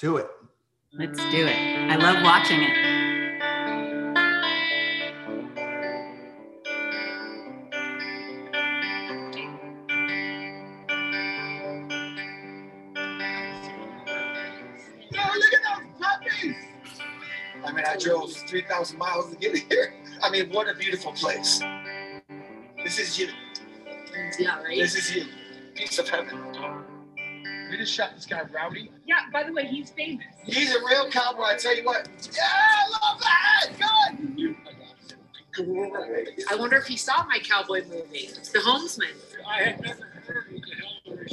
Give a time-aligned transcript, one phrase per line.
[0.00, 0.26] do it.
[0.94, 1.56] Let's do it.
[1.90, 2.74] I love watching it.
[15.12, 16.56] Look at those puppies!
[17.62, 19.92] I mean, I drove 3,000 miles to get here.
[20.22, 21.60] I mean, what a beautiful place.
[22.82, 23.28] This is you.
[24.38, 24.78] Yeah, right?
[24.78, 25.26] This is you.
[25.74, 26.89] Piece of heaven.
[27.80, 28.92] We just shot this guy Rowdy.
[29.06, 30.26] Yeah, by the way, he's famous.
[30.44, 31.44] He's a real cowboy.
[31.44, 32.10] I tell you what.
[32.30, 33.70] Yeah, I love that.
[35.54, 36.44] Good.
[36.50, 39.14] I wonder if he saw my cowboy movie, The Homesman.
[39.48, 41.26] I had never heard what the hell her.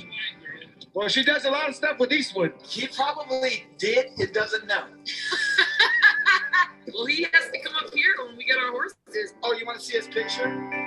[0.93, 2.53] Well, she does a lot of stuff with Eastwood.
[2.65, 4.11] He probably did.
[4.17, 4.85] It doesn't know.
[6.93, 9.33] well, he has to come up here when we get our horses.
[9.43, 10.86] Oh, you want to see his picture?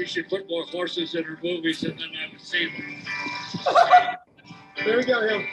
[0.00, 3.04] She should put more horses in her movies and then I would see them.
[4.82, 5.46] There we go, him.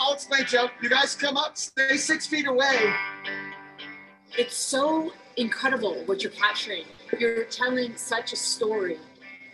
[0.00, 0.68] I'll explain, Joe.
[0.80, 2.94] You guys come up, stay six feet away.
[4.38, 6.84] It's so incredible what you're capturing.
[7.18, 8.98] You're telling such a story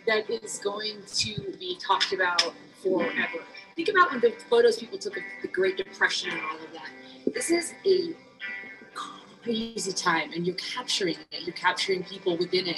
[0.05, 2.53] that is going to be talked about
[2.83, 3.39] forever.
[3.75, 6.91] Think about when the photos people took of the Great Depression and all of that.
[7.33, 8.13] This is a
[9.43, 11.41] crazy time, and you're capturing it.
[11.41, 12.77] You're capturing people within it.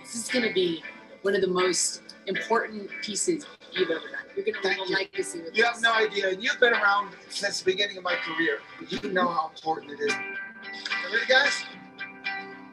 [0.00, 0.82] This is going to be
[1.22, 4.24] one of the most important pieces you've ever done.
[4.36, 4.94] You're going to leave a you.
[4.94, 5.72] legacy with You this.
[5.72, 6.28] have no idea.
[6.30, 8.58] And you've been around since the beginning of my career.
[8.88, 10.14] You know how important it is.
[11.12, 11.64] Ready, guys?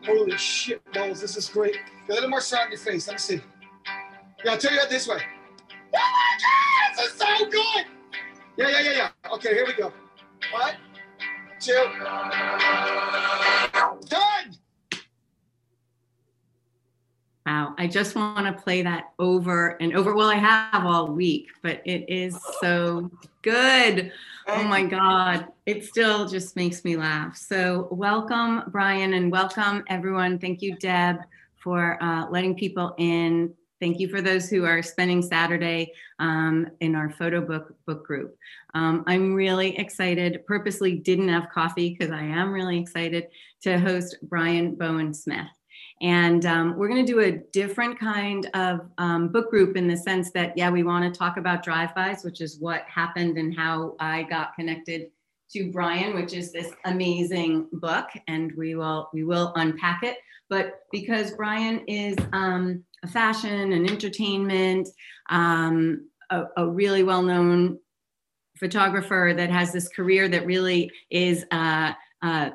[0.05, 1.21] Holy shit, balls.
[1.21, 1.77] This is great.
[2.09, 3.07] A little more sun on your face.
[3.07, 3.41] Let me see.
[4.43, 5.21] Yeah, I'll tell you that this way.
[5.21, 7.85] Oh my God, this is so good.
[8.59, 9.33] Yeah, yeah, yeah, yeah.
[9.35, 9.93] Okay, here we go.
[10.51, 10.73] One,
[11.61, 11.71] two,
[14.09, 14.57] done.
[17.45, 20.13] Wow, I just want to play that over and over.
[20.13, 23.09] Well, I have all week, but it is so
[23.43, 24.11] good.
[24.45, 25.47] Oh my God.
[25.65, 27.37] It still just makes me laugh.
[27.37, 30.37] So, welcome, Brian, and welcome, everyone.
[30.37, 31.19] Thank you, Deb,
[31.55, 33.53] for uh, letting people in.
[33.79, 38.35] Thank you for those who are spending Saturday um, in our photo book book group.
[38.73, 40.45] Um, I'm really excited.
[40.45, 43.27] Purposely didn't have coffee because I am really excited
[43.61, 45.47] to host Brian Bowen Smith.
[46.01, 49.97] And um, we're going to do a different kind of um, book group in the
[49.97, 53.95] sense that, yeah, we want to talk about drive-bys, which is what happened and how
[53.99, 55.07] I got connected
[55.51, 60.17] to Brian, which is this amazing book, and we will we will unpack it.
[60.49, 64.87] But because Brian is um, fashion and entertainment,
[65.29, 67.79] um, a, a really well-known
[68.57, 72.49] photographer that has this career that really is uh, uh,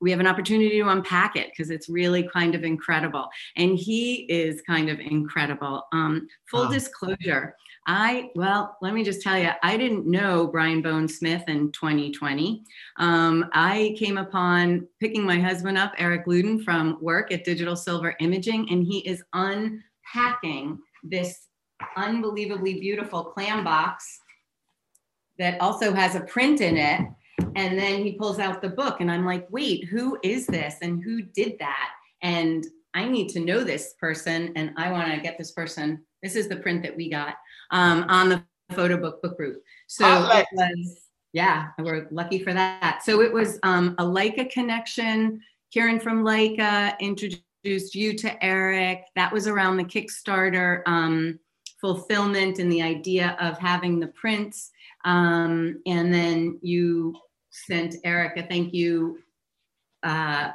[0.00, 3.28] we have an opportunity to unpack it because it's really kind of incredible.
[3.56, 5.84] And he is kind of incredible.
[5.92, 6.70] Um, full Wow.
[6.72, 7.54] disclosure,
[7.86, 12.62] I, well, let me just tell you, I didn't know Brian Bowen Smith in 2020.
[12.98, 18.14] Um, I came upon picking my husband up, Eric Luden, from work at Digital Silver
[18.20, 21.48] Imaging, and he is unpacking this
[21.96, 24.20] unbelievably beautiful clam box
[25.38, 27.00] that also has a print in it
[27.56, 31.02] and then he pulls out the book and i'm like wait who is this and
[31.02, 31.90] who did that
[32.22, 36.36] and i need to know this person and i want to get this person this
[36.36, 37.34] is the print that we got
[37.72, 39.62] um, on the photo book book group.
[39.86, 40.46] So Outlet.
[40.52, 40.98] it was
[41.32, 43.02] yeah we're lucky for that.
[43.02, 45.40] So it was um, a leica connection.
[45.72, 49.04] Karen from leica introduced you to eric.
[49.16, 51.38] That was around the kickstarter um,
[51.80, 54.70] fulfillment and the idea of having the prints.
[55.04, 57.14] Um, and then you
[57.50, 59.18] sent Eric a thank you
[60.02, 60.52] uh,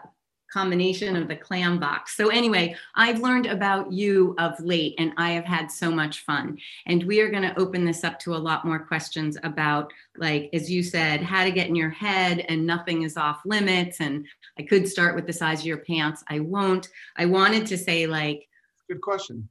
[0.57, 2.17] combination of the clam box.
[2.17, 6.57] So anyway, I've learned about you of late and I have had so much fun.
[6.87, 10.49] And we are going to open this up to a lot more questions about like,
[10.53, 13.99] as you said, how to get in your head and nothing is off limits.
[13.99, 14.25] And
[14.57, 16.23] I could start with the size of your pants.
[16.27, 16.89] I won't.
[17.15, 18.47] I wanted to say like,
[18.89, 19.47] Good question.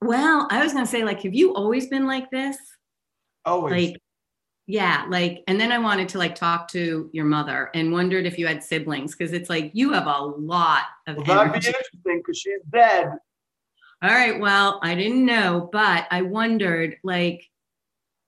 [0.00, 2.56] well, I was going to say like, have you always been like this?
[3.44, 3.72] Always.
[3.72, 4.02] like
[4.66, 8.38] yeah like and then i wanted to like talk to your mother and wondered if
[8.38, 12.18] you had siblings because it's like you have a lot of Well, that'd be interesting
[12.18, 13.12] because she's dead.
[14.02, 17.44] all right well i didn't know but i wondered like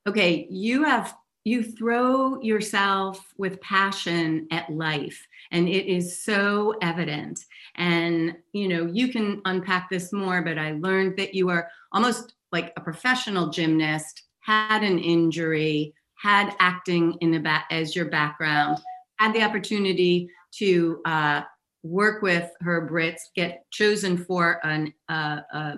[0.07, 1.15] okay you have
[1.45, 7.45] you throw yourself with passion at life and it is so evident
[7.77, 12.35] and you know you can unpack this more but i learned that you are almost
[12.53, 18.79] like a professional gymnast had an injury had acting in the back as your background
[19.19, 21.43] had the opportunity to uh,
[21.83, 25.75] work with Herb Ritts, get chosen for an uh, a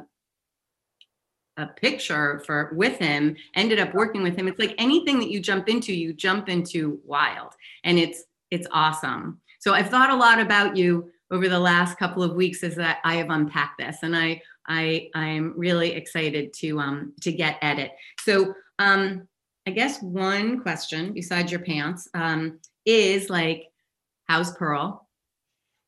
[1.57, 4.49] a picture for with him, ended up working with him.
[4.49, 7.55] It's like anything that you jump into, you jump into wild,
[7.85, 9.41] and it's it's awesome.
[9.59, 12.99] So I've thought a lot about you over the last couple of weeks as that
[13.05, 17.79] I have unpacked this, and I I I'm really excited to um to get at
[17.79, 17.93] it.
[18.21, 19.29] So um
[19.67, 23.67] I guess one question besides your pants um is like,
[24.29, 25.07] how's Pearl?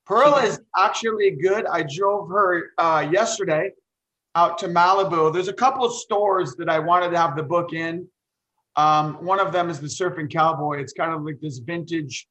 [0.04, 1.64] Pearl is actually good.
[1.66, 3.70] I drove her uh, yesterday
[4.34, 5.32] out to Malibu.
[5.32, 8.06] There's a couple of stores that I wanted to have the book in.
[8.76, 10.80] Um, one of them is the Surfing Cowboy.
[10.80, 12.26] It's kind of like this vintage,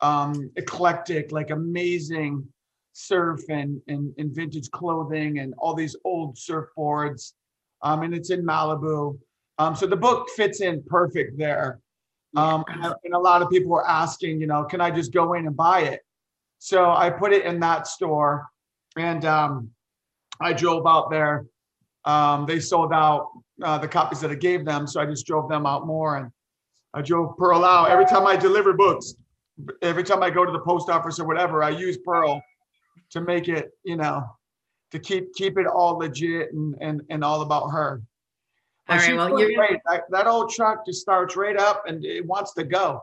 [0.00, 2.46] um, eclectic, like amazing
[2.92, 7.32] surf and, and, and vintage clothing and all these old surfboards.
[7.82, 9.18] Um, and it's in Malibu.
[9.58, 11.80] Um, so the book fits in perfect there.
[12.36, 15.46] Um, and, a lot of people were asking, you know, can I just go in
[15.46, 16.00] and buy it?
[16.58, 18.46] So I put it in that store
[18.96, 19.70] and um,
[20.40, 21.46] I drove out there.
[22.04, 23.30] Um, they sold out
[23.62, 24.86] uh, the copies that I gave them.
[24.86, 26.30] So I just drove them out more and
[26.92, 27.88] I drove Pearl out.
[27.90, 29.14] Every time I deliver books,
[29.82, 32.42] every time I go to the post office or whatever, I use Pearl
[33.10, 34.24] to make it, you know,
[34.92, 38.02] to keep keep it all legit and and, and all about her.
[38.88, 39.80] All right, well, you're- great.
[39.90, 43.02] That, that old truck just starts right up and it wants to go.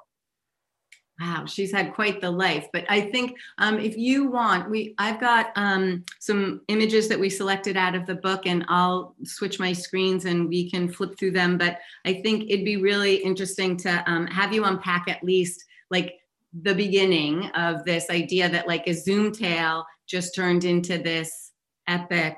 [1.22, 2.68] Wow, she's had quite the life.
[2.74, 7.30] But I think um, if you want, we I've got um, some images that we
[7.30, 11.32] selected out of the book, and I'll switch my screens and we can flip through
[11.32, 11.58] them.
[11.58, 16.16] But I think it'd be really interesting to um, have you unpack at least like
[16.62, 21.52] the beginning of this idea that like a Zoomtail just turned into this
[21.88, 22.38] epic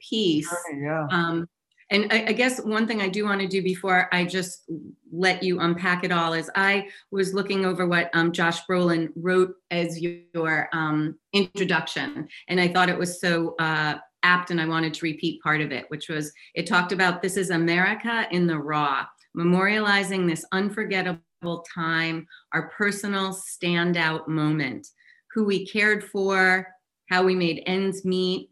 [0.00, 0.52] piece.
[0.80, 1.06] Yeah.
[1.92, 4.64] And I, I guess one thing I do want to do before I just
[5.12, 9.54] let you unpack it all is I was looking over what um, Josh Brolin wrote
[9.70, 14.94] as your um, introduction, and I thought it was so uh, apt, and I wanted
[14.94, 18.58] to repeat part of it, which was it talked about this is America in the
[18.58, 19.04] raw,
[19.36, 24.88] memorializing this unforgettable time, our personal standout moment,
[25.34, 26.66] who we cared for,
[27.10, 28.48] how we made ends meet,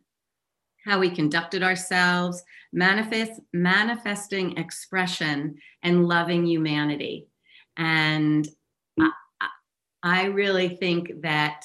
[0.85, 2.43] how we conducted ourselves,
[2.73, 7.27] manifest manifesting expression and loving humanity.
[7.77, 8.49] And
[8.99, 9.11] I,
[10.03, 11.65] I- really think that,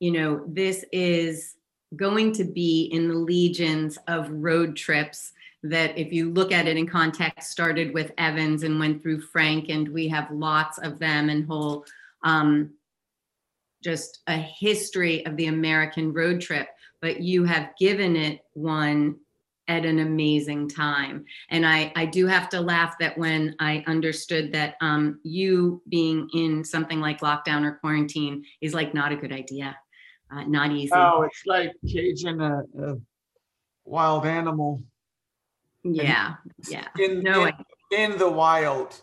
[0.00, 1.54] you know, this is
[1.96, 5.32] going to be in the legions of road trips
[5.62, 9.70] that if you look at it in context started with evans and went through frank
[9.70, 11.84] and we have lots of them and whole
[12.22, 12.70] um,
[13.82, 16.68] just a history of the american road trip
[17.00, 19.16] but you have given it one
[19.68, 21.24] at an amazing time.
[21.50, 26.28] And I, I do have to laugh that when I understood that um, you being
[26.32, 29.76] in something like lockdown or quarantine is like not a good idea,
[30.32, 30.92] uh, not easy.
[30.94, 32.96] Oh, it's like caging a, a
[33.84, 34.82] wild animal
[35.84, 36.34] yeah,
[36.68, 36.86] yeah.
[36.98, 37.54] in, No, in,
[37.92, 39.00] in the wild.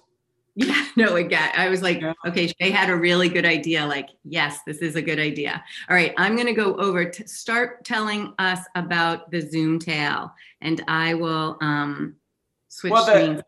[0.56, 3.86] Yeah, no, again, I was like, okay, Shay had a really good idea.
[3.86, 5.64] Like, yes, this is a good idea.
[5.90, 10.32] All right, I'm going to go over to start telling us about the Zoomtail,
[10.62, 12.16] and I will um,
[12.70, 13.44] switch Well, the-.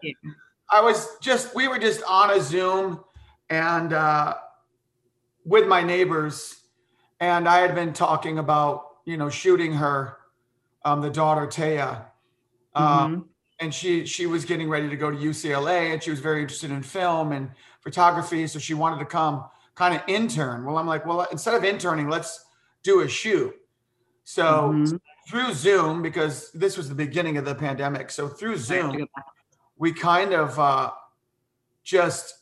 [0.69, 3.01] I was just, we were just on a Zoom
[3.49, 4.35] and uh,
[5.45, 6.59] with my neighbors,
[7.21, 10.17] and I had been talking about, you know, shooting her,
[10.83, 12.05] um, the daughter Taya.
[12.75, 13.25] Um, Mhm.
[13.59, 16.71] And she she was getting ready to go to UCLA and she was very interested
[16.71, 17.49] in film and
[17.81, 19.45] photography so she wanted to come
[19.75, 22.45] kind of intern well I'm like well instead of interning let's
[22.83, 23.55] do a shoot
[24.23, 24.99] so Mhm.
[25.29, 28.97] through Zoom because this was the beginning of the pandemic so through I have to
[28.97, 29.07] Zoom
[29.77, 30.91] we kind of uh,
[31.83, 32.33] just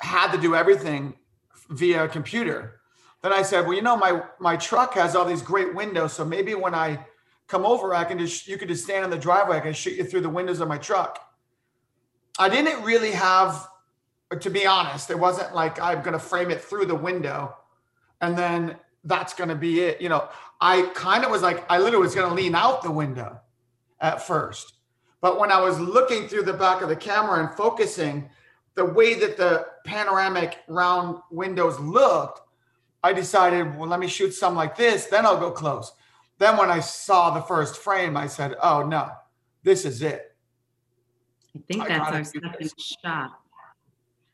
[0.00, 1.14] had to do everything
[1.70, 2.80] via computer.
[3.22, 6.24] Then I said, well, you know, my my truck has all these great windows, so
[6.24, 7.04] maybe when I
[7.48, 9.56] come over, I can just you could just stand in the driveway.
[9.56, 11.18] I can shoot you through the windows of my truck.
[12.38, 13.66] I didn't really have,
[14.38, 17.56] to be honest, it wasn't like I'm going to frame it through the window,
[18.20, 20.00] and then that's going to be it.
[20.00, 20.28] You know,
[20.60, 23.40] I kind of was like, I literally was going to lean out the window
[24.00, 24.74] at first.
[25.20, 28.30] But when I was looking through the back of the camera and focusing,
[28.76, 32.40] the way that the panoramic round windows looked,
[33.02, 35.92] I decided, well, let me shoot some like this, then I'll go close.
[36.38, 39.10] Then when I saw the first frame, I said, oh no,
[39.62, 40.34] this is it.
[41.56, 42.74] I think I that's our second this.
[43.04, 43.32] shot.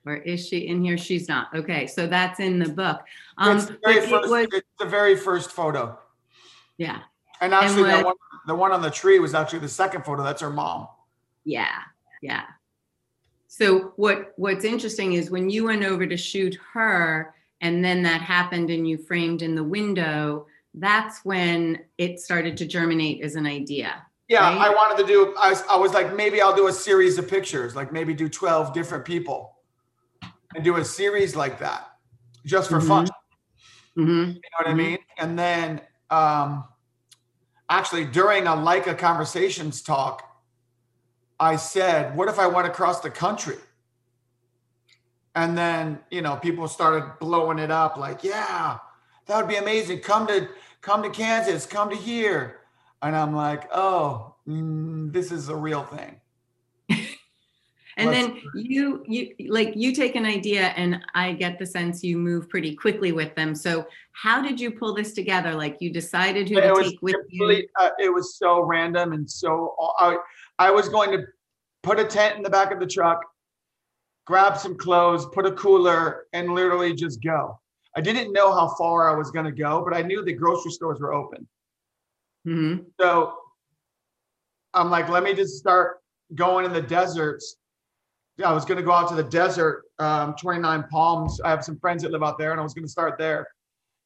[0.06, 0.99] Or is she in here?
[0.99, 1.49] She's not.
[1.54, 3.00] Okay, so that's in the book.
[3.38, 5.99] Um, it's, the very but it first, was- it's the very first photo.
[6.76, 7.00] yeah,
[7.40, 8.14] And actually, the, what- one,
[8.46, 10.23] the one on the tree was actually the second photo.
[10.23, 10.88] That's her mom.
[11.44, 11.78] yeah,
[12.20, 12.42] yeah.
[13.49, 18.20] So what what's interesting is when you went over to shoot her and then that
[18.20, 23.47] happened and you framed in the window, that's when it started to germinate as an
[23.47, 24.04] idea.
[24.28, 24.66] Yeah, Right?
[24.66, 27.28] I wanted to do, I was, I was like, maybe I'll do a series of
[27.28, 29.59] pictures, like maybe do 12 different people
[30.54, 31.88] and do a series like that
[32.47, 33.07] just for fun.
[33.97, 34.76] hmm You know what I Mhm.
[34.76, 34.99] mean?
[35.19, 36.64] And then um
[37.69, 40.23] actually during a Leica conversations talk,
[41.40, 43.57] I said, what if I went across the country?
[45.35, 48.78] And then, you know, people started blowing it up like, yeah,
[49.26, 50.00] that would be amazing.
[50.00, 50.49] Come to
[50.81, 52.61] come to Kansas, come to here.
[53.02, 56.21] And I'm like, oh, mm, this is a real thing.
[57.97, 62.02] And Let's then you, you, like you take an idea and I get the sense
[62.02, 63.54] you move pretty quickly with them.
[63.54, 65.54] So how did you pull this together?
[65.54, 67.69] Like you decided who it to take with you?
[67.78, 70.16] uh, it was so random and so I,
[70.59, 71.25] I was going to
[71.85, 73.21] put a tent in the back of the truck
[74.25, 77.59] grab some clothes put a cooler and literally just go
[77.97, 80.71] i didn't know how far i was going to go but i knew the grocery
[80.71, 81.47] stores were open
[82.47, 82.85] Mhm.
[83.01, 83.35] so
[84.75, 85.99] i'm like let me just start
[86.35, 87.57] going in the deserts
[88.37, 91.65] yeah, i was going to go out to the desert um, 29 palms i have
[91.65, 93.47] some friends that live out there and i was going to start there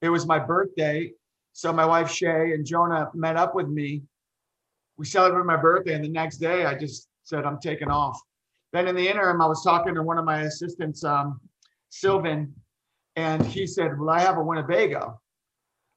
[0.03, 1.11] it was my birthday
[1.55, 4.05] so my wife Shay and Jonah met up with me.
[4.97, 8.17] We celebrated my birthday, and the next day I just said I'm taking off.
[8.73, 11.41] Then in the interim, I was talking to one of my assistants, um,
[11.89, 12.55] Sylvan,
[13.19, 15.21] and he said, "Well, I have a Winnebago,"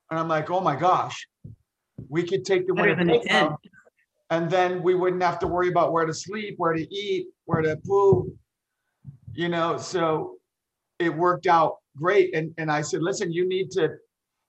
[0.09, 1.27] and I'm like, "Oh my gosh,
[2.09, 3.29] we could take the Better than a tent.
[3.29, 3.57] Winnebago,
[4.31, 7.61] and then we wouldn't have to worry about where to sleep, where to eat, where
[7.61, 8.35] to poo,
[9.33, 10.37] you know." So
[10.99, 13.97] it worked out great, and and I said, "Listen, you need to."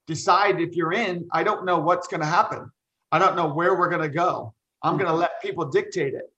[0.07, 1.29] decide if you're in.
[1.33, 2.71] I don't know what's going to happen.
[3.13, 4.53] I don't know where we're going to go.
[4.83, 6.33] I'm going to let people dictate it.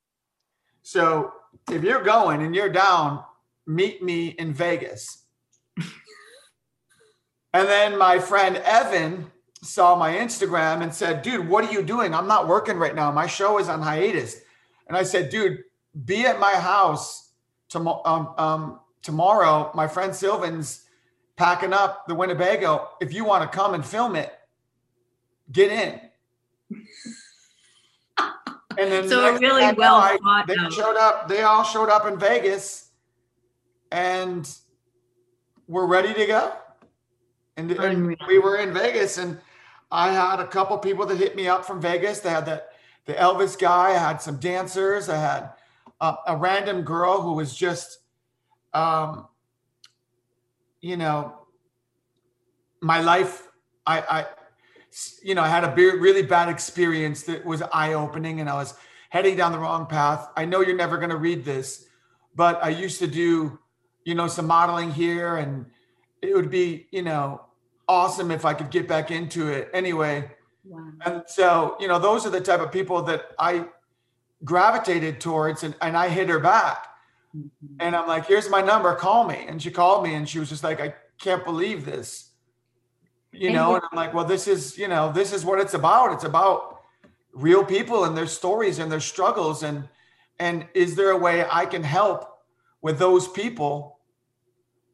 [0.83, 1.33] So
[1.71, 3.25] if you're going and you're down,
[3.67, 5.24] meet me in Vegas.
[7.55, 9.31] And then my friend Evan
[9.63, 12.13] saw my Instagram and said, dude, what are you doing?
[12.15, 13.11] I'm not working right now.
[13.11, 14.43] My show is on hiatus.
[14.89, 15.63] And I said, dude,
[16.05, 17.31] be at my house
[17.71, 18.03] tomorrow.
[18.05, 19.71] Um, um, tomorrow.
[19.75, 20.85] My friend Sylvan's
[21.37, 22.89] packing up the Winnebago.
[23.01, 24.33] If you want to come and film it,
[25.53, 26.01] get in.
[28.77, 30.73] And then So the really thing I know, well I- thought they out.
[30.73, 31.29] showed up.
[31.29, 32.89] They all showed up in Vegas,
[33.93, 34.51] and
[35.69, 36.53] we're ready to go.
[37.57, 39.39] And, and we were in Vegas, and
[39.91, 42.21] I had a couple people that hit me up from Vegas.
[42.21, 42.71] They had that
[43.07, 43.91] the Elvis guy.
[43.91, 45.09] I had some dancers.
[45.09, 45.51] I had
[46.01, 47.99] uh, a random girl who was just,
[48.73, 49.29] um,
[50.81, 51.47] you know,
[52.81, 53.49] my life.
[53.87, 54.27] I, I,
[55.23, 58.55] you know, I had a be- really bad experience that was eye opening, and I
[58.55, 58.75] was
[59.11, 60.29] heading down the wrong path.
[60.37, 61.87] I know you're never going to read this,
[62.35, 63.59] but I used to do,
[64.05, 65.67] you know, some modeling here, and
[66.21, 67.44] it would be, you know,
[67.89, 69.71] awesome if I could get back into it.
[69.73, 70.31] Anyway,
[70.65, 70.89] Wow.
[71.05, 73.67] and so, you know, those are the type of people that I
[74.45, 76.87] gravitated towards, and, and I hit her back.
[77.37, 77.51] Mhm.
[77.81, 79.45] And I'm like, here's my number, call me.
[79.49, 82.31] And she called me and she was just like, I can't believe this.
[83.33, 85.59] You And know, you- and I'm like, well, this is, you know, this is what
[85.61, 86.13] it's about.
[86.13, 86.81] It's about
[87.33, 89.63] real people and their stories and their struggles.
[89.63, 89.89] And
[90.41, 92.39] and is there a way I can help
[92.83, 93.99] with those people?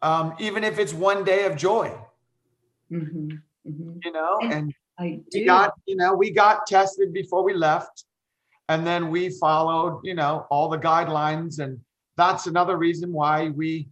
[0.03, 1.93] Um, even if it's one day of joy,
[2.91, 3.43] Mhm.
[3.67, 4.05] Mhm.
[4.05, 5.45] you know, And- I we do.
[5.47, 8.05] got, you know, we got tested before we left.
[8.69, 11.59] And then we followed, you know, all the guidelines.
[11.59, 11.81] And
[12.17, 13.89] that's another reason why we,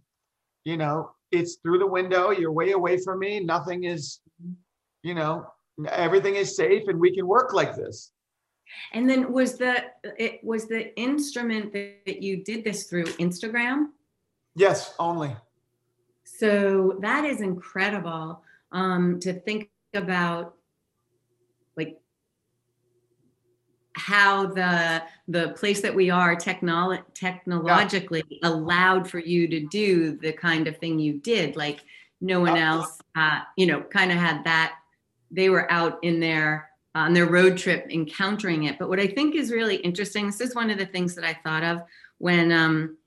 [0.65, 2.29] you know, it's through the window.
[2.29, 3.39] You're way away from me.
[3.39, 4.21] Nothing is,
[5.03, 5.47] you know,
[5.89, 8.11] everything is safe and we can work like this.
[8.93, 9.85] And then was the
[10.17, 13.87] it was the instrument that you did this through Instagram?
[14.55, 15.35] Yes, only.
[16.23, 20.55] So that is incredible um, to think about,
[21.75, 21.99] like
[23.93, 30.31] how the the place that we are technolo- technologically allowed for you to do the
[30.31, 31.55] kind of thing you did.
[31.55, 31.83] Like
[32.21, 34.75] no one Uh, else, uh, you know, kind of had that.
[35.31, 38.77] They were out in their on their road trip encountering it.
[38.79, 41.33] But what I think is really interesting, this is one of the things that I
[41.43, 41.81] thought of
[42.17, 42.97] when um,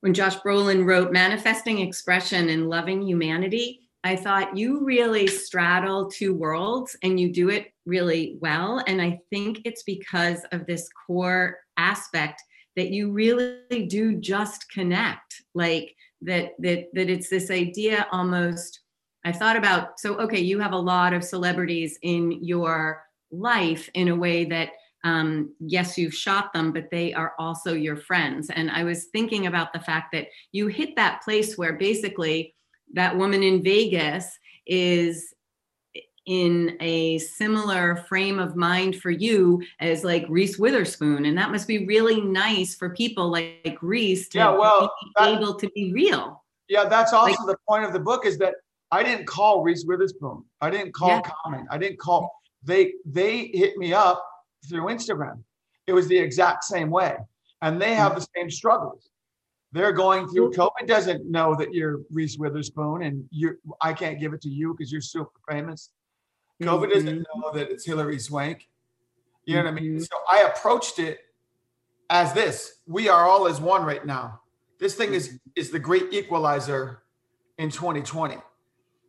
[0.00, 6.34] when Josh Brolin wrote Manifesting Expression and Loving Humanity, I thought you really straddle two
[6.34, 8.84] worlds and you do it really well.
[8.86, 12.42] And I think it's because of this core aspect
[12.76, 15.42] that you really do just connect.
[15.54, 18.80] Like that that that it's this idea almost
[19.24, 24.08] I thought about so okay, you have a lot of celebrities in your life in
[24.08, 24.70] a way that
[25.02, 28.48] um, yes, you've shot them, but they are also your friends.
[28.48, 32.54] And I was thinking about the fact that you hit that place where basically
[32.92, 35.34] that woman in Vegas is
[36.26, 41.26] in a similar frame of mind for you as like Reese Witherspoon.
[41.26, 45.10] And that must be really nice for people like, like Reese to Yeah, well, be
[45.16, 46.42] that- able to be real.
[46.68, 48.54] Yeah, that's also Like- the point of the book is that
[48.90, 50.44] I didn't call Reese Witherspoon.
[50.60, 51.22] I didn't call Yeah.
[51.42, 51.66] Common.
[51.70, 52.32] I didn't call.
[52.62, 54.24] They they hit me up
[54.68, 55.42] through Instagram.
[55.86, 57.16] It was the exact same way,
[57.60, 58.16] and they have mm.
[58.16, 59.10] the same struggles.
[59.74, 60.52] They're going through.
[60.52, 63.58] COVID doesn't know that you're Reese Witherspoon, and you.
[63.80, 65.90] I can't give it to you because you're super famous.
[66.62, 67.24] COVID doesn't Mhm.
[67.34, 68.68] know that it's Hilary Swank.
[69.46, 69.96] You know what I mean?
[69.96, 70.08] Mhm.
[70.08, 71.18] So I approached it
[72.08, 72.82] as this.
[72.86, 74.42] We are all as one right now.
[74.78, 77.02] This thing is is the great equalizer
[77.58, 78.40] in 2020.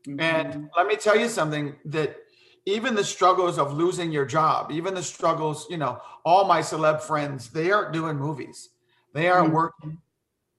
[0.08, 0.20] Mhm.
[0.20, 2.18] And let me tell you something that
[2.66, 7.02] even the struggles of losing your job, even the struggles, you know, all my celeb
[7.02, 8.70] friends, they aren't doing movies.
[9.14, 9.54] They aren't Mhm.
[9.54, 10.02] working.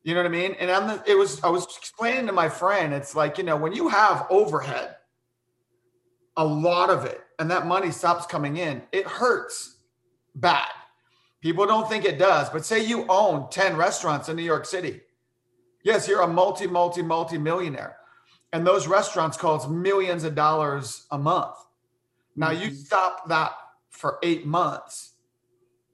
[0.07, 0.55] You know what I mean?
[0.61, 3.57] And I'm the, it was I was explaining to my friend, it's like, you know,
[3.57, 4.95] when you have overhead,
[6.37, 9.79] a lot of it, and that money stops coming in, it hurts
[10.37, 10.69] bad.
[11.41, 15.01] People don't think it does, but say you own 10 restaurants in New York City.
[15.83, 17.97] Yes, you're a multi, multi, multi millionaire.
[18.53, 21.57] And those restaurants cost millions of dollars a month.
[22.37, 22.77] Now you Mhm.
[22.77, 23.57] stop that
[23.91, 25.15] for eight months,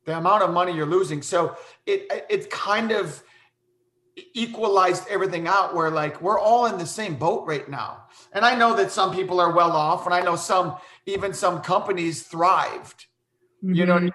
[0.04, 1.22] the amount of money you're losing.
[1.22, 3.22] So it it kind of
[4.34, 8.04] equalized everything out where like we're all in the same boat right now.
[8.32, 10.76] And I know that some people are well off, and I know some
[11.06, 13.06] even some companies thrived.
[13.62, 14.10] You know what I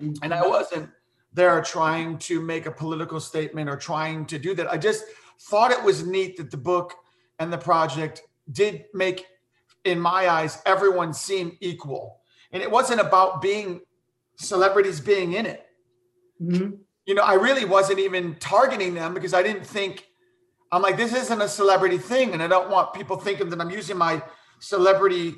[0.00, 0.14] mean?
[0.22, 0.90] And I wasn't
[1.32, 4.70] there trying to make a political statement or trying to do that.
[4.70, 5.04] I just
[5.40, 6.94] thought it was neat that the book
[7.38, 9.26] and the project did make,
[9.84, 12.20] in my eyes, everyone seem equal.
[12.52, 13.80] And it wasn't about being
[14.36, 15.66] celebrities being in it.
[16.40, 16.81] Mhm.
[17.06, 20.06] You know, I really wasn't even targeting them because I didn't think,
[20.70, 22.32] I'm like, this isn't a celebrity thing.
[22.32, 24.22] And I don't want people thinking that I'm using my
[24.60, 25.34] celebrity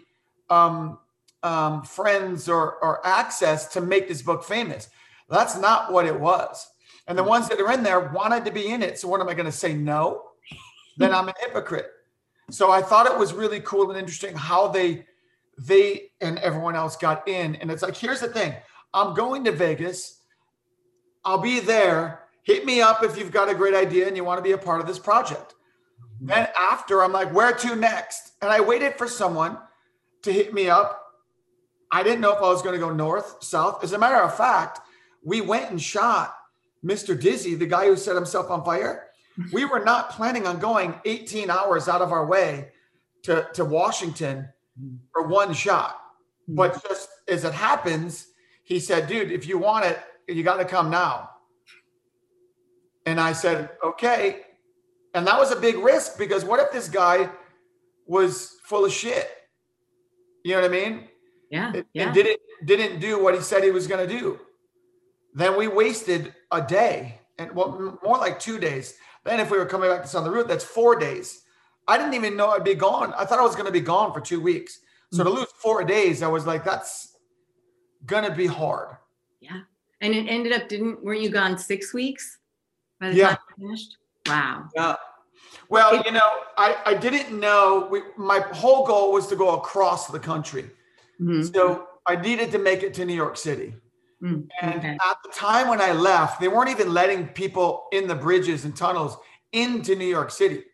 [0.50, 0.98] um,
[1.42, 4.88] um, friends or, or access to make this book famous.
[5.28, 6.66] That's not what it was.
[7.06, 8.98] And the ones that are in there wanted to be in it.
[8.98, 10.22] So what am I going to say no?
[10.96, 11.90] Then I'm a hypocrite.
[12.50, 15.06] So I thought it was really cool and interesting how they
[15.56, 17.54] they and everyone else got in.
[17.56, 18.54] And it's like, here's the thing.
[18.92, 20.20] I'm going to Vegas.
[21.24, 22.20] I'll be there.
[22.42, 24.58] Hit me up if you've got a great idea and you want to be a
[24.58, 25.54] part of this project.
[26.16, 26.26] Mm-hmm.
[26.26, 28.32] Then after, I'm like, where to next?
[28.42, 29.58] And I waited for someone
[30.22, 31.00] to hit me up.
[31.90, 33.82] I didn't know if I was going to go north, south.
[33.82, 34.80] As a matter of fact,
[35.22, 36.34] we went and shot
[36.84, 37.18] Mr.
[37.18, 39.08] Dizzy, the guy who set himself on fire.
[39.38, 39.54] Mm-hmm.
[39.54, 42.68] We were not planning on going 18 hours out of our way
[43.22, 44.96] to, to Washington mm-hmm.
[45.12, 45.98] for one shot.
[46.46, 48.26] But just as it happens,
[48.64, 51.30] he said, dude, if you want it, you got to come now.
[53.06, 54.40] And I said, okay.
[55.14, 57.28] And that was a big risk because what if this guy
[58.06, 59.30] was full of shit?
[60.44, 61.08] You know what I mean?
[61.50, 61.72] Yeah.
[61.74, 62.12] and Yeah.
[62.12, 64.40] didn't didn't do what he said he was going to do.
[65.34, 68.94] Then we wasted a day and well, more like two days.
[69.24, 71.42] Then if we were coming back to the Route, that's four days.
[71.86, 73.12] I didn't even know I'd be gone.
[73.14, 74.80] I thought I was going to be gone for two weeks.
[75.12, 75.34] So to mm.
[75.34, 77.16] lose four days, I was like, that's
[78.06, 78.96] gonna be hard.
[79.40, 79.60] Yeah.
[80.04, 82.38] And it ended up didn't weren't you gone six weeks
[83.00, 83.28] by the Yeah.
[83.28, 83.96] time you finished?
[84.26, 84.68] Wow.
[84.76, 84.96] Yeah.
[85.70, 87.88] Well, you know, I, I didn't know.
[87.90, 90.70] We, my whole goal was to go across the country.
[91.18, 91.50] Mhm.
[91.54, 93.74] So I needed to make it to New York City.
[94.22, 94.98] Mm, And okay.
[95.10, 98.76] at the time when I left, they weren't even letting people in the bridges and
[98.76, 99.16] tunnels
[99.52, 100.64] into New York City.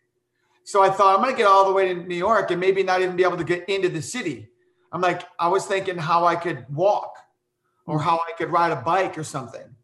[0.65, 2.83] So I thought I'm going to get all the way to New York and maybe
[2.83, 4.49] not even be able to get into the city.
[4.91, 7.15] I'm like, I was thinking how I could walk
[7.87, 9.75] or how I could ride a bike or something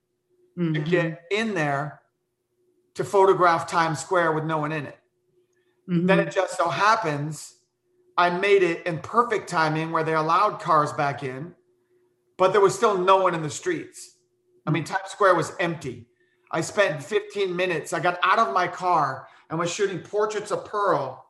[0.57, 0.85] to Mhm.
[0.89, 2.01] get in there
[2.95, 4.97] to photograph Times Square with no one in it.
[5.87, 6.07] Mhm.
[6.07, 7.53] Then it just so happens
[8.19, 11.53] I made it in perfect timing where they allowed cars back in,
[12.37, 14.17] but there was still no one in the streets.
[14.65, 16.07] I mean, Times Square was empty.
[16.49, 17.93] I spent 15 minutes.
[17.93, 21.29] I got out of my car and was shooting portraits of Pearl.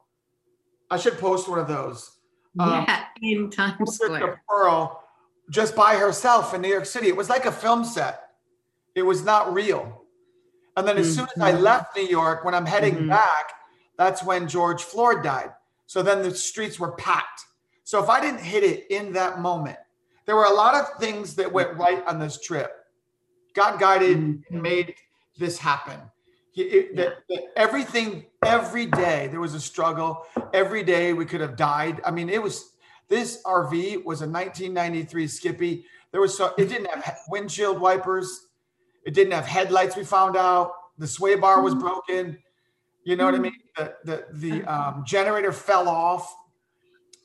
[0.90, 2.14] I should post one of those.
[2.58, 4.42] um, yeah, in Times Portraits of Square.
[4.48, 5.07] Pearl
[5.50, 7.08] just by herself in New York City.
[7.08, 8.30] It was like a film set.
[8.96, 10.04] It was not real.
[10.76, 11.62] And then as soon as I Mhm.
[11.62, 13.10] left New York, when I'm heading Mhm.
[13.10, 13.54] back,
[13.98, 15.54] that's when George Floyd died.
[15.88, 17.46] So then the streets were packed.
[17.84, 19.78] So if I didn't hit it in that moment,
[20.26, 22.86] there were a lot of things that went right on this trip.
[23.54, 24.44] God guided Mhm.
[24.52, 24.96] and made
[25.38, 26.00] this happen.
[26.52, 30.26] He, it, that, that everything, every day there was a struggle.
[30.54, 32.02] Every day we could have died.
[32.04, 32.74] I mean, it was
[33.10, 35.86] this RV was a 1993 Skippy.
[36.12, 38.48] There was so it didn't have windshield wipers.
[39.06, 39.96] It didn't have headlights.
[39.96, 41.84] We found out the sway bar was mm-hmm.
[41.84, 42.38] broken.
[43.04, 43.44] You know what I mm-hmm.
[43.44, 43.54] mean?
[43.78, 46.36] The the the um, generator fell off.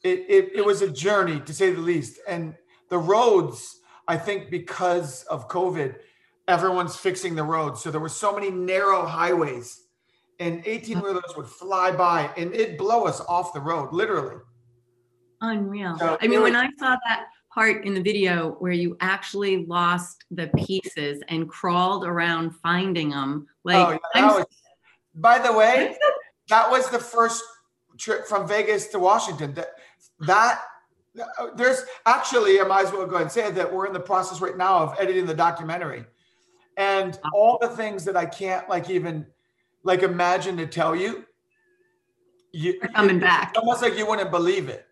[0.05, 2.55] It, it it was a journey to say the least, and
[2.88, 3.81] the roads.
[4.09, 5.95] I think because of COVID,
[6.49, 9.83] everyone's fixing the roads, so there were so many narrow highways,
[10.38, 11.07] and eighteen uh-huh.
[11.07, 14.37] wheelers would fly by, and it'd blow us off the road, literally.
[15.42, 15.98] Unreal.
[15.98, 20.24] So I mean, when I saw that part in the video where you actually lost
[20.31, 24.46] the pieces and crawled around finding them, Oh, like, yeah, was,
[25.16, 25.96] by the way,
[26.48, 27.42] that was the first
[27.98, 29.52] trip from Vegas to Washington.
[29.55, 29.70] That
[30.20, 30.62] that
[31.20, 34.00] uh, there's actually, I might as well go ahead and say that we're in the
[34.00, 36.05] process right now of editing the documentary,
[36.76, 39.26] and all the things that I can't like even
[39.83, 41.24] like imagine to tell you.
[42.52, 43.55] You coming back.
[43.57, 44.87] almost like you wouldn't believe it.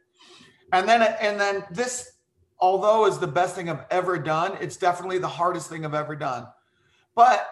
[0.72, 2.12] And then and then this,
[2.58, 6.14] although is the best thing I've ever done, it's definitely the hardest thing I've ever
[6.14, 6.46] done.
[7.14, 7.48] But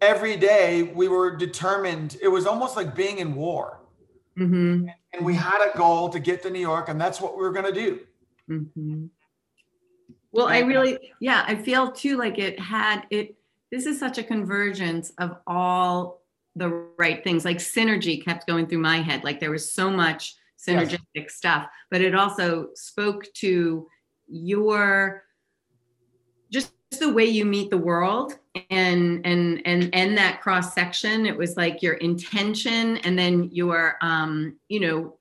[0.00, 2.16] every day we were determined.
[2.22, 3.80] It was almost like being in war,
[4.36, 7.42] hmm and we had a goal to get to New York, and that's what we
[7.42, 8.00] were going to do.
[8.48, 9.06] hmm
[10.32, 13.36] Well, I really, yeah, I feel too like it had it.
[13.70, 16.22] This is such a convergence of all
[16.56, 17.44] the right things.
[17.44, 19.24] Like synergy kept going through my head.
[19.24, 20.34] Like there was so much
[20.66, 23.86] synergistic stuff, but it also spoke to
[24.28, 25.24] your
[26.50, 28.38] just the way you meet the world
[28.70, 33.96] and and and and that cross section it was like your intention and then your
[34.02, 35.16] um you know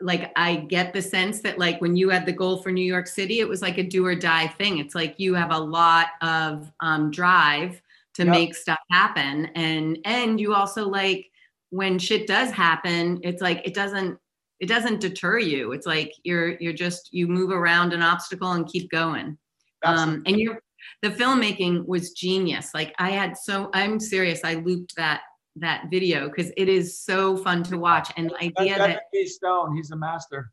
[0.00, 3.06] like I get the sense that like when you had the goal for New York
[3.06, 4.78] City, it was like a do or die thing.
[4.78, 7.80] It's like you have a lot of um, drive
[8.14, 8.30] to Yep.
[8.30, 11.30] make stuff happen, and and you also like
[11.76, 14.18] when shit does happen, it's like it doesn't
[14.60, 15.72] it doesn't deter you.
[15.72, 19.36] It's like you're you're just you move around an obstacle and keep going.
[19.84, 20.60] Um, and you're
[21.02, 22.72] the filmmaking was genius.
[22.72, 24.40] Like I had so I'm serious.
[24.44, 25.20] I looped that
[25.56, 29.26] that video because it is so fun to watch, and the idea that B.
[29.26, 29.76] Stone.
[29.76, 30.50] He's a master.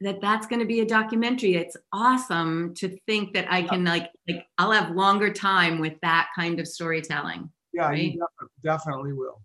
[0.00, 4.08] that that's going to be a documentary it's awesome to think that i can like
[4.28, 7.42] like i'll have longer time with that kind of storytelling
[7.74, 8.14] Yeah, Right.
[8.14, 8.26] you
[8.62, 9.42] definitely will.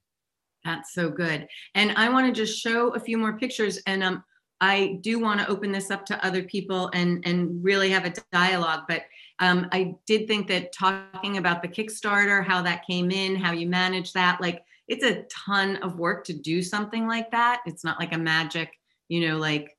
[0.66, 4.24] That's so good and i want to just show a few more pictures and um
[4.62, 8.14] i do want to open this up to other people and and really have a
[8.32, 9.04] dialogue but
[9.40, 13.68] um i did think that talking about the kickstarter how that came in how you
[13.68, 18.00] manage that like it's a ton of work to do something like that it's not
[18.00, 18.72] like a magic
[19.08, 19.76] you know like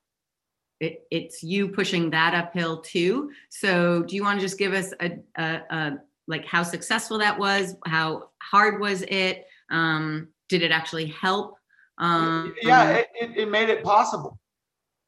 [0.81, 3.31] it, it's you pushing that uphill too.
[3.49, 5.92] So do you want to just give us a, a, a
[6.29, 7.75] like how successful that was?
[7.87, 9.46] How hard was it?
[9.70, 11.56] Um, did it actually help?
[11.98, 14.38] Um, yeah, it, it, it made it possible.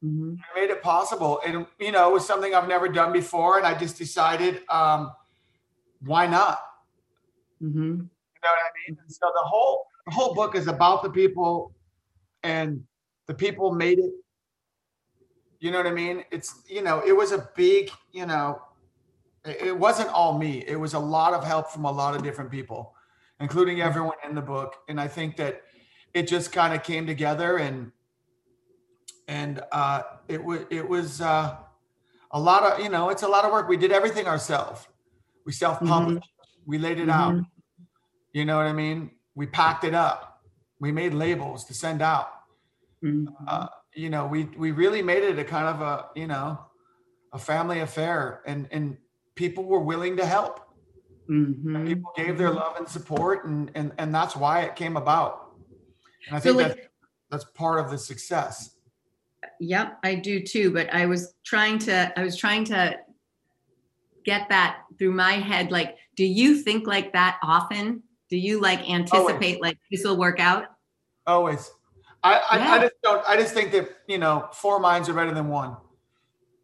[0.02, 1.40] mhm, It made it possible.
[1.46, 3.58] And, you know, it was something I've never done before.
[3.58, 5.12] And I just decided, um,
[6.00, 6.60] why not?
[7.62, 7.74] mhm.
[7.74, 8.98] You know what I mean?
[9.02, 11.74] And so the whole the whole book is about the people
[12.42, 12.84] and
[13.26, 14.12] the people made it.
[15.60, 16.24] You know what I mean?
[16.30, 18.62] It's you know, it was a big, you know,
[19.44, 20.64] it wasn't all me.
[20.66, 22.94] It was a lot of help from a lot of different people,
[23.40, 24.74] including everyone in the book.
[24.88, 25.62] And I think that
[26.14, 27.92] it just kind of came together and
[29.28, 31.56] and uh it was it was uh
[32.32, 33.68] a lot of, you know, it's a lot of work.
[33.68, 34.86] We did everything ourselves.
[35.46, 36.28] We self-published.
[36.66, 37.34] We laid it out.
[37.34, 37.46] Mhm.
[38.32, 39.12] You know what I mean?
[39.34, 40.42] We packed it up.
[40.78, 42.28] We made labels to send out.
[43.02, 43.26] Mhm.
[43.46, 46.58] Uh, you know, we we really made it a kind of a you know
[47.32, 48.98] a family affair, and and
[49.34, 50.60] people were willing to help.
[51.28, 51.86] Mhm.
[51.86, 55.52] People gave their love and support, and and and that's why it came about.
[56.26, 56.90] And I So, think like- that
[57.30, 58.76] that's part of the success.
[59.60, 60.72] Yep, I do too.
[60.72, 62.98] But I was trying to, I was trying to
[64.24, 65.70] get that through my head.
[65.70, 68.02] Like, do you think like that often?
[68.30, 70.64] Do you like anticipate like this will work out?
[71.26, 71.70] Always.
[72.22, 73.28] I, I, I just don't.
[73.28, 75.76] I just think that you know four minds are better than one.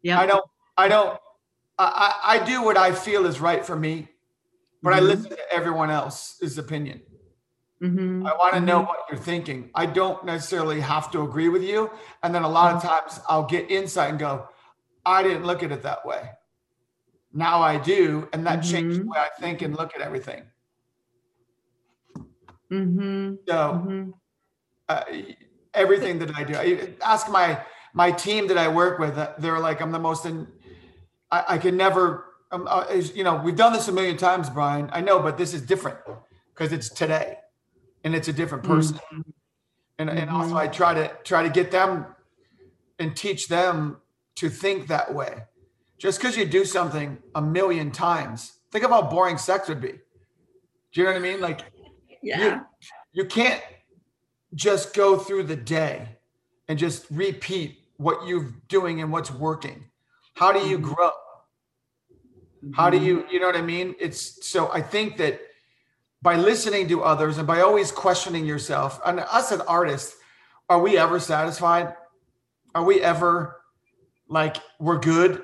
[0.01, 0.19] Yeah.
[0.19, 0.45] I don't.
[0.77, 1.19] I don't.
[1.77, 4.07] I, I do what I feel is right for me,
[4.85, 5.07] but I Mhm.
[5.07, 7.01] listen to everyone else's opinion.
[7.81, 8.25] Mhm.
[8.29, 9.71] I want to know what you're thinking.
[9.73, 11.89] I don't necessarily have to agree with you,
[12.21, 14.47] and then a lot of times I'll get insight and go,
[15.03, 16.29] "I didn't look at it that way."
[17.33, 19.09] Now I do, and that changes the Mhm.
[19.09, 20.43] way I think and look at everything.
[23.47, 24.13] So
[24.87, 25.03] uh,
[25.73, 26.55] everything that I do.
[26.55, 29.17] I ask my my team that I work with.
[29.17, 30.47] uh, They're like, I'm the most in.
[31.31, 32.34] I, I can never.
[32.51, 34.89] Um, uh, is, you know, we've done this a million times, Brian.
[34.93, 35.97] I know, but this is different
[36.53, 37.37] because it's today,
[38.03, 38.99] and it's a different person.
[39.97, 42.05] And and also, I try to try to get them
[42.99, 43.97] and teach them
[44.35, 45.43] to think that way.
[45.97, 49.93] Just because you do something a million times, think of how boring sex would be.
[50.93, 51.41] Do you know what I mean?
[51.41, 51.61] Like
[52.21, 52.61] Yeah.
[53.11, 53.61] you can't
[54.53, 56.17] just go through the day
[56.67, 59.89] and just repeat what you're doing and what's working.
[60.35, 60.93] How do you Mhm.
[60.93, 61.11] grow?
[62.73, 63.05] How do Mhm.
[63.05, 63.95] you, you know what I mean?
[63.99, 65.39] It's so I think that
[66.21, 70.15] by listening to others and by always questioning yourself, and us as artists,
[70.69, 71.95] are we ever satisfied?
[72.73, 73.61] Are we ever
[74.27, 75.43] like we're good?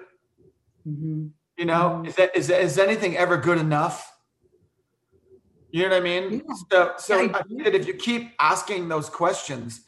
[0.88, 1.32] Mhm.
[1.58, 2.08] You know, Mhm.
[2.08, 4.12] is that is is anything ever good enough?
[5.70, 6.44] You know what I mean?
[6.48, 6.56] Yeah.
[6.72, 9.82] So so Yeah, I I think that if you keep asking those questions,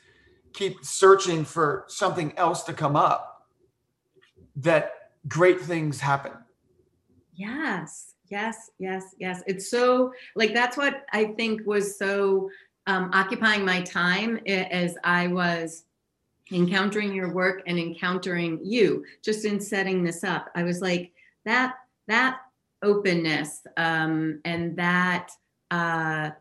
[0.54, 3.50] keep searching for something else to come up,
[4.58, 6.34] that great things happen.
[7.36, 9.42] Yes, yes, yes, yes.
[9.48, 12.50] It's so like that's what I think was so
[12.88, 15.86] um, occupying my time as I was
[16.52, 20.50] encountering your work and encountering you just in setting this up.
[20.56, 21.12] I was like
[21.46, 21.76] that
[22.08, 22.40] that
[22.84, 25.32] openness um, and that
[25.72, 26.32] uh,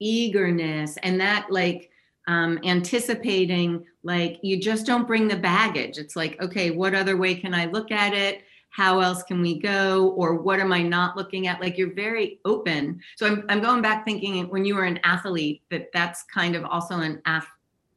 [0.00, 1.90] eagerness and that like
[2.26, 5.98] um, anticipating like you just don't bring the baggage.
[5.98, 8.42] It's like okay, what other way can I look at it?
[8.70, 12.38] How else can we go or what am i not looking at like you're very
[12.44, 16.56] open so i'm, I'm going back thinking when you were an athlete that that's kind
[16.56, 17.46] of also an ath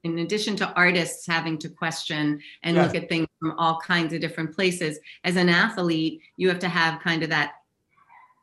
[0.04, 2.88] in addition to artists having to question and Yes.
[2.94, 6.70] look at things from all kinds of different places as an athlete you have to
[6.70, 7.54] have kind of that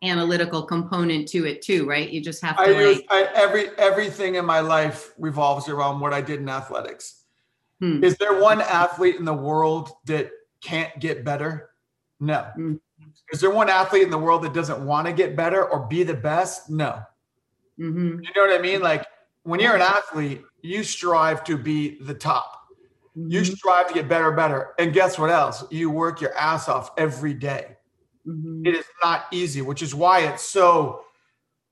[0.03, 4.37] analytical component to it too right you just have I to use I, every everything
[4.37, 7.25] in my life revolves around what I did in athletics.
[7.81, 10.31] hmm, Is there one athlete in the world that
[10.63, 11.70] can't get better?
[12.21, 12.47] No.
[12.59, 12.81] Mm.
[13.33, 16.03] Is there one athlete in the world that doesn't want to get better or be
[16.03, 16.71] the best?
[16.71, 17.03] No.
[17.79, 18.81] mhm, You know what I mean?
[18.83, 19.07] Like
[19.45, 22.53] when you're an athlete, you strive to be the top.
[23.29, 24.75] You mhm, strive to get better and better.
[24.79, 25.65] And guess what else?
[25.71, 27.77] You work your ass off every day.
[28.27, 28.67] mhm.
[28.67, 31.05] It is not easy, which is why it's so,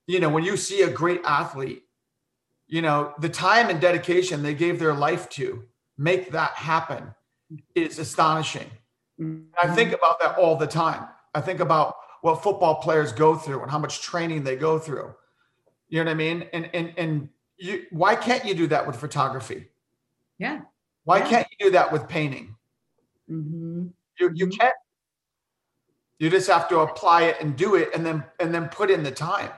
[0.07, 1.85] you know, when you see a great athlete,
[2.69, 5.65] you know, the time and dedication they gave their life to
[5.99, 7.15] make that happen
[7.75, 8.71] is astonishing.
[9.21, 9.49] Mhm.
[9.63, 11.09] I think about that all the time.
[11.35, 15.15] I think about what football players go through and how much training they go through.
[15.89, 16.43] You know what I mean?
[16.53, 19.69] And and and you why can't you do that with photography?
[20.39, 20.61] yeah
[21.05, 21.29] Why Yeah.
[21.31, 22.57] can't you do that with painting?
[23.31, 23.89] Mm-hmm.
[24.21, 24.59] You you Mhm.
[24.59, 24.75] can't.
[26.19, 29.03] You just have to apply it and do it and then and then put in
[29.03, 29.51] the time.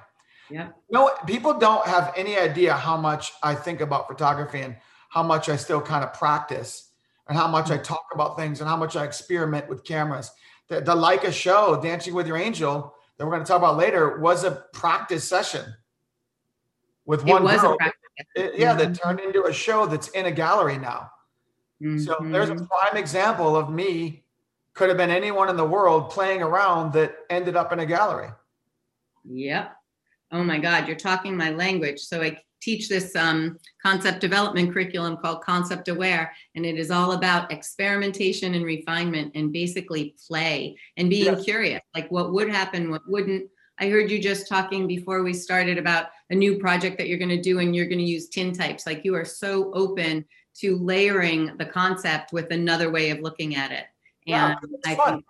[0.51, 4.77] yeah No, people don't have any idea how much I think about photography and
[5.11, 6.89] how much I still kind of practice
[7.31, 10.33] and how much I talk about things and how much I experiment with cameras.
[10.69, 14.19] The, the Leica show, Dancing with Your Angel, that we're going to talk about later,
[14.19, 15.64] was a practice session
[17.07, 17.75] with one girl.
[17.75, 18.01] a practice
[18.35, 21.11] It- yeah, that turned into a show that's in a gallery now.
[21.81, 22.69] So there's a Mhm.
[22.69, 24.27] prime example of me.
[24.75, 28.31] Could have been anyone in the world playing around that ended up in a gallery.
[29.25, 29.77] Yep.
[30.33, 32.01] Oh my God, you're talking my language.
[32.01, 37.12] So I teach this um, concept development curriculum called Concept Aware, and it is all
[37.12, 41.44] about experimentation and refinement and basically play and being Yes.
[41.44, 43.49] curious, like what would happen, what wouldn't.
[43.79, 47.31] I heard you just talking before we started about a new project that you're going
[47.31, 48.87] to do, and you're going to use tin types.
[48.87, 50.25] Like you are so open
[50.59, 53.85] to layering the concept with another way of looking at it.
[54.27, 55.12] Yeah, And it's I fun.
[55.14, 55.25] think,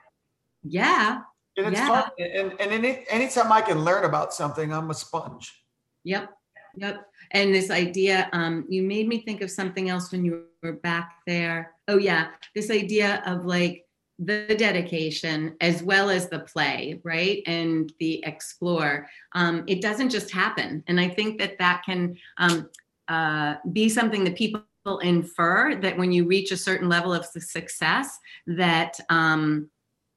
[0.65, 1.21] yeah,
[1.57, 1.87] And it's Yeah.
[1.89, 2.11] fun.
[2.19, 5.63] And, and any, anytime I can learn about something, I'm a sponge.
[6.05, 6.31] Yep,
[6.77, 7.07] yep.
[7.33, 11.17] And this idea, um, you made me think of something else when you were back
[11.27, 11.75] there.
[11.89, 13.87] Oh yeah, this idea of like
[14.19, 17.43] the dedication as well as the play, right?
[17.47, 19.09] And the explore.
[19.35, 22.69] Um, it doesn't just happen, and I think that that can um,
[23.09, 24.65] uh, be something that people
[25.03, 29.71] infer that when you reach a certain level of success, that um,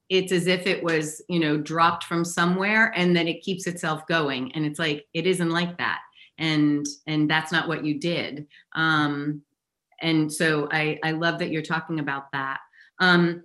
[0.10, 4.06] it's as if it was you know dropped from somewhere and then it keeps itself
[4.08, 6.00] going and it's like it isn't like that
[6.38, 8.48] and and that's not what you did.
[8.76, 9.42] Um
[10.02, 12.60] and so i i love that you're talking about that.
[13.00, 13.44] Um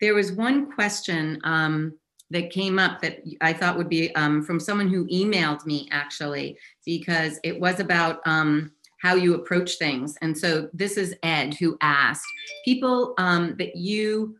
[0.00, 1.98] there was one question um
[2.30, 6.56] that came up that i thought would be um, from someone who emailed me actually
[6.86, 10.16] because it was about um how you approach things.
[10.22, 12.26] And so this is ed who asked
[12.64, 14.36] people um, that you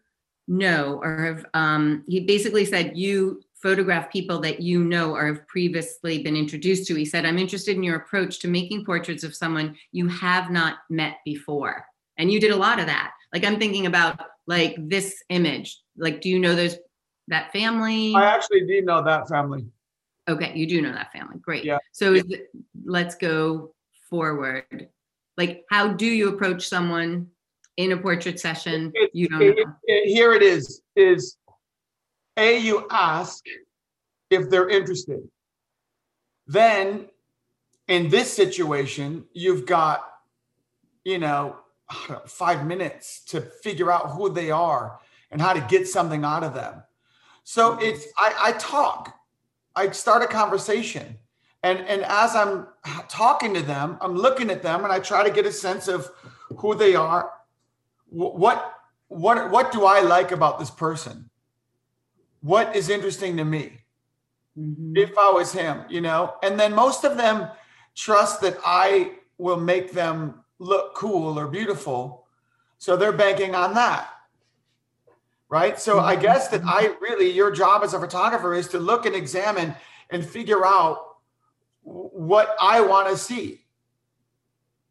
[0.46, 5.46] know or have um, he basically said you photograph people that you know or have
[5.46, 6.94] previously been introduced to.
[6.94, 10.78] He said i'm interested in your approach to making portraits of someone you have not
[10.90, 11.84] met before.
[12.18, 13.12] And you did a lot of that.
[13.32, 15.80] Like i'm thinking about like this image.
[15.96, 16.76] Like do you know those
[17.28, 18.14] that family?
[18.14, 19.64] I actually do know that family.
[20.28, 21.38] okay you do know that family.
[21.40, 21.64] Great.
[21.64, 21.78] Yeah.
[21.92, 22.48] so is it,
[22.84, 23.74] let's go
[24.10, 24.88] forward.
[25.36, 27.28] Like how do you approach someone
[27.78, 29.72] in a portrait session It- you don't it- know?
[30.04, 31.36] here it is, is
[32.36, 33.44] A, you ask
[34.30, 35.28] if they're interested.
[36.46, 37.08] Then
[37.88, 40.08] in this situation, you've got,
[41.04, 41.56] you know,
[42.26, 44.98] five minutes to figure out who they are
[45.30, 46.82] and how to get something out of them.
[47.44, 47.82] So mm-hmm.
[47.82, 49.14] it's I, I talk,
[49.74, 51.18] I start a conversation,
[51.62, 52.66] and and as I'm
[53.08, 56.10] talking to them, I'm looking at them, and I try to get a sense of
[56.56, 57.30] who they are,
[58.08, 58.74] what
[59.08, 61.30] what what do I like about this person,
[62.42, 63.80] what is interesting to me,
[64.58, 64.96] Mhm.
[64.96, 67.48] if I was him, you know, and then most of them
[67.94, 72.26] trust that I will make them look cool or beautiful.
[72.78, 74.08] So they're banking on that.
[75.48, 75.78] Right.
[75.78, 79.14] So I guess that I really, your job as a photographer is to look and
[79.14, 79.74] examine
[80.10, 81.16] and figure out
[81.82, 83.66] what I want to see.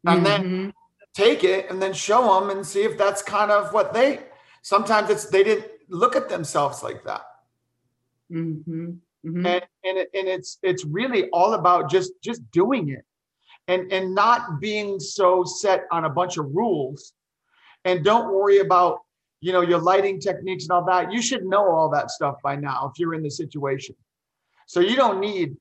[0.06, 0.72] And then Mhm.
[1.14, 4.24] take it and then show them and see if that's kind of what they
[4.62, 7.26] sometimes it's they didn't look at themselves like that.
[8.32, 8.98] Mhm.
[9.24, 9.46] Mhm.
[9.46, 13.04] and and, it, and it's it's really all about just just doing it.
[13.68, 17.12] And and not being so set on a bunch of rules.
[17.84, 19.00] And don't worry about
[19.40, 21.12] you know your lighting techniques and all that.
[21.12, 23.94] You should know all that stuff by now if you're in the situation.
[24.66, 25.56] So you don't need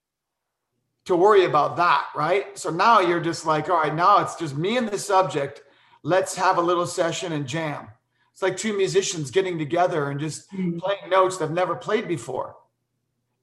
[1.06, 2.58] to worry about that right?
[2.58, 5.64] So now you're just like all right now it's just me and the subject.
[6.04, 7.88] Let's have a little session and jam.
[8.34, 10.80] It's like two musicians getting together and just Mhm.
[10.80, 12.56] playing notes they've never played before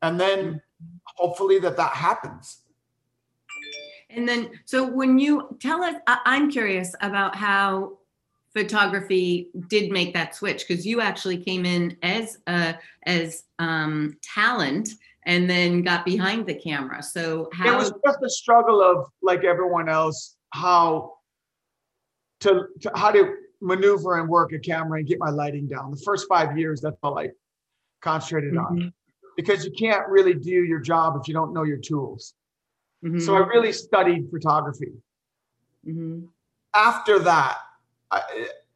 [0.02, 0.60] and then
[1.16, 2.62] hopefully that that happens
[4.10, 7.98] And then, so when you tell us, I, I'm curious about how
[8.54, 14.88] photography did make that switch because you actually came in as a as um, talent
[15.26, 17.02] and then got behind the camera.
[17.02, 21.18] So it was just a struggle of like everyone else how
[22.40, 26.02] to, to how to maneuver and work a camera and get my lighting down the
[26.04, 27.28] first five years that's all i
[28.00, 28.92] concentrated on Mhm.
[29.38, 32.34] Because you can't really do your job if you don't know your tools
[33.04, 33.22] Mhm.
[33.24, 34.92] so i really studied photography
[35.86, 36.28] Mhm.
[36.74, 37.56] after that,
[38.10, 38.20] I,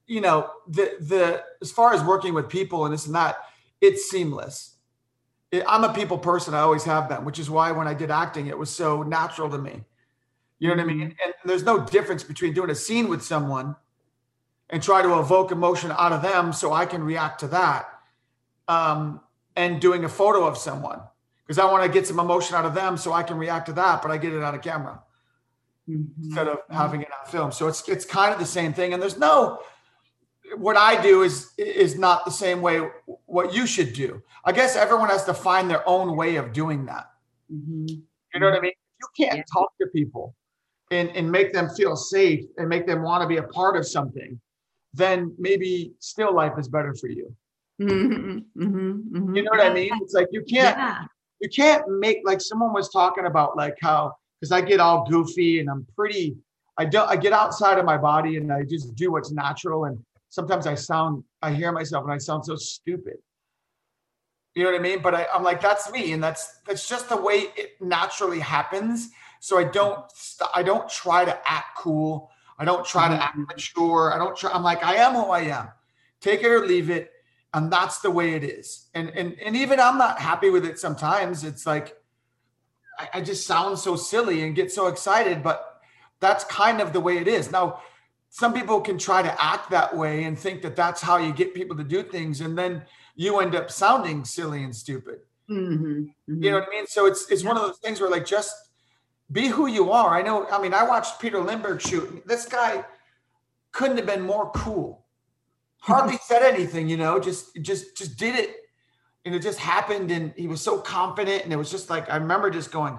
[0.07, 3.39] you know, the the as far as working with people and this and that,
[3.81, 4.77] it's seamless.
[5.51, 6.55] It- I'm a people person.
[6.55, 9.51] I always have been, which is why when I did acting, it was so natural
[9.51, 9.85] to me.
[10.61, 11.17] You know what I mean?
[11.25, 13.75] And there's no difference between doing a scene with someone
[14.71, 18.01] and try to evoke emotion out of them so I can react to that,
[18.69, 19.21] um,
[19.57, 21.01] and doing a photo of someone
[21.45, 23.73] because I want to get some emotion out of them so I can react to
[23.75, 25.03] that, but I get it on a camera
[25.89, 26.07] Mhm.
[26.23, 27.53] instead of having it on film.
[27.53, 28.93] So it's it's kind of the same thing.
[28.93, 29.61] And there's no
[30.57, 32.89] what I do is is not the same way
[33.27, 34.23] what you should do.
[34.45, 37.11] I guess everyone has to find their own way of doing that.
[37.53, 37.89] Mhm.
[38.35, 38.73] You know what I mean?
[39.01, 39.45] You can't Yeah.
[39.53, 40.35] talk to people
[40.91, 43.87] and, and make them feel safe and make them want to be a part of
[43.87, 44.41] something,
[44.95, 47.35] then maybe still life is better for you.
[47.81, 48.45] Mhm.
[48.57, 49.05] Mhm.
[49.11, 49.37] Mhm.
[49.37, 49.91] You know what I mean?
[50.03, 51.05] It's like you can't Yeah.
[51.41, 55.61] you can't make like someone was talking about like how because I get all goofy
[55.61, 56.37] and I'm pretty
[56.79, 59.99] I don't I get outside of my body and I just do what's natural and
[60.29, 63.17] sometimes I sound I hear myself and I sound so stupid.
[64.55, 65.01] You know what I mean?
[65.03, 69.11] But I, I'm like that's me and that's that's just the way it naturally happens.
[69.41, 70.05] So I don't
[70.55, 72.31] I don't try to act cool.
[72.59, 74.13] I don't try to act mature.
[74.15, 74.53] I don't try.
[74.53, 75.69] I'm like I am who I am.
[76.21, 77.11] Take it or leave it
[77.55, 78.89] and that's the way it is.
[78.95, 81.45] And and and even i'm not happy with it sometimes.
[81.45, 81.97] It's like
[82.99, 85.81] I, I just sound so silly and get so excited but
[86.21, 87.51] that's kind of the way it is.
[87.51, 87.81] Now
[88.31, 91.53] some people can try to act that way and think that that's how you get
[91.55, 92.83] people to do things and then
[93.15, 95.19] you end up sounding silly and stupid.
[95.51, 96.15] Mhm.
[96.27, 96.87] you know what i mean?
[96.87, 98.55] So it's it's one of those things where like just
[99.31, 100.17] be who you are.
[100.17, 102.85] I know i mean i watched peter lindbergh shoot this guy
[103.73, 105.02] couldn't have been more cool
[105.83, 108.57] hardly said anything you know just just just did it.
[109.25, 112.17] And it just happened and he was so confident and it was just like i
[112.17, 112.99] remember just going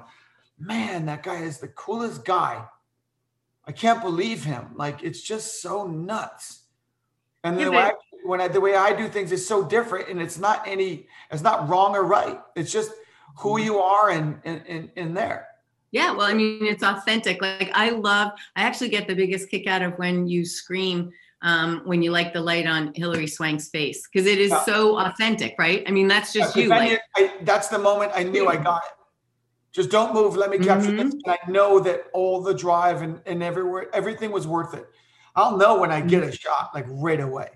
[0.58, 2.66] man that guy is the coolest guy.
[3.66, 4.68] I can't believe him.
[4.76, 6.64] Like it's just so nuts.
[7.44, 7.94] And the way I,
[8.24, 11.42] when I the way I do things is so different and it's not any it's
[11.42, 12.40] not wrong or right.
[12.56, 12.92] It's just
[13.38, 13.66] who mm-hmm.
[13.66, 15.48] you are and in, in, in there.
[15.92, 17.40] Yeah, well, I mean, it's authentic.
[17.40, 21.12] Like I love, I actually get the biggest kick out of when you scream
[21.44, 24.64] um, when you like the light on Hilary Swank's face because it is Yeah.
[24.64, 25.84] so authentic, right?
[25.86, 26.70] I mean, that's just Because you.
[26.70, 28.92] Like, I, that's the moment I knew I got it.
[29.74, 30.36] Just don't move.
[30.36, 30.98] Let me capture Mm-hmm.
[30.98, 31.14] this.
[31.14, 34.88] And I know that all the drive and, and everywhere, everything was worth it.
[35.36, 37.50] I'll know when I get a shot like right away.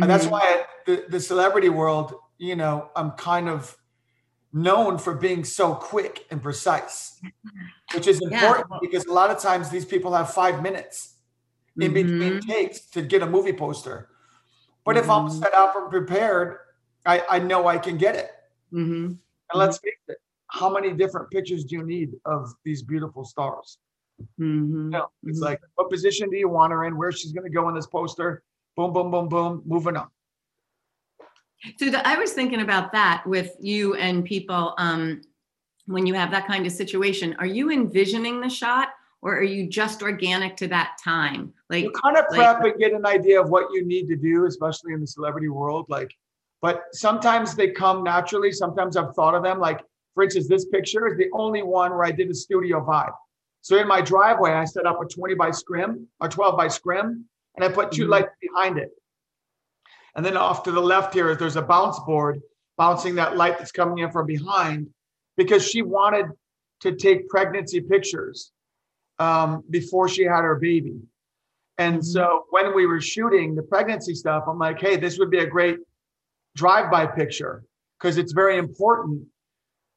[0.00, 0.30] And that's Mhm.
[0.30, 3.76] why I, the, the celebrity world, you know, I'm kind of
[4.52, 7.20] known for being so quick and precise,
[7.94, 8.34] which is Yeah.
[8.34, 11.11] important because a lot of times these people have five minutes
[11.80, 12.46] in between Mhm.
[12.46, 14.08] takes to get a movie poster.
[14.84, 15.40] But if I'm Mhm.
[15.40, 16.58] set up and prepared,
[17.06, 18.30] I, I know I can get it.
[18.72, 19.06] Mhm.
[19.06, 19.18] And
[19.54, 20.18] let's face it,
[20.48, 23.78] how many different pictures do you need of these beautiful stars?
[24.38, 24.90] Mhm.
[24.90, 25.44] No, it's Mhm.
[25.44, 26.96] like, what position do you want her in?
[26.96, 28.42] Where she's gonna go in this poster?
[28.76, 30.10] Boom, boom, boom, boom, moving on.
[31.78, 34.74] So the, I was thinking about that with you and people.
[34.78, 35.22] Um,
[35.86, 38.90] when you have that kind of situation, are you envisioning the shot,
[39.22, 41.52] or are you just organic to that time?
[41.70, 44.16] Like, You kind of like- prep and get an idea of what you need to
[44.16, 45.86] do, especially in the celebrity world.
[45.88, 46.12] Like,
[46.60, 48.52] but sometimes they come naturally.
[48.52, 49.58] Sometimes I've thought of them.
[49.60, 49.80] Like,
[50.14, 53.14] for instance, this picture is the only one where I did a studio vibe.
[53.62, 57.28] So in my driveway, I set up a 20 by scrim or 12 by scrim,
[57.54, 58.10] and I put 2 Mhm.
[58.10, 58.90] lights behind it.
[60.16, 62.42] And then off to the left here, there's a bounce board
[62.76, 64.92] bouncing that light that's coming in from behind
[65.36, 66.26] because she wanted
[66.80, 68.50] to take pregnancy pictures
[69.18, 70.94] um, before she had her baby.
[71.78, 72.04] And Mhm.
[72.04, 75.46] so when we were shooting the pregnancy stuff, I'm like, hey, this would be a
[75.46, 75.78] great
[76.56, 77.64] drive-by picture
[77.98, 79.26] because it's very important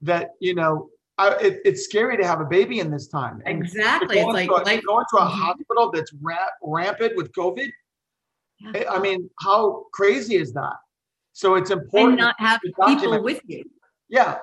[0.01, 3.41] that you know I, it, it's scary to have a baby in this time.
[3.45, 4.19] And exactly.
[4.19, 5.29] It's like, a- like go into a Mhm.
[5.31, 7.69] hospital that's ra- rampant with COVID.
[8.59, 8.83] Yeah.
[8.91, 10.75] I- mean, how crazy is that?
[11.31, 12.19] So it's and important.
[12.19, 13.63] not have people document- with you.
[14.09, 14.39] Yeah.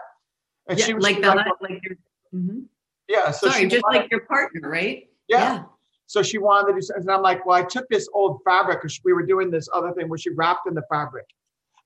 [0.66, 1.98] And Yeah, she was like the like, like
[2.34, 2.66] Mhm.
[3.12, 3.30] Yeah.
[3.30, 5.08] So sorry, she just wanted- like your partner, right?
[5.28, 5.64] yeah.
[6.06, 7.02] So she wanted to do something.
[7.04, 9.92] And I'm like, well, I took this old fabric because we were doing this other
[9.94, 11.24] thing where she wrapped in the fabric.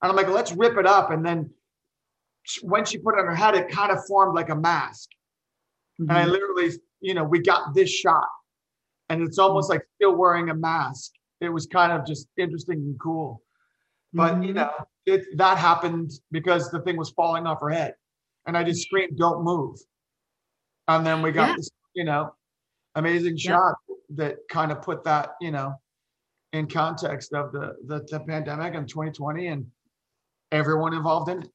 [0.01, 1.11] And I'm like, let's rip it up.
[1.11, 1.49] And then
[2.61, 5.07] when she put it on her head, it kind of formed like a mask.
[5.99, 6.31] And I Mhm.
[6.31, 8.27] literally, you know, we got this shot.
[9.09, 11.13] And it's almost like still wearing a mask.
[11.39, 13.41] It was kind of just interesting and cool.
[14.13, 14.55] But you Mhm.
[14.55, 14.71] know,
[15.05, 17.95] it that happened because the thing was falling off her head.
[18.45, 19.79] And I just screamed, don't move.
[20.87, 21.55] And then we got Yeah.
[21.55, 22.33] this, you know,
[22.95, 23.43] amazing Yep.
[23.43, 23.75] shot
[24.11, 25.79] that kind of put that, you know,
[26.53, 29.71] in context of the the, the pandemic and 2020 and
[30.51, 31.49] everyone involved in it.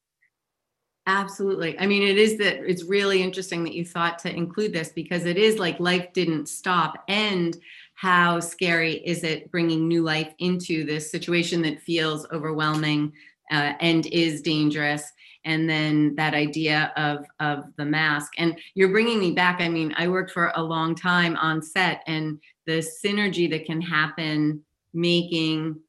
[1.07, 1.77] Absolutely.
[1.81, 5.25] I mean, it is that it's really interesting that you thought to include this because
[5.25, 7.03] it is like life didn't stop.
[7.09, 7.57] And
[7.95, 13.13] how scary is it bringing new life into this situation that feels overwhelming
[13.51, 15.11] uh, and is dangerous?
[15.45, 18.33] And then that idea of of the mask.
[18.39, 19.61] And you're bringing me back.
[19.61, 23.81] I mean, I worked for a long time on set, and the synergy that can
[23.81, 24.63] happen
[24.95, 25.81] making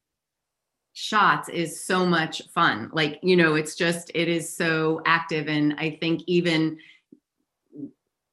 [0.94, 2.88] shots is so much fun.
[2.92, 5.48] Like, you know, it's just, it is so active.
[5.48, 6.78] And I think even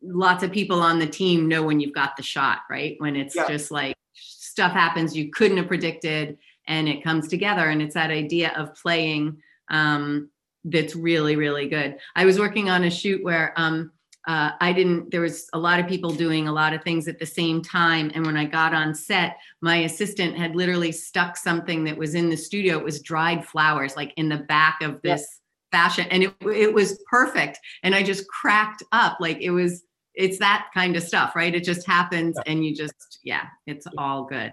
[0.03, 2.95] lots of people on the team know when you've got the shot, right?
[2.99, 3.47] When it's Yeah.
[3.47, 7.69] just like stuff happens you couldn't have predicted and it comes together.
[7.69, 10.29] And it's that idea of playing um,
[10.63, 11.97] that's really, really good.
[12.15, 13.91] I was working on a shoot where um,
[14.27, 17.17] uh, I didn't, there was a lot of people doing a lot of things at
[17.17, 18.11] the same time.
[18.13, 22.29] And when I got on set, my assistant had literally stuck something that was in
[22.29, 22.77] the studio.
[22.77, 25.39] It was dried flowers, like in the back of this
[25.71, 26.05] fashion.
[26.11, 27.59] And it, it was perfect.
[27.81, 29.17] And I just cracked up.
[29.19, 29.83] Like it was,
[30.13, 31.55] it's that kind of stuff, right?
[31.55, 34.51] It just happens and you just, yeah, it's all good.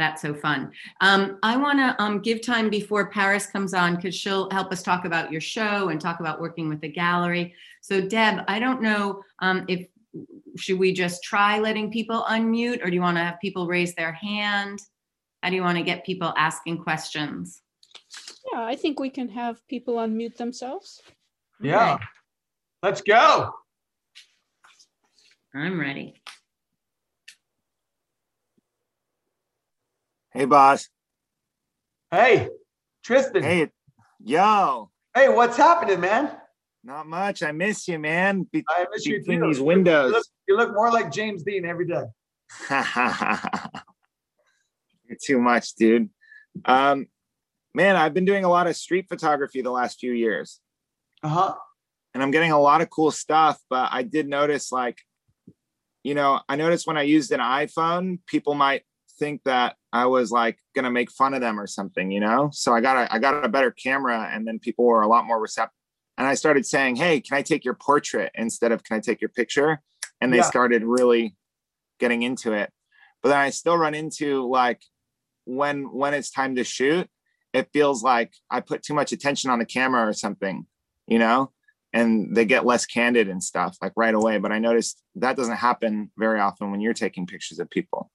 [0.00, 0.72] That's so fun.
[1.02, 4.82] Um, I want to um, give time before Paris comes on because she'll help us
[4.82, 7.54] talk about your show and talk about working with the gallery.
[7.82, 9.86] So, Deb, I don't know um, if
[10.56, 13.94] should we just try letting people unmute or do you want to have people raise
[13.94, 14.78] their hand?
[15.42, 17.60] How do you want to get people asking questions?
[18.50, 21.02] Yeah, I think we can have people unmute themselves.
[21.60, 21.96] Yeah.
[21.96, 22.04] Okay,
[22.82, 23.50] Let's go.
[25.54, 26.22] I'm ready.
[30.40, 30.88] Hey, boss.
[32.10, 32.48] Hey,
[33.04, 33.42] Tristan.
[33.42, 33.68] Hey,
[34.24, 34.90] yo.
[35.14, 36.34] Hey, what's happening, man?
[36.82, 37.42] Not much.
[37.42, 38.44] I miss you, man.
[38.50, 39.48] Be- I miss you between too.
[39.48, 40.12] these You windows.
[40.12, 42.04] look, you look more like James Dean every day.
[45.10, 46.08] You're too much, dude.
[46.64, 47.08] Um,
[47.74, 50.58] man, I've been doing a lot of street photography the last few years,
[51.22, 51.54] Uh huh.
[52.14, 53.60] and I'm getting a lot of cool stuff.
[53.68, 54.96] But I did notice, like,
[56.02, 58.84] you know, I noticed when I used an iPhone, people might
[59.18, 62.50] think that I was like gonna make fun of them or something, you know.
[62.52, 65.26] So I got a I got a better camera, and then people were a lot
[65.26, 65.74] more receptive.
[66.18, 69.20] And I started saying, "Hey, can I take your portrait instead of can I take
[69.20, 69.82] your picture?"
[70.20, 70.42] And they Yeah.
[70.42, 71.36] started really
[71.98, 72.72] getting into it.
[73.22, 74.82] But then I still run into like
[75.44, 77.08] when when it's time to shoot,
[77.52, 80.66] it feels like I put too much attention on the camera or something,
[81.06, 81.52] you know,
[81.92, 84.38] and they get less candid and stuff like right away.
[84.38, 88.10] But I noticed that doesn't happen very often when you're taking pictures of people.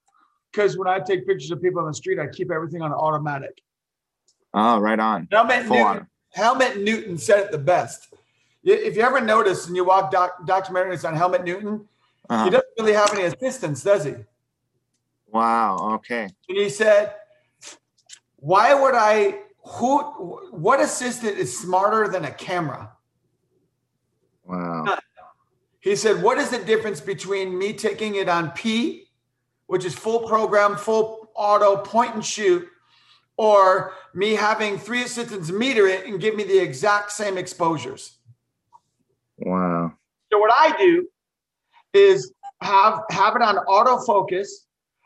[0.55, 3.61] Because when I take pictures of people on the street, I keep everything on automatic.
[4.53, 5.27] Oh, right on.
[5.31, 6.07] Helmut Full Newton, on.
[6.29, 8.13] Helmut Newton said it the best.
[8.63, 11.87] If you ever notice and you watch doc, documentaries on Helmut Newton,
[12.29, 12.45] Uh-huh.
[12.45, 14.15] he doesn't really have any assistants, does he?
[15.27, 15.95] Wow.
[15.95, 16.29] Okay.
[16.47, 17.13] he said,
[18.37, 19.41] "Why would I?
[19.57, 19.99] Who?
[20.51, 22.93] What assistant is smarter than a camera?"
[24.45, 24.97] Wow.
[25.81, 29.04] He said, What is the difference between me taking it on P,
[29.67, 32.67] which is full program, full auto, point and shoot,
[33.37, 38.17] or me having three assistants meter it and give me the exact same exposures?
[39.37, 39.93] Wow.
[40.31, 41.07] So what I do
[41.93, 44.47] is have have it on autofocus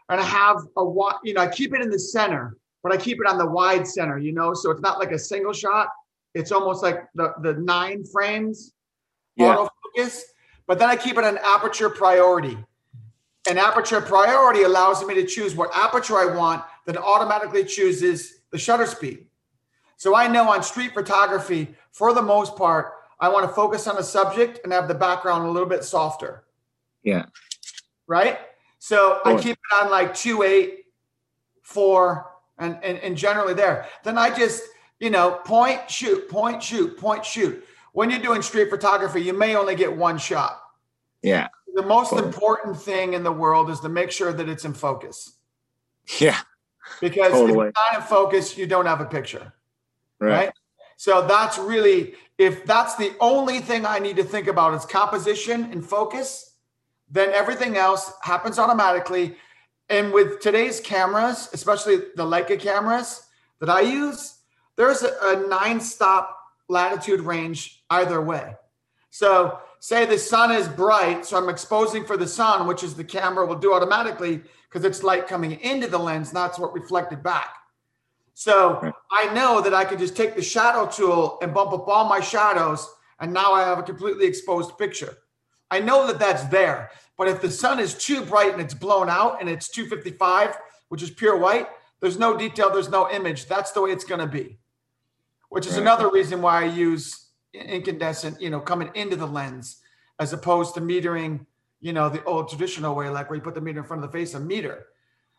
[0.10, 0.84] and have a
[1.24, 3.88] you know I keep it in the center, but I keep it on the wide
[3.88, 5.88] center, you know, so it's not like a single shot.
[6.36, 8.74] It's almost like the the nine frames
[9.36, 9.56] Yeah.
[9.98, 10.22] autofocus,
[10.68, 12.58] but then I keep it on aperture priority.
[13.48, 18.58] And aperture priority allows me to choose what aperture I want that automatically chooses the
[18.58, 19.26] shutter speed.
[19.98, 23.98] So I know on street photography, for the most part, I want to focus on
[23.98, 26.46] a subject and have the background a little bit softer.
[27.04, 27.26] Yeah.
[28.08, 28.40] Right.
[28.80, 30.86] So I keep it on like two, eight,
[31.62, 33.88] four, and, and, and generally there.
[34.04, 34.64] Then I just,
[35.00, 37.64] you know, point, shoot, point, shoot, point, shoot.
[37.92, 40.62] When you're doing street photography, you may only get one shot.
[41.22, 41.50] Yeah.
[41.76, 45.34] The most important thing in the world is to make sure that it's in focus.
[46.20, 46.40] Yeah.
[47.02, 47.68] Because if Totally.
[47.70, 49.54] it's not in focus, you don't have a picture.
[50.20, 50.32] Right.
[50.32, 50.54] right?
[50.98, 55.72] So that's really, if that's the only thing I need to think about is composition
[55.72, 56.56] and focus,
[57.10, 59.36] then everything else happens automatically.
[59.90, 63.24] And with today's cameras, especially the Leica cameras
[63.60, 64.40] that I use,
[64.76, 68.56] there's a, a nine stop latitude range either way.
[69.10, 73.04] So, say the sun is bright, so I'm exposing for the sun, which is the
[73.04, 77.56] camera will do automatically because it's light coming into the lens, not what reflected back.
[78.34, 82.08] So I know that I could just take the shadow tool and bump up all
[82.08, 82.88] my shadows,
[83.20, 85.18] and now I have a completely exposed picture.
[85.72, 89.10] I know that that's there, but if the sun is too bright and it's blown
[89.10, 90.58] out and it's 255,
[90.88, 91.68] which is pure white,
[92.00, 93.46] there's no detail, there's no image.
[93.48, 94.58] That's the way it's going to be,
[95.50, 95.82] which is Right.
[95.82, 97.19] another reason why I use
[97.54, 99.78] incandescent, you know, coming into the lens
[100.20, 101.46] as opposed to metering,
[101.82, 104.12] you know, the old traditional way, like where you put the meter in front of
[104.12, 104.88] the face and meter.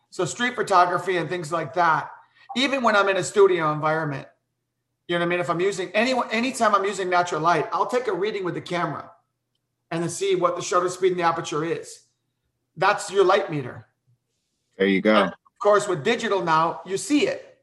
[0.09, 2.11] So street photography and things like that,
[2.55, 4.27] even when I'm in a studio environment,
[5.07, 5.39] you know what I mean?
[5.39, 8.61] If I'm using any anytime I'm using natural light, I'll take a reading with the
[8.61, 9.11] camera
[9.89, 12.03] and then see what the shutter speed and the aperture is.
[12.77, 13.87] That's your light meter.
[14.77, 15.23] There you go.
[15.23, 17.59] Of course, with digital now, you see it.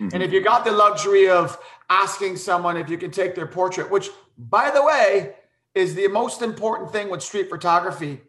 [0.00, 0.14] Mhm.
[0.14, 1.58] And if you got the luxury of
[1.90, 5.34] asking someone if you can take their portrait, which by the way
[5.74, 8.20] is the most important thing with street photography.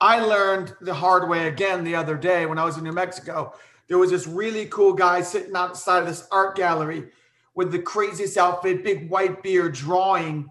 [0.00, 3.54] I learned the hard way again the other day when I was in New Mexico.
[3.88, 7.10] There was this really cool guy sitting outside of this art gallery
[7.54, 10.50] with the craziest outfit, big white beard, drawing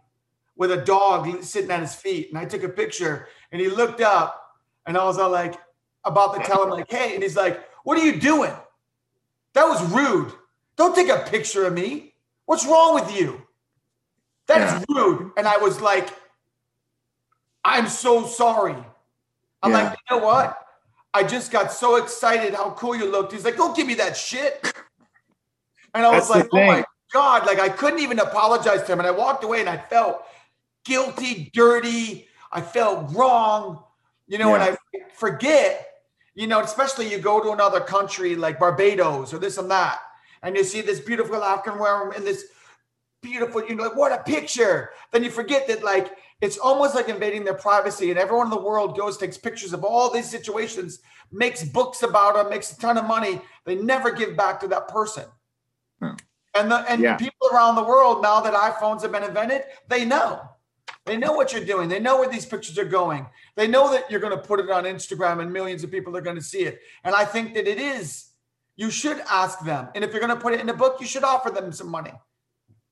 [0.55, 2.29] with a dog sitting at his feet.
[2.29, 4.41] And I took a picture and he looked up
[4.85, 5.55] and I was all like,
[6.03, 8.53] about to tell him, like, hey, and he's like, what are you doing?
[9.53, 10.33] That was rude.
[10.81, 12.15] Don't take a picture of me.
[12.47, 13.39] What's wrong with you?
[14.47, 15.31] That's rude.
[15.37, 16.09] And I was like,
[17.63, 18.73] I'm so sorry.
[19.61, 19.83] I'm Yeah.
[19.83, 20.57] like, you know what?
[21.13, 23.31] I just got so excited how cool you looked.
[23.31, 24.73] He's like, don't give me that shit.
[25.93, 26.85] And I was That's the like, oh my.
[27.13, 27.45] God.
[27.45, 28.97] Like I couldn't even apologize to him.
[28.97, 30.23] And I walked away and I felt
[30.83, 32.27] guilty, dirty.
[32.51, 33.83] I felt wrong.
[34.25, 34.77] You know, and I
[35.13, 35.89] forget,
[36.33, 39.99] you know, especially you go to another country like Barbados or this and that,
[40.43, 42.45] and you see this beautiful African woman in this
[43.21, 44.91] beautiful, you know, like, what a picture.
[45.11, 48.61] Then you forget that, like, it's almost like invading their privacy, and everyone in the
[48.61, 50.99] world goes, takes pictures of all these situations,
[51.31, 53.39] makes books about them, makes a ton of money.
[53.65, 55.25] They never give back to that person.
[56.01, 56.15] Hmm.
[56.55, 57.15] And the and Yeah.
[57.15, 60.41] people around the world, now that iPhones have been invented, they know.
[61.05, 61.89] They know what you're doing.
[61.89, 63.27] They know where these pictures are going.
[63.55, 66.21] They know that you're going to put it on Instagram and millions of people are
[66.21, 66.79] going to see it.
[67.03, 68.30] And I think that it is,
[68.81, 69.89] you should ask them.
[69.93, 71.87] And if you're going to put it in a book, you should offer them some
[71.87, 72.13] money.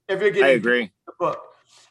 [0.08, 0.92] If you're I getting agree.
[1.08, 1.42] the book.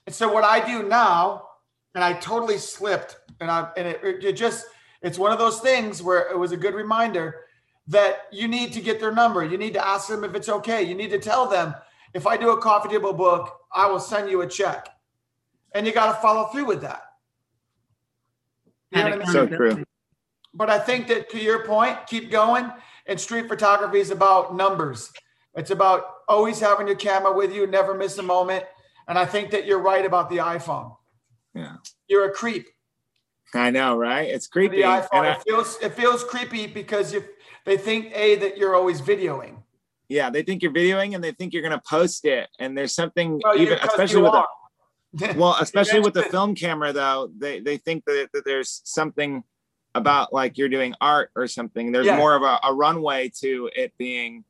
[0.07, 1.49] And so what I do now,
[1.96, 4.66] and I totally slipped, and I and it, it just
[5.03, 7.40] it's one of those things where it was a good reminder
[7.88, 9.44] that you need to get their number.
[9.44, 10.80] You need to ask them if it's okay.
[10.84, 11.74] You need to tell them
[12.14, 14.88] if I do a coffee table book, I will send you a check,
[15.74, 17.03] and you got to follow through with that.
[18.92, 19.26] You know what I mean?
[19.32, 19.84] So true.
[20.55, 22.70] But I think that to your point, keep going.
[23.09, 25.11] And street photography is about numbers.
[25.55, 28.65] It's about always having your camera with you, never miss a moment.
[29.09, 30.95] And I think that you're right about the iPhone.
[31.55, 31.77] Yeah.
[32.07, 32.69] You're a creep.
[33.55, 34.29] I know, right?
[34.29, 34.83] It's creepy.
[34.83, 35.09] IPhone.
[35.13, 37.25] I- it feels it feels creepy because you
[37.65, 39.63] they think a that you're always videoing.
[40.11, 42.49] yeah, they think you're videoing and they think you're gonna post it.
[42.59, 44.49] And there's something Well, even especially with a are.
[45.37, 49.43] well, especially with the film camera though, they they think that, that there's something
[49.99, 51.92] about like you're doing art or something.
[51.92, 52.16] There's Yeah.
[52.16, 54.44] more of a, a runway to it being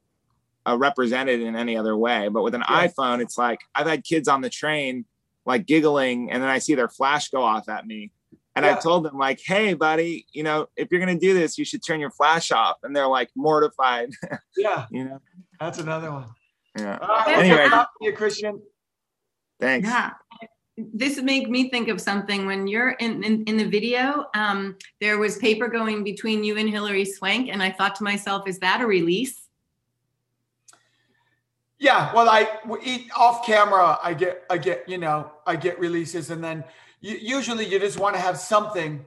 [0.67, 2.29] uh, represented in any other way.
[2.29, 2.87] But with an Yeah.
[2.87, 5.05] iPhone, it's like I've had kids on the train
[5.47, 8.13] like giggling and then I see their flash go off at me.
[8.55, 11.65] And I told them like, "Hey, buddy, you know, if you're gonna do this, you
[11.65, 14.11] should turn your flash off." And they're like mortified,
[14.57, 15.21] Yeah, you know.
[15.61, 16.27] that's another one.
[16.77, 16.99] Yeah.
[17.01, 17.57] All right, Anyway.
[17.63, 18.61] what's up, you Christian.
[19.61, 19.89] Thanks.
[19.89, 20.11] Yeah.
[20.79, 25.19] This made me think of something when you're in, in, in the video, um, there
[25.19, 27.49] was paper going between you and Hilary Swank.
[27.51, 29.49] And I thought to myself, is that a release?
[31.81, 32.49] Yeah, well, I
[32.83, 33.99] eat off camera.
[34.03, 36.65] I get, I get, you know, I get releases, and then
[37.01, 39.05] you, usually you just want to have something.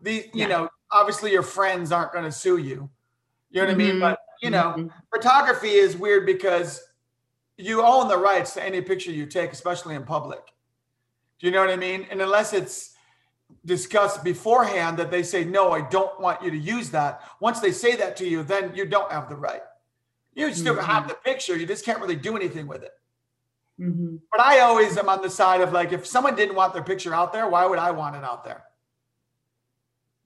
[0.00, 0.46] The, you Yeah.
[0.46, 2.88] know, obviously your friends aren't going to sue you.
[3.50, 3.96] You know what I mean?
[3.96, 4.00] Mhm.
[4.00, 4.90] But you know, Mhm.
[5.12, 6.80] photography is weird because
[7.56, 10.53] you own the rights to any picture you take, especially in public.
[11.44, 12.06] Do you know what I mean?
[12.10, 12.94] And unless it's
[13.66, 17.20] discussed beforehand that they say, no, I don't want you to use that.
[17.38, 19.60] Once they say that to you, then you don't have the right.
[20.34, 22.92] You still have the picture, you just can't really do anything with it.
[23.78, 24.20] Mhm.
[24.32, 27.14] But I always am on the side of like, if someone didn't want their picture
[27.14, 28.64] out there, why would I want it out there?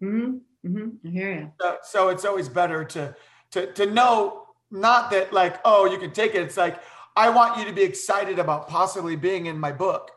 [0.00, 0.42] Mhm.
[0.64, 0.98] Mhm.
[1.04, 1.52] I hear you.
[1.60, 3.16] So, so it's always better to
[3.50, 6.42] to to know not that like oh you can take it.
[6.42, 6.80] It's like
[7.16, 10.12] I want you to be excited about possibly being in my book.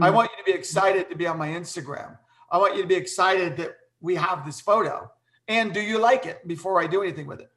[0.00, 0.14] I Mhm.
[0.14, 2.18] want you to be excited to be on my Instagram.
[2.50, 5.10] I want you to be excited that we have this photo.
[5.48, 7.50] And do you like it before I do anything with it?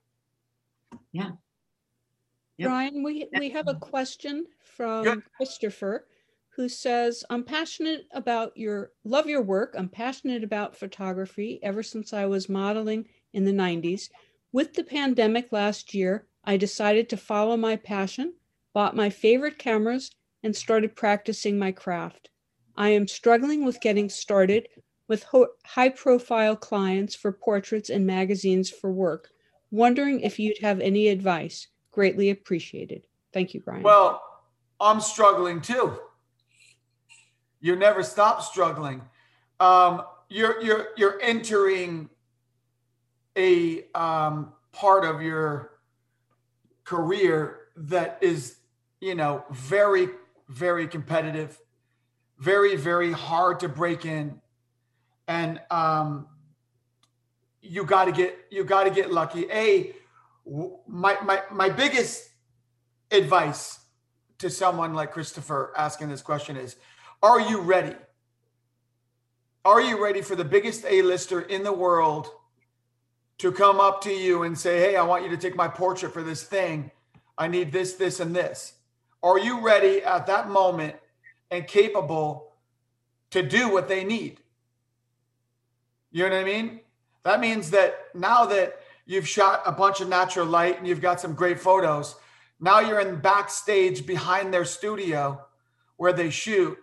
[1.12, 2.70] Yep.
[2.70, 6.08] Brian, we, we have a question from Christopher
[6.50, 9.74] who says, I'm passionate about your, love your work.
[9.78, 14.10] I'm passionate about photography ever since I was modeling in the 90s.
[14.52, 18.34] With the pandemic last year, I decided to follow my passion,
[18.74, 20.12] bought my favorite cameras,
[20.44, 22.30] and started practicing my craft.
[22.82, 24.68] I am struggling with getting started
[25.08, 29.30] with ho- high profile clients for portraits and magazines for work.
[29.70, 31.68] Wondering if you'd have any advice.
[31.92, 33.06] Greatly appreciated.
[33.34, 33.84] Thank you, Brian.
[33.84, 34.24] Well,
[34.80, 35.94] I'm struggling too.
[37.60, 39.04] You never stop struggling.
[39.60, 42.10] Um, you're you're you're entering
[43.38, 45.74] a um, part of your
[46.84, 48.56] career that is,
[49.02, 50.10] you know, very
[50.50, 51.60] very competitive,
[52.42, 54.42] very very hard to break in,
[55.28, 56.28] and um,
[57.62, 59.46] you got to get you got to get lucky.
[59.52, 59.94] A
[60.88, 62.30] my my my biggest
[63.12, 63.80] advice
[64.40, 66.76] to someone like Christopher asking this question is
[67.22, 67.96] Are you ready?
[69.64, 72.28] Are you ready for the biggest A-lister in the world
[73.38, 76.12] to come up to you and say, Hey, I want you to take my portrait
[76.12, 76.90] for this thing?
[77.38, 78.74] I need this, this, and this.
[79.22, 80.96] Are you ready at that moment
[81.52, 82.54] and capable
[83.30, 84.40] to do what they need?
[86.12, 86.80] You know what I mean?
[87.24, 91.20] That means that now that you've shot a bunch of natural light and you've got
[91.20, 92.16] some great photos,
[92.60, 95.46] now you're in backstage behind their studio
[95.98, 96.78] where they shoot.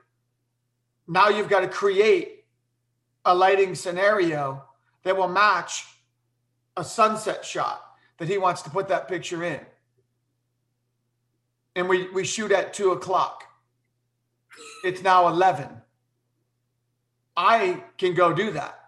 [1.07, 2.45] Now you've got to create
[3.25, 4.65] a lighting scenario
[5.03, 5.87] that will match
[6.77, 7.83] a sunset shot
[8.19, 9.61] that he wants to put that picture in.
[11.75, 13.45] And we, we shoot at two o'clock.
[14.85, 15.69] It's now 11.
[17.37, 18.79] I can go do that.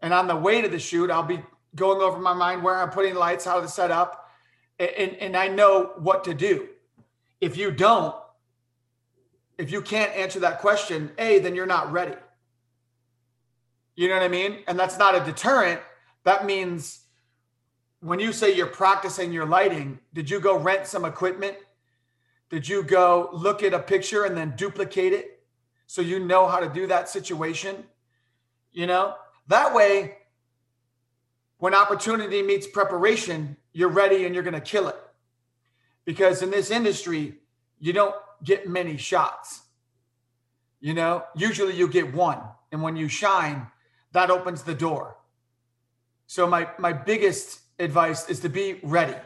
[0.00, 1.42] And on the way to the shoot, I'll be
[1.74, 4.30] going over my mind where I'm putting lights, how to set up,
[4.78, 6.68] and, and, I know what to do.
[7.40, 8.14] If you don't,
[9.56, 12.16] if you can't answer that question, A, then you're not ready.
[13.94, 14.58] You know what I mean?
[14.68, 15.80] And that's not a deterrent.
[16.24, 17.00] That means
[18.00, 21.56] when you say you're practicing your lighting, did you go rent some equipment?
[22.48, 25.42] Did you go look at a picture and then duplicate it
[25.86, 27.84] so you know how to do that situation?
[28.72, 29.14] You know,
[29.48, 30.18] that way,
[31.58, 34.96] when opportunity meets preparation, you're ready and you're going to kill it.
[36.04, 37.34] Because in this industry,
[37.80, 39.62] you don't get many shots.
[40.80, 42.38] You know, usually you get one.
[42.70, 43.66] And when you shine,
[44.12, 45.16] that opens the door.
[46.26, 49.16] So my my biggest advice is to be ready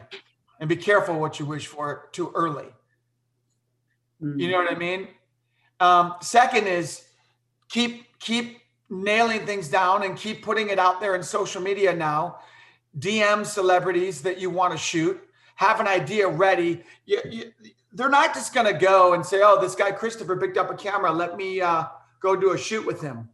[0.59, 2.67] and be careful what you wish for too early.
[4.21, 5.07] You know what I mean?
[5.79, 7.03] Um, second is
[7.69, 8.59] keep keep
[8.89, 12.37] nailing things down and keep putting it out there in social media now.
[12.99, 15.19] DM celebrities that you want to shoot.
[15.55, 16.83] Have an idea ready.
[17.05, 17.51] You, you,
[17.93, 20.75] they're not just going to go and say, "Oh, this guy Christopher picked up a
[20.75, 21.11] camera.
[21.11, 21.85] Let me uh,
[22.19, 23.29] go do a shoot with him."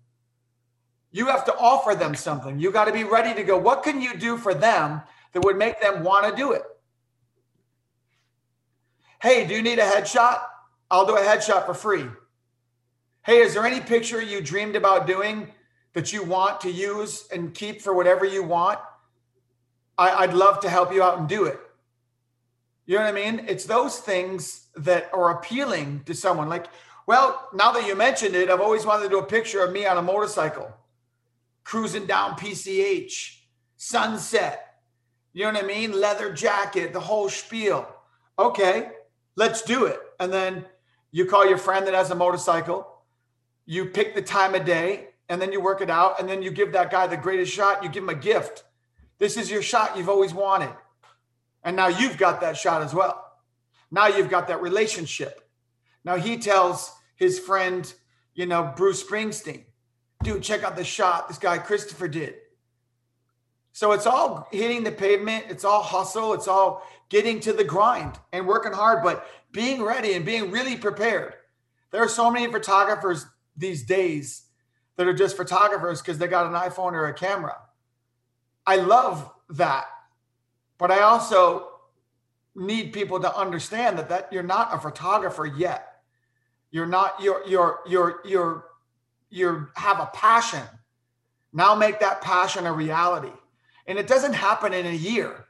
[1.11, 2.59] You have to offer them something.
[2.59, 3.57] You got to be ready to go.
[3.57, 5.01] What can you do for them
[5.33, 6.63] that would make them want to do it?
[9.21, 10.39] Hey, do you need a headshot?
[10.89, 12.05] I'll do a headshot for free.
[13.25, 15.51] Hey, is there any picture you dreamed about doing
[15.93, 18.79] that you want to use and keep for whatever you want?
[19.97, 21.59] I, would love to help you out and do it.
[22.85, 23.45] You know what I mean?
[23.49, 26.47] It's those things that are appealing to someone.
[26.47, 26.67] Like
[27.05, 29.85] Well, now that you mentioned it, I've always wanted to do a picture of me
[29.85, 30.71] on a motorcycle,
[31.63, 33.39] cruising down PCH,
[33.75, 34.75] sunset.
[35.33, 35.99] You know what I mean?
[35.99, 37.87] Leather jacket, the whole spiel.
[38.39, 38.91] Okay,
[39.35, 39.99] let's do it.
[40.19, 40.65] And then
[41.17, 42.87] you call your friend that has a motorcycle,
[43.65, 46.51] you pick the time of day, and then you work it out, and then you
[46.51, 47.83] give that guy the greatest shot.
[47.83, 48.63] You give him a gift.
[49.17, 50.69] This is your shot you've always wanted.
[51.63, 53.25] And now you've got that shot as well.
[53.89, 55.49] Now you've got that relationship.
[56.05, 57.91] Now he tells his friend,
[58.35, 59.63] you know, Bruce Springsteen,
[60.23, 62.35] dude, check out the shot this guy Christopher did.
[63.73, 68.19] So it's all hitting the pavement, it's all hustle, it's all getting to the grind
[68.33, 71.33] and working hard, but being ready and being really prepared.
[71.91, 73.25] There are so many photographers
[73.55, 74.43] these days
[74.97, 77.55] that are just photographers because they got an iPhone or a camera.
[78.65, 79.85] I love that.
[80.77, 81.69] But I also
[82.55, 86.01] need people to understand that that you're not a photographer yet.
[86.71, 88.65] You're not you're you're you're you're
[89.29, 90.63] you have a passion.
[91.53, 93.31] Now make that passion a reality.
[93.85, 95.45] And it doesn't happen in a year.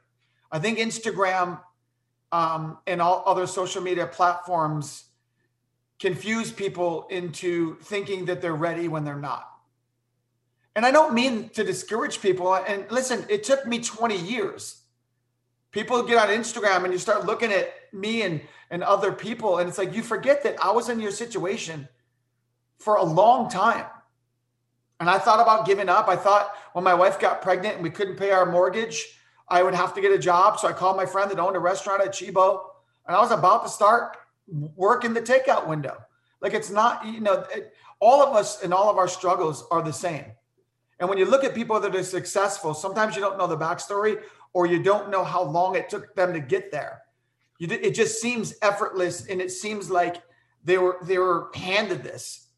[0.50, 1.60] I think Instagram
[2.32, 5.04] um, and all other social media platforms
[5.98, 9.48] confuse people into thinking that they're ready when they're not.
[10.76, 12.54] And I don't mean to discourage people.
[12.54, 14.82] And listen, it took me 20 years.
[15.72, 19.68] People get on Instagram and you start looking at me and, and other people, and
[19.68, 21.88] it's like you forget that I was in your situation
[22.78, 23.86] for a long time.
[25.00, 26.08] And I thought about giving up.
[26.08, 29.17] I thought when my wife got pregnant and we couldn't pay our mortgage,
[29.50, 30.58] I would have to get a job.
[30.58, 32.60] So I called my friend that owned a restaurant at Chibo,
[33.06, 34.16] and I was about to start
[34.76, 35.96] working the takeout window.
[36.40, 39.82] Like it's not, you know, it, all of us and all of our struggles are
[39.82, 40.24] the same.
[41.00, 44.20] And when you look at people that are successful, sometimes you don't know the backstory
[44.52, 47.02] or you don't know how long it took them to get there.
[47.58, 50.22] You, it just seems effortless and it seems like
[50.64, 52.48] they were they were handed this,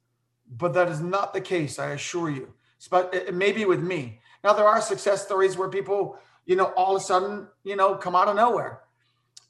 [0.51, 1.79] but that is not the case.
[1.79, 2.55] I assure you.
[2.91, 4.21] But it, maybe with me.
[4.43, 7.95] Now there are success stories where people, you know, all of a sudden, you know,
[7.95, 8.81] come out of nowhere.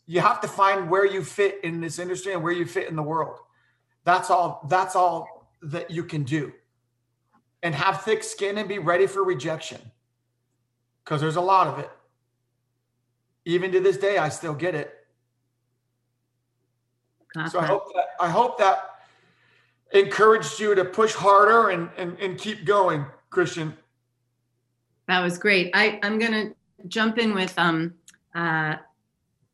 [0.07, 2.97] You have to find where you fit in this industry and where you fit in
[2.97, 3.39] the world.
[4.05, 4.67] That's all.
[4.69, 6.53] That's all that you can do
[7.63, 9.81] and have thick skin and be ready for rejection
[11.05, 11.91] because there's a lot of it.
[13.45, 14.95] Even to this day, I still get it.
[17.51, 18.91] So I hope that I hope that
[19.93, 23.77] encouraged you to push harder and and, and keep going, Christian.
[25.07, 25.71] That was great.
[25.75, 26.53] I, I'm gonna
[26.89, 27.95] jump in with um
[28.35, 28.77] uh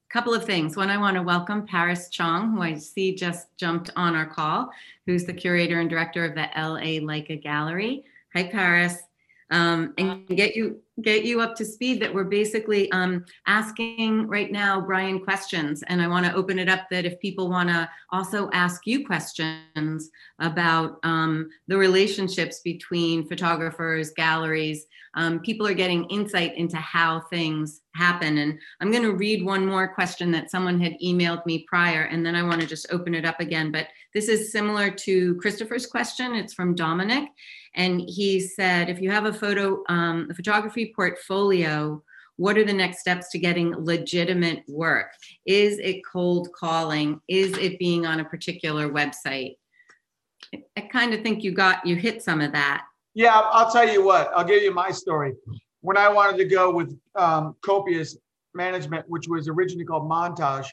[0.09, 0.77] couple of things.
[0.77, 4.71] One, I want to welcome Paris Chong, who I see just jumped on our call,
[5.05, 8.05] who's the curator and director of the LA Leica Gallery.
[8.35, 9.03] Hi, Paris.
[9.51, 14.51] Um, and get you get you up to speed that we're basically um, asking right
[14.51, 17.89] now Brian questions and I want to open it up that if people want to
[18.11, 24.87] also ask you questions about um, the relationships between photographers, galleries,
[25.17, 28.39] um, people are getting insight into how things happen.
[28.39, 32.25] And I'm going to read one more question that someone had emailed me prior, and
[32.25, 33.73] then I want to just open it up again.
[33.73, 36.35] But this is similar to Christopher's question.
[36.35, 37.29] It's from Dominic.
[37.77, 42.03] And he said, if you have a photo, um, a photography portfolio,
[42.37, 45.13] what are the next steps to getting legitimate work?
[45.45, 47.21] Is it cold calling?
[47.29, 49.57] Is it being on a particular website?
[50.77, 52.85] I kind of think you got, you hit some of that.
[53.15, 54.31] Yeah, I'll tell you what.
[54.35, 55.35] I'll give you my story.
[55.81, 58.17] When I wanted to go with um, Copious
[58.55, 60.67] Management, which was originally called Montage,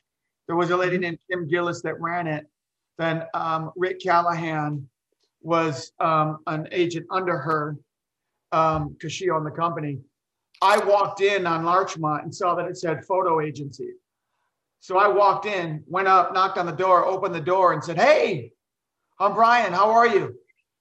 [0.48, 2.46] there was a lady named Kim Gillis that ran it.
[2.98, 4.88] Then um, Rick Callahan
[5.44, 7.78] was um, an agent under her
[8.52, 10.00] because um, she owned the company.
[10.62, 13.90] I walked in on Larchmont and saw that it said photo agency.
[14.80, 17.98] So I walked in, went up, knocked on the door, opened the door, and said,
[17.98, 18.52] Hey,
[19.20, 19.74] I'm Brian.
[19.74, 20.36] How are you?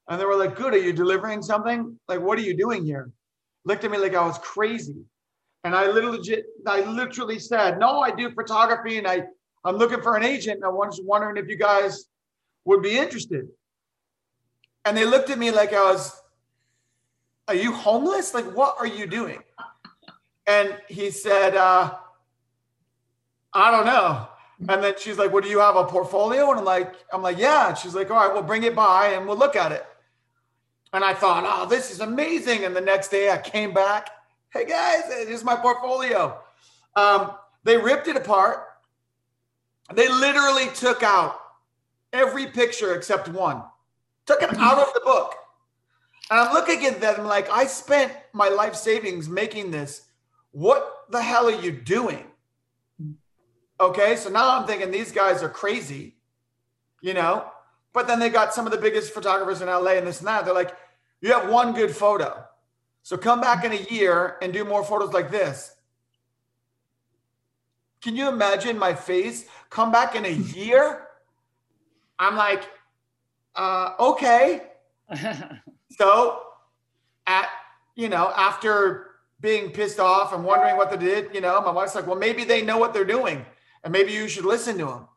[0.08, 1.98] And they were like, Good, are you delivering something?
[2.08, 3.10] Like, what are you doing here?
[3.64, 4.96] Looked at me like I was crazy.
[5.64, 9.22] And I literally, I literally said, No, I do photography and I,
[9.64, 10.56] I'm looking for an agent.
[10.56, 12.06] And I was wondering if you guys
[12.64, 13.48] would be interested.
[14.84, 16.20] And they looked at me like I was,
[17.48, 18.34] Are you homeless?
[18.34, 19.38] Like, what are you doing?
[20.46, 21.94] And he said, uh,
[23.52, 24.28] I don't know.
[24.68, 27.36] And then she's like, "Well, do you have a portfolio?" And I'm like, "I'm like,
[27.36, 29.84] yeah." And she's like, "All right, we'll bring it by and we'll look at it."
[30.92, 32.64] And I thought, oh, this is amazing.
[32.64, 34.10] And the next day I came back.
[34.50, 36.38] Hey guys, here's my portfolio.
[36.94, 37.32] Um,
[37.64, 38.66] they ripped it apart.
[39.94, 41.38] They literally took out
[42.12, 43.62] every picture except one,
[44.26, 45.34] took it out of the book.
[46.30, 50.02] And I'm looking at them like, I spent my life savings making this.
[50.52, 52.26] What the hell are you doing?
[53.80, 56.14] Okay, so now I'm thinking these guys are crazy,
[57.00, 57.50] you know,
[57.92, 60.44] but then they got some of the biggest photographers in LA and this and that.
[60.44, 60.76] They're like,
[61.20, 62.44] you have one good photo.
[63.02, 65.74] So come back in a year and do more photos like this.
[68.00, 69.46] Can you imagine my face?
[69.70, 71.08] Come back in a year?
[72.18, 72.64] I'm like,
[73.56, 74.62] uh, okay.
[75.98, 76.40] So
[77.26, 77.48] at
[77.94, 81.94] you know, after being pissed off and wondering what they did, you know, my wife's
[81.94, 83.44] like, well, maybe they know what they're doing
[83.84, 85.08] and maybe you should listen to them.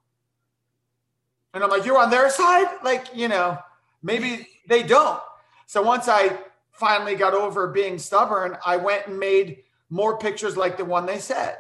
[1.54, 2.68] And I'm like, you're on their side?
[2.84, 3.58] Like, you know,
[4.04, 5.22] maybe they don't.
[5.68, 6.38] So once I
[6.72, 11.20] finally got over being stubborn, I went and made more pictures like the one they
[11.20, 11.58] said.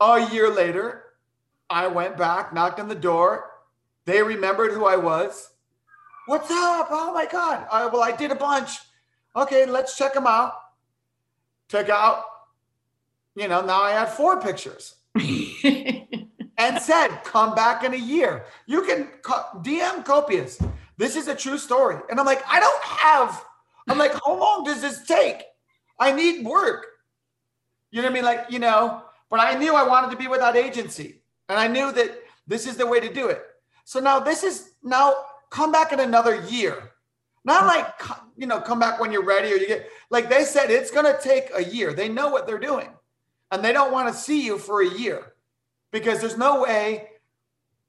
[0.00, 1.04] A year later,
[1.68, 3.47] I went back, knocked on the door.
[4.08, 5.50] They remembered who I was.
[6.24, 6.88] What's up?
[6.90, 7.66] Oh my God.
[7.70, 8.78] I, well, I did a bunch.
[9.36, 10.54] Okay, let's check them out.
[11.68, 12.24] Took out,
[13.36, 18.46] you know, now I had four pictures and said, come back in a year.
[18.66, 19.10] You can
[19.62, 20.58] DM Copious.
[20.96, 22.00] This is a true story.
[22.08, 23.44] And I'm like, I don't have,
[23.88, 25.42] I'm like, how long does this take?
[25.98, 26.86] I need work.
[27.90, 28.24] You know what I mean?
[28.24, 31.20] Like, you know, but I knew I wanted to be without agency.
[31.50, 33.44] And I knew that this is the way to do it.
[33.88, 35.14] So now this is now
[35.48, 36.90] come back in another year.
[37.46, 37.68] Not mm-hmm.
[37.68, 40.90] like, you know, come back when you're ready or you get, like they said, it's
[40.90, 41.94] going to take a year.
[41.94, 42.90] They know what they're doing
[43.50, 45.32] and they don't want to see you for a year
[45.90, 47.08] because there's no way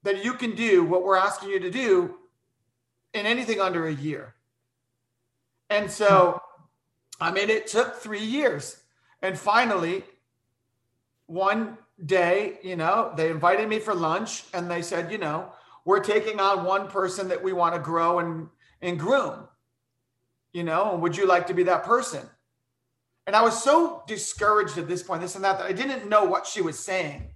[0.03, 2.15] that you can do what we're asking you to do
[3.13, 4.35] in anything under a year.
[5.69, 6.41] And so,
[7.17, 7.23] hmm.
[7.25, 8.81] I mean, it took three years.
[9.21, 10.05] And finally,
[11.25, 15.51] one day, you know, they invited me for lunch and they said, you know,
[15.85, 18.47] we're taking on one person that we want to grow and,
[18.81, 19.47] and groom.
[20.51, 22.27] You know, and would you like to be that person?
[23.27, 26.23] And I was so discouraged at this point, this and that, that I didn't know
[26.23, 27.29] what she was saying.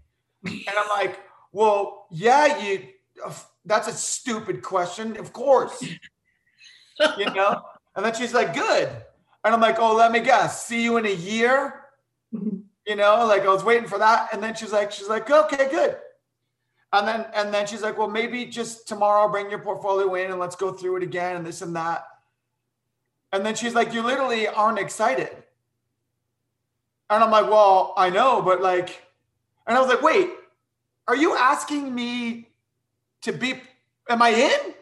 [0.44, 1.20] And I'm like,
[1.52, 2.88] well, yeah, you,
[3.66, 5.18] that's a stupid question.
[5.18, 7.62] Of course, you know?
[7.96, 8.90] And then she's like, good.
[9.46, 11.82] And I'm like, oh, let me guess, see you in a year.
[12.34, 12.62] Mm-hmm.
[12.88, 14.30] You know, like I was waiting for that.
[14.34, 15.98] And then she's like, she's like, okay, good.
[16.94, 20.40] And then, and then she's like, well, maybe just tomorrow bring your portfolio in and
[20.40, 22.06] let's go through it again and this and that.
[23.32, 25.36] And then she's like, you literally aren't excited.
[27.10, 29.02] And I'm like, well, I know, but like,
[29.66, 30.30] and I was like, wait,
[31.08, 32.50] are you asking me
[33.24, 33.60] to be,
[34.08, 34.74] am I in?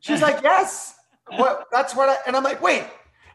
[0.00, 0.94] She's like, yes.
[1.28, 2.84] What that's what I, and I'm like, wait.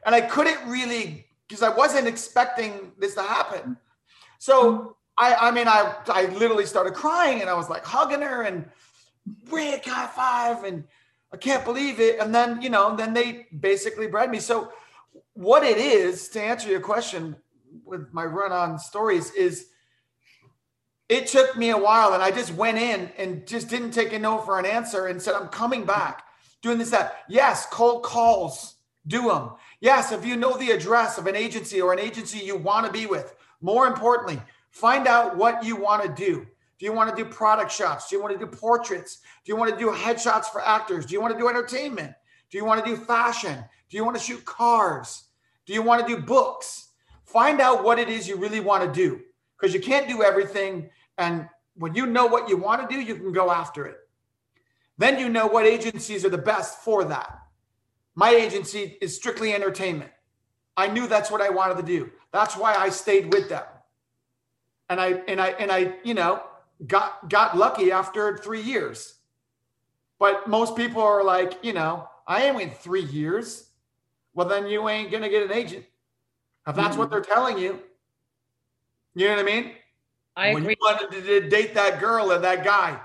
[0.05, 3.78] And I couldn't really, because I wasn't expecting this to happen.
[4.39, 8.43] So I, I mean, I, I literally started crying and I was like hugging her
[8.43, 8.70] and
[9.49, 10.84] Rick high five and
[11.34, 12.20] I can't believe it.
[12.20, 14.39] And then, you know, then they basically bred me.
[14.39, 14.72] So
[15.34, 17.36] what it is to answer your question
[17.86, 19.68] with my run on stories is
[21.07, 24.20] it took me a while and I just went in and just didn't take a
[24.20, 26.24] no for an answer and said, I'm coming back
[26.62, 27.24] doing this, that.
[27.28, 28.76] Yes, cold calls,
[29.07, 29.51] do them.
[29.80, 32.91] Yes, if you know the address of an agency or an agency you want to
[32.91, 34.41] be with, more importantly,
[34.72, 36.47] find out what you want to do.
[36.80, 38.09] Do you want to do product shots?
[38.09, 39.19] Do you want to do portraits?
[39.45, 41.05] Do you want to do headshots for actors?
[41.05, 42.13] Do you want to do entertainment?
[42.49, 43.63] Do you want to do fashion?
[43.89, 45.26] Do you want to shoot cars?
[45.65, 46.89] Do you want to do books?
[47.26, 49.22] Find out what it is you really want to do
[49.57, 50.89] because you can't do everything.
[51.17, 53.97] And when you know what you want to do, you can go after it.
[54.97, 57.39] Then you know what agencies are the best for that.
[58.15, 60.11] My agency is strictly entertainment.
[60.76, 62.11] I knew that's what I wanted to do.
[62.32, 63.63] That's why I stayed with them.
[64.91, 66.43] And I and I and I, you know,
[66.85, 69.15] got got lucky after 3 years.
[70.19, 73.69] But most people are like, you know, I ain't wait 3 years.
[74.33, 75.85] Well, then you ain't going to get an agent.
[76.67, 77.11] If that's what hmm.
[77.11, 77.79] they're telling you.
[79.15, 79.71] You know what I mean?
[80.35, 80.75] I when agree.
[80.79, 82.99] you wanted to date that girl or that guy,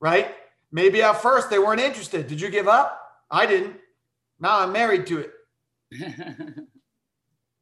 [0.00, 0.34] right?
[0.72, 2.26] Maybe at first they weren't interested.
[2.26, 3.00] Did you give up?
[3.30, 3.76] I didn't.
[4.40, 5.32] Now I'm married to it.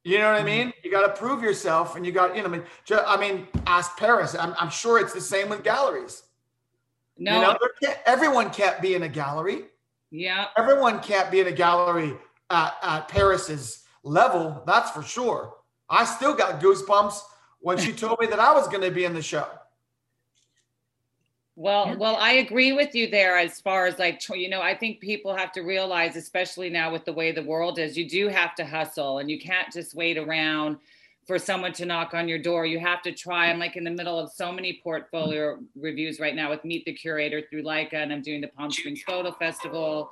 [0.09, 0.69] You know what I mm-hmm.
[0.69, 0.73] mean?
[0.83, 3.95] You got to prove yourself, and you got, you know, I mean, I mean, ask
[3.99, 4.35] Paris.
[4.35, 6.23] I'm, I'm sure it's the same with galleries.
[7.19, 9.65] no, You know, can't, everyone can't be in a gallery.
[10.11, 12.15] yeah, Everyone can't be in a gallery
[12.49, 14.63] at, at Paris's level.
[14.67, 15.55] That's for sure.
[15.91, 17.21] I still got goosebumps
[17.61, 19.47] when she told me that I was going to be in the show.
[21.61, 25.01] Well, well, I agree with you there as far as like, you know, I think
[25.01, 28.55] people have to realize, especially now with the way the world is, you do have
[28.55, 30.77] to hustle and you can't just wait around
[31.27, 32.65] for someone to knock on your door.
[32.65, 33.51] You have to try.
[33.51, 36.93] I'm like in the middle of so many portfolio reviews right now with Meet the
[36.93, 40.11] Curator through Leica, and I'm doing the Palm Springs Photo Festival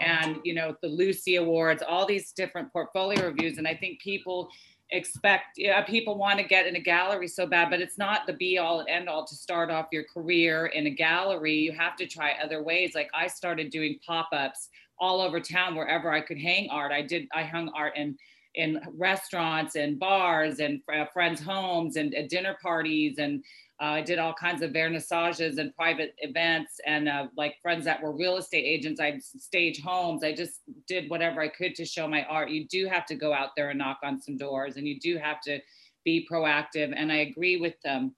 [0.00, 3.58] and, you know, the Lucie Awards, all these different portfolio reviews.
[3.58, 4.48] And I think people
[4.92, 8.32] expect yeah, people want to get in a gallery so bad but it's not the
[8.32, 11.54] be all and end all to start off your career in a gallery.
[11.54, 12.94] You have to try other ways.
[12.94, 14.68] Like i started doing pop-ups
[14.98, 16.92] all over town wherever i could hang art.
[16.92, 18.16] I did i hung art in
[18.56, 23.44] in restaurants and bars and uh, friends homes and uh, dinner parties and
[23.80, 28.02] uh, I did all kinds of vernissages and private events and uh, like friends that
[28.02, 29.00] were real estate agents.
[29.00, 30.22] I'd stage homes.
[30.22, 32.50] I just did whatever I could to show my art.
[32.50, 35.16] You do have to go out there and knock on some doors and you do
[35.16, 35.60] have to
[36.04, 36.92] be proactive.
[36.94, 38.14] And I agree with them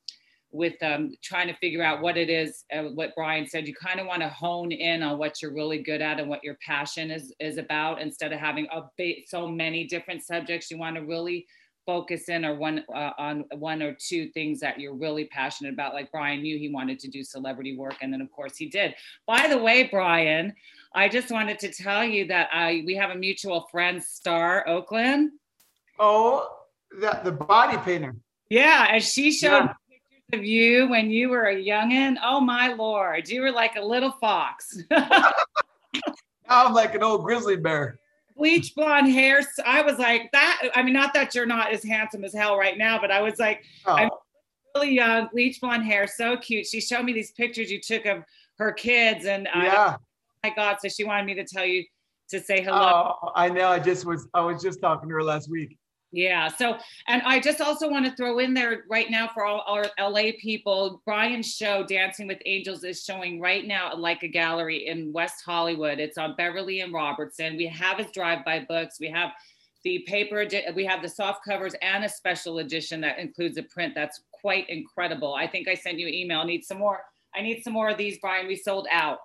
[0.50, 4.00] with um, trying to figure out what it is, uh, what Brian said, you kind
[4.00, 7.10] of want to hone in on what you're really good at and what your passion
[7.10, 8.82] is, is about instead of having a
[9.26, 10.70] so many different subjects.
[10.70, 11.46] You want to really
[11.86, 15.94] focus in or one uh, on one or two things that you're really passionate about
[15.94, 18.94] like brian knew he wanted to do celebrity work and then of course he did.
[19.26, 20.54] By the way brian
[20.94, 25.30] i just wanted to tell you that I, we have a mutual friend star oakland.
[25.98, 26.48] Oh
[27.00, 28.14] that the body painter.
[28.50, 29.74] Yeah and she showed yeah.
[29.90, 32.16] pictures of you when you were a youngin.
[32.22, 34.78] Oh my lord you were like a little fox.
[36.48, 37.98] Now i'm like an old grizzly bear
[38.36, 39.42] bleach blonde hair.
[39.64, 40.70] I was like that.
[40.74, 43.38] I mean, not that you're not as handsome as hell right now, but I was
[43.38, 43.92] like, oh.
[43.92, 44.10] I'm
[44.74, 46.66] really young, bleach blonde hair, so cute.
[46.66, 48.24] She showed me these pictures you took of
[48.58, 50.02] her kids, and yeah, oh
[50.44, 50.76] my God!
[50.80, 51.84] So she wanted me to tell you
[52.30, 53.16] to say hello.
[53.22, 53.68] Oh, I know.
[53.68, 54.28] I just was.
[54.34, 55.78] I was just talking to her last week.
[56.12, 56.48] Yeah.
[56.48, 56.76] So,
[57.08, 60.32] and I just also want to throw in there right now for all our LA
[60.38, 65.42] people, Brian's show, Dancing with Angels, is showing right now at Leica Gallery in West
[65.44, 65.98] Hollywood.
[65.98, 67.56] It's on Beverly and Robertson.
[67.56, 69.00] We have his drive-by books.
[69.00, 69.30] We have
[69.84, 70.46] the paper,
[70.76, 74.68] we have the soft covers and a special edition that includes a print that's quite
[74.68, 75.34] incredible.
[75.34, 76.40] I think I sent you an email.
[76.40, 77.00] I need some more.
[77.34, 78.46] I need some more of these, Brian.
[78.46, 79.18] We sold out.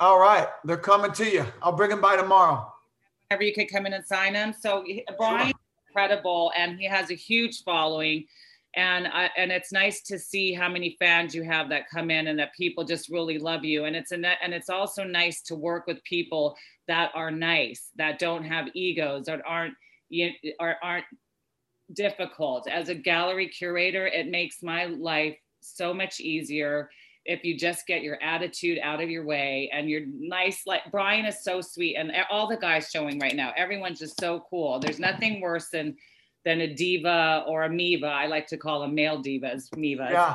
[0.00, 0.48] All right.
[0.64, 1.46] They're coming to you.
[1.62, 2.70] I'll bring them by tomorrow.
[3.30, 4.52] Whenever you could come in and sign them.
[4.52, 4.84] So,
[5.16, 5.46] Brian.
[5.46, 5.61] Sure
[5.92, 8.24] incredible and he has a huge following.
[8.74, 12.28] And I, and it's nice to see how many fans you have that come in
[12.28, 13.84] and that people just really love you.
[13.84, 16.56] And it's a net, and it's also nice to work with people
[16.88, 19.74] that are nice that don't have egos that aren't
[20.08, 21.04] you are aren't
[21.92, 22.66] difficult.
[22.66, 26.88] As a gallery curator it makes my life so much easier
[27.24, 31.24] if you just get your attitude out of your way and you're nice like brian
[31.24, 34.78] is so sweet and all the guys showing right now everyone's just so cool.
[34.80, 35.96] There's nothing worse than
[36.44, 40.34] than a diva or a miva i like to call them male divas mivas yeah.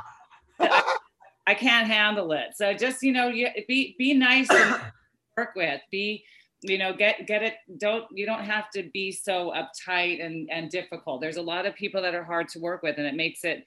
[0.60, 0.94] I,
[1.48, 2.56] I, can't handle it.
[2.56, 4.82] So just you know you, be be nice and
[5.38, 6.24] work with be
[6.62, 10.70] you know get get it don't you don't have to be so uptight and and
[10.70, 11.22] difficult.
[11.22, 13.66] There's a lot of people that are hard to work with and it makes it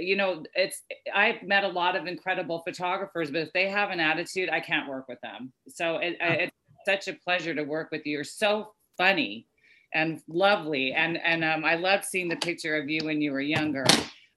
[0.00, 0.82] you know, it's
[1.14, 4.88] I've met a lot of incredible photographers, but if they have an attitude, I can't
[4.88, 5.52] work with them.
[5.68, 6.52] So it, it's
[6.86, 8.12] such a pleasure to work with you.
[8.12, 9.46] You're so funny
[9.94, 13.40] and lovely, and and um, I loved seeing the picture of you when you were
[13.40, 13.84] younger.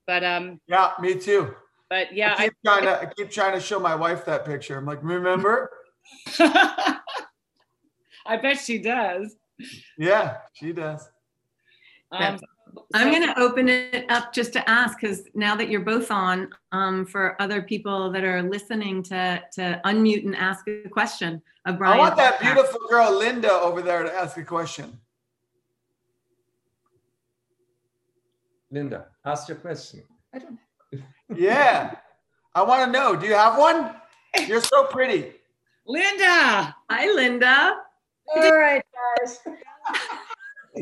[0.07, 1.53] But um, yeah, me too.
[1.89, 4.45] But yeah, I keep I, trying to I keep trying to show my wife that
[4.45, 4.77] picture.
[4.77, 5.69] I'm like, remember?
[6.39, 9.35] I bet she does.
[9.97, 11.07] Yeah, she does.
[12.11, 12.39] Um,
[12.93, 16.49] I'm going to open it up just to ask because now that you're both on,
[16.71, 21.77] um, for other people that are listening to to unmute and ask a question of
[21.77, 21.99] Brian.
[21.99, 24.99] I want that beautiful girl Linda over there to ask a question.
[28.71, 30.03] Linda, ask your question.
[30.33, 30.59] I don't.
[31.35, 31.95] yeah,
[32.55, 33.15] I want to know.
[33.15, 33.95] Do you have one?
[34.47, 35.33] You're so pretty.
[35.85, 36.75] Linda.
[36.89, 37.77] Hi, Linda.
[38.35, 38.83] All right,
[39.19, 39.39] guys.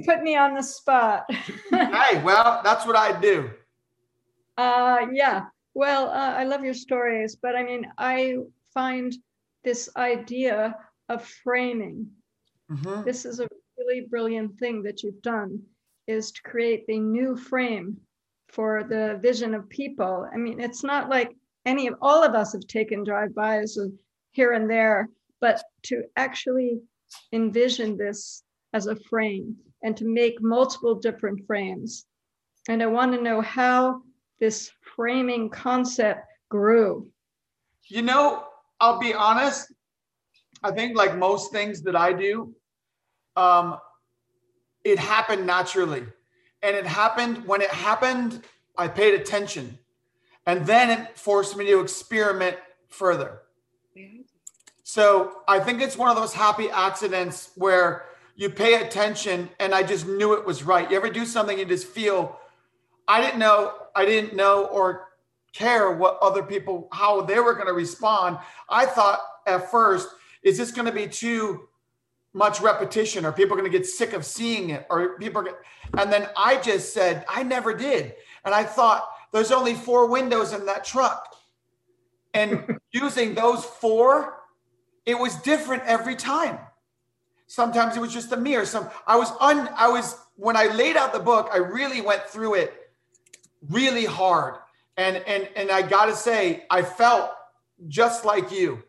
[0.06, 1.26] put me on the spot.
[1.72, 3.50] hey, well, that's what I do.
[4.58, 5.46] Uh, yeah.
[5.74, 8.38] Well, uh, I love your stories, but I mean, I
[8.74, 9.16] find
[9.64, 10.76] this idea
[11.10, 12.08] of framing.
[12.72, 13.04] Mm-hmm.
[13.04, 15.62] This is a really brilliant thing that you've done,
[16.08, 17.98] is to create a new frame
[18.48, 20.28] for the vision of people.
[20.34, 21.36] I mean, it's not like
[21.66, 23.78] any of all of us have taken drive-bys
[24.32, 25.10] here and there,
[25.40, 26.80] but to actually
[27.32, 32.06] envision this as a frame and to make multiple different frames.
[32.68, 34.02] And I want to know how
[34.40, 37.10] this framing concept grew.
[37.88, 38.46] You know,
[38.80, 39.74] I'll be honest.
[40.62, 42.54] I think, like most things that I do,
[43.36, 43.78] um,
[44.84, 46.06] it happened naturally.
[46.62, 48.44] And it happened when it happened,
[48.78, 49.80] I paid attention.
[50.46, 52.58] And then it forced me to experiment
[52.90, 53.42] further.
[54.84, 58.06] So I think it's one of those happy accidents where
[58.40, 60.90] you pay attention and I just knew it was right.
[60.90, 62.40] You ever do something you just feel
[63.06, 65.10] I didn't know I didn't know or
[65.52, 68.38] care what other people how they were going to respond.
[68.70, 70.08] I thought at first
[70.42, 71.68] is this going to be too
[72.32, 73.26] much repetition?
[73.26, 74.88] Or people are going to get sick of seeing it?
[74.90, 75.60] Or people are
[75.98, 78.14] and then I just said I never did.
[78.46, 81.36] And I thought there's only four windows in that truck.
[82.34, 84.44] And using those four
[85.06, 86.60] it was different every time
[87.50, 90.96] sometimes it was just a mirror some I was un I was when I laid
[90.96, 92.92] out the book I really went through it
[93.70, 94.56] really hard
[94.98, 97.32] and and and I got to say I felt
[97.88, 98.84] just like you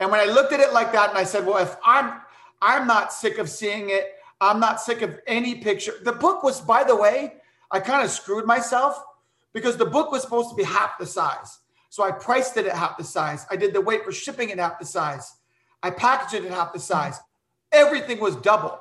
[0.00, 2.20] and when I looked at it like that and I said well if I'm
[2.60, 4.14] I'm not sick of seeing it.
[4.40, 5.94] I'm not sick of any picture.
[6.02, 7.34] The book was, by the way,
[7.70, 9.02] I kind of screwed myself
[9.52, 11.58] because the book was supposed to be half the size.
[11.90, 13.46] So I priced it at half the size.
[13.50, 15.36] I did the weight for shipping at half the size.
[15.82, 17.18] I packaged it at half the size.
[17.72, 18.78] Everything was double.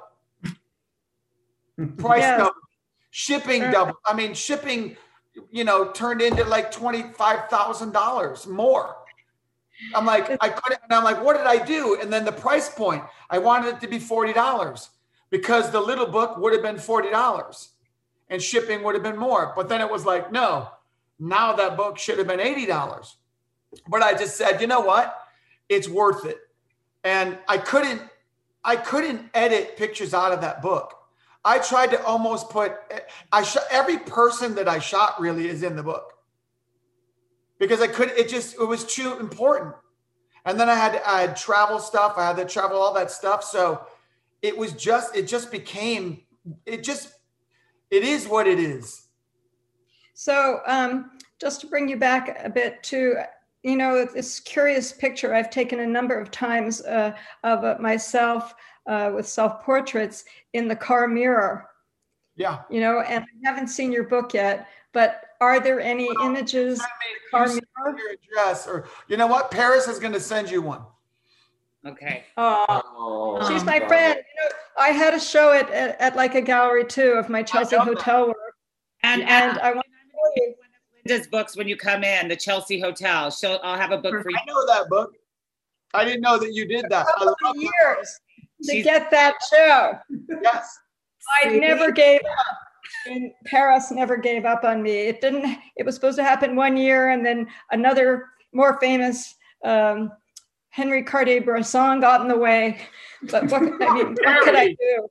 [1.98, 2.40] Price Yes.
[2.40, 2.56] double.
[3.12, 3.98] Shipping double.
[4.06, 4.96] I mean, shipping,
[5.52, 8.96] you know, turned into like $25,000 more.
[9.94, 12.00] I'm like, I couldn't, and I'm like, what did I do?
[12.02, 14.90] And then the price point, I wanted it to be $40
[15.30, 17.68] because the little book would have been $40
[18.30, 19.54] and shipping would have been more.
[19.56, 20.70] But then it was like, no,
[21.20, 23.16] now that book should have been $80.
[23.88, 25.16] But I just said, you know what?
[25.70, 26.38] It's worth it.
[27.04, 28.02] And I couldn't,
[28.68, 30.94] I couldn't edit pictures out of that book.
[31.44, 32.74] I tried to almost put,
[33.32, 36.14] I shot every person that I shot really is in the book
[37.60, 38.10] because I could.
[38.12, 39.74] It just it was too important.
[40.46, 42.14] And then I had I had travel stuff.
[42.18, 43.44] I had to travel all that stuff.
[43.44, 43.86] So
[44.42, 46.22] it was just it just became
[46.66, 47.14] it just
[47.90, 49.08] it is what it is.
[50.14, 53.18] So um, just to bring you back a bit to,
[53.64, 58.54] you know, this curious picture I've taken a number of times uh, of uh, myself
[58.86, 61.68] uh, with self-portraits in the car mirror,
[62.36, 62.60] Yeah.
[62.70, 66.82] you know, and I haven't seen your book yet, but are there any images?
[67.34, 69.52] You send me your address or you know what?
[69.52, 70.82] Paris is going to send you one.
[71.86, 72.24] Okay.
[72.38, 74.16] Oh, she's my friend.
[74.18, 77.76] You know, I had a show at, at, at Leica gallery too of my Chelsea
[77.76, 77.98] know that.
[77.98, 78.38] hotel work.
[79.04, 79.87] And, and I want to tell you,
[81.08, 83.32] Linda's books when you come in, the Chelsea Hotel.
[83.32, 84.38] She'll, I'll have a book for you.
[84.38, 85.14] I know that book.
[85.94, 87.08] I didn't know that you did that.
[87.18, 87.56] I love that.
[87.56, 88.20] years
[88.64, 89.94] to She's- get that show.
[90.44, 90.78] Yes.
[91.44, 92.58] I never gave up.
[93.08, 94.92] And Paris never gave up on me.
[95.08, 99.34] It didn't, it was supposed to happen one year and then another more famous
[99.64, 100.12] um,
[100.70, 102.82] Henry Cartier-Bresson got in the way.
[103.24, 105.08] But what, I mean, what could I do?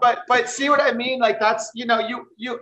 [0.00, 1.18] but but see what I mean?
[1.20, 2.58] Like that's you know you you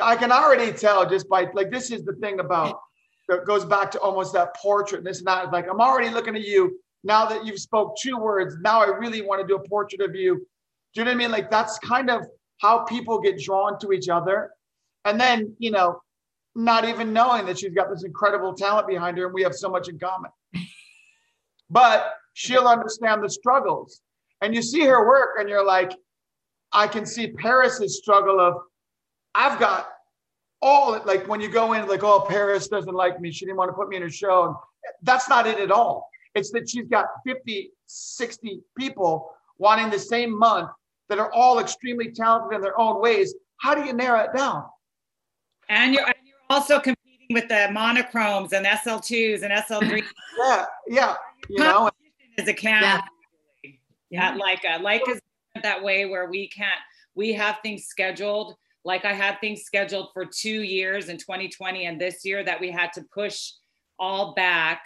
[0.00, 2.80] I can already tell just by like this is the thing about
[3.28, 4.98] that goes back to almost that portrait.
[4.98, 8.16] And this and that like I'm already looking at you now that you've spoke two
[8.16, 8.56] words.
[8.60, 10.36] Now I really want to do a portrait of you.
[10.94, 11.30] Do you know what I mean?
[11.30, 12.26] Like that's kind of
[12.58, 14.50] how people get drawn to each other,
[15.04, 16.00] and then you know
[16.54, 19.68] not even knowing that she's got this incredible talent behind her and we have so
[19.68, 20.30] much in common.
[21.70, 24.00] But she'll understand the struggles.
[24.40, 25.92] And you see her work and you're like,
[26.72, 28.54] I can see Paris's struggle of,
[29.34, 29.88] I've got
[30.62, 33.30] all like when you go in, like, oh, Paris doesn't like me.
[33.30, 34.46] She didn't want to put me in her show.
[34.46, 34.54] And
[35.02, 36.08] that's not it at all.
[36.34, 40.70] It's that she's got 50, 60 people wanting the same month
[41.08, 43.34] that are all extremely talented in their own ways.
[43.58, 44.64] How do you narrow it down?
[45.68, 50.04] And you're, and you're also competing with the monochromes and SL2s and SL3s
[50.38, 51.14] Yeah, yeah.
[51.48, 51.90] You know,
[52.38, 53.02] as a camera.
[54.10, 55.20] Yeah, Leica, like is
[55.62, 56.80] that way where we can't
[57.14, 58.54] we have things scheduled.
[58.84, 62.70] Like I had things scheduled for two years in 2020 and this year that we
[62.70, 63.52] had to push
[63.98, 64.82] all back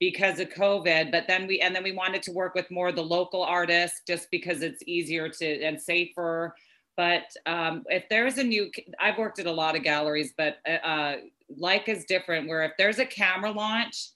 [0.00, 1.10] because of COVID.
[1.10, 4.02] But then we and then we wanted to work with more of the local artists
[4.06, 6.54] just because it's easier to and safer.
[6.96, 11.16] But um, if there's a new, I've worked at a lot of galleries, but uh,
[11.60, 12.48] Leica is different.
[12.48, 14.10] Where if there's a camera launch,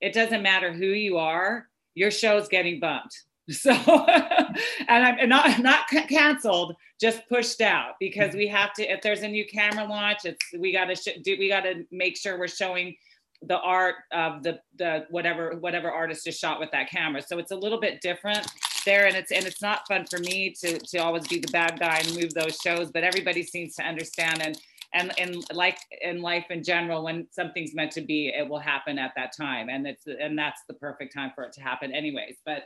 [0.00, 3.22] it doesn't matter who you are, your show's getting bumped.
[3.50, 3.72] So,
[4.88, 8.38] and I'm not not canceled, just pushed out because mm-hmm.
[8.38, 8.84] we have to.
[8.84, 11.36] If there's a new camera launch, it's we got to sh- do.
[11.38, 12.96] We got to make sure we're showing
[13.42, 17.20] the art of the the whatever whatever artist is shot with that camera.
[17.20, 18.46] So it's a little bit different
[18.86, 21.80] there, and it's and it's not fun for me to to always be the bad
[21.80, 22.92] guy and move those shows.
[22.92, 24.56] But everybody seems to understand and.
[24.94, 28.98] And, and like in life in general, when something's meant to be, it will happen
[28.98, 32.36] at that time, and it's and that's the perfect time for it to happen, anyways.
[32.44, 32.64] But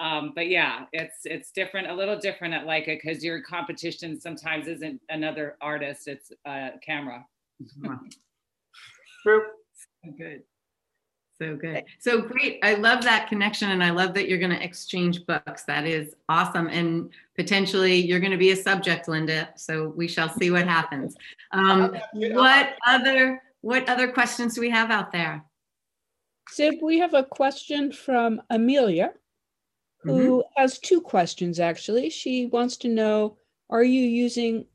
[0.00, 4.66] um, but yeah, it's it's different, a little different at Leica because your competition sometimes
[4.66, 7.24] isn't another artist; it's a camera.
[9.22, 9.42] True.
[10.04, 10.42] So good.
[11.40, 11.84] So good.
[11.98, 12.60] So great.
[12.62, 15.62] I love that connection and I love that you're going to exchange books.
[15.64, 16.66] That is awesome.
[16.68, 19.48] And potentially you're going to be a subject, Linda.
[19.56, 21.16] So we shall see what happens.
[21.52, 25.44] Um, what other what other questions do we have out there?
[26.48, 29.12] Sid, we have a question from Amelia.
[30.02, 32.10] Who has two questions actually.
[32.10, 33.36] She wants to know
[33.68, 34.66] Are you using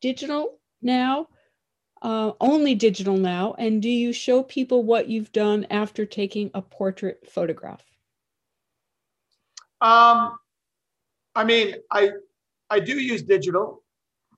[0.00, 1.28] digital now?
[2.02, 3.54] Uh, only digital now?
[3.58, 7.82] And do you show people what you've done after taking a portrait photograph?
[9.80, 10.38] Um,
[11.34, 12.10] I mean, I
[12.70, 13.82] I do use digital,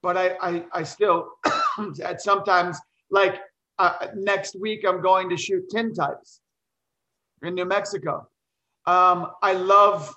[0.03, 1.31] but I I, I still
[2.03, 2.79] at sometimes
[3.11, 3.41] like
[3.79, 6.41] uh, next week I'm going to shoot tintypes
[7.43, 8.29] in New Mexico.
[8.87, 10.15] Um, I love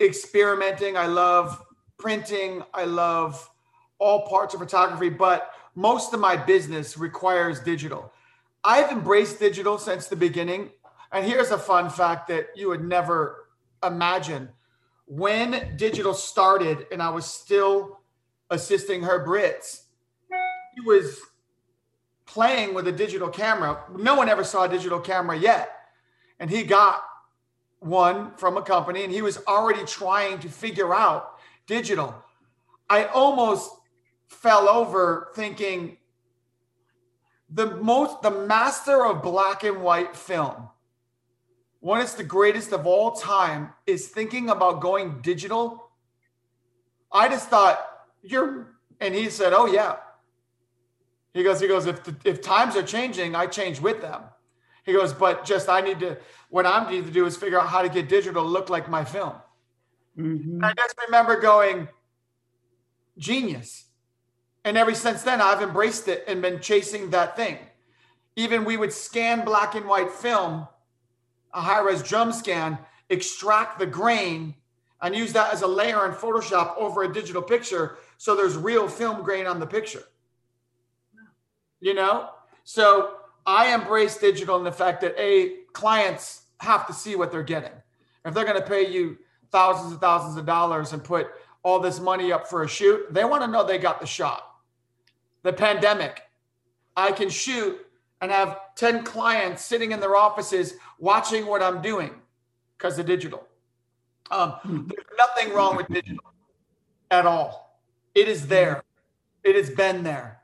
[0.00, 0.96] experimenting.
[0.96, 1.62] I love
[1.98, 2.62] printing.
[2.72, 3.48] I love
[3.98, 8.12] all parts of photography, but most of my business requires digital.
[8.62, 10.70] I've embraced digital since the beginning.
[11.12, 13.48] And here's a fun fact that you would never
[13.84, 14.48] imagine.
[15.06, 18.00] When digital started and I was still
[18.50, 19.84] assisting Herb Ritts,
[20.74, 21.20] he was
[22.26, 23.84] playing with a digital camera.
[23.96, 25.70] No one ever saw a digital camera yet.
[26.40, 27.02] And he got
[27.84, 31.36] one from a company and he was already trying to figure out
[31.66, 32.14] digital.
[32.88, 33.70] I almost
[34.28, 35.98] fell over thinking
[37.50, 40.68] the most the master of black and white film
[41.84, 45.90] one is the greatest of all time is thinking about going digital.
[47.12, 47.78] I just thought
[48.22, 49.96] you're and he said oh yeah.
[51.34, 54.22] He goes he goes if the, if times are changing i change with them.
[54.84, 56.16] He goes but just i need to
[56.54, 58.88] what I'm need to do is figure out how to get digital to look like
[58.88, 59.34] my film
[60.16, 60.62] Mhm.
[60.62, 61.88] i just remember going
[63.28, 63.70] genius
[64.64, 67.58] and ever since then, I've embraced it and been chasing that thing.
[68.34, 70.66] Even we would scan black and white film,
[71.52, 72.78] a high res drum scan,
[73.10, 74.54] extract the grain,
[75.02, 77.98] and use that as a layer in Photoshop over a digital picture.
[78.16, 80.02] So there's real film grain on the picture.
[81.80, 82.30] You know?
[82.64, 87.42] So I embrace digital in the fact that A, clients have to see what they're
[87.42, 87.72] getting.
[88.24, 89.18] If they're going to pay you
[89.52, 91.28] thousands and thousands of dollars and put
[91.62, 94.54] all this money up for a shoot, they want to know they got the shot
[95.44, 96.22] the pandemic,
[96.96, 97.78] I can shoot
[98.20, 102.10] and have 10 clients sitting in their offices watching what I'm doing
[102.76, 103.46] because of digital.
[104.30, 106.24] Um, there's nothing wrong with digital
[107.10, 107.78] at all.
[108.14, 108.82] It is there.
[109.44, 110.40] It has been there.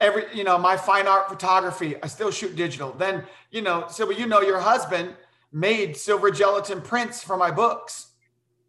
[0.00, 2.92] Every, you know, my fine art photography, I still shoot digital.
[2.92, 5.14] Then, you know, so you know, your husband
[5.56, 8.08] made silver gelatin prints for my books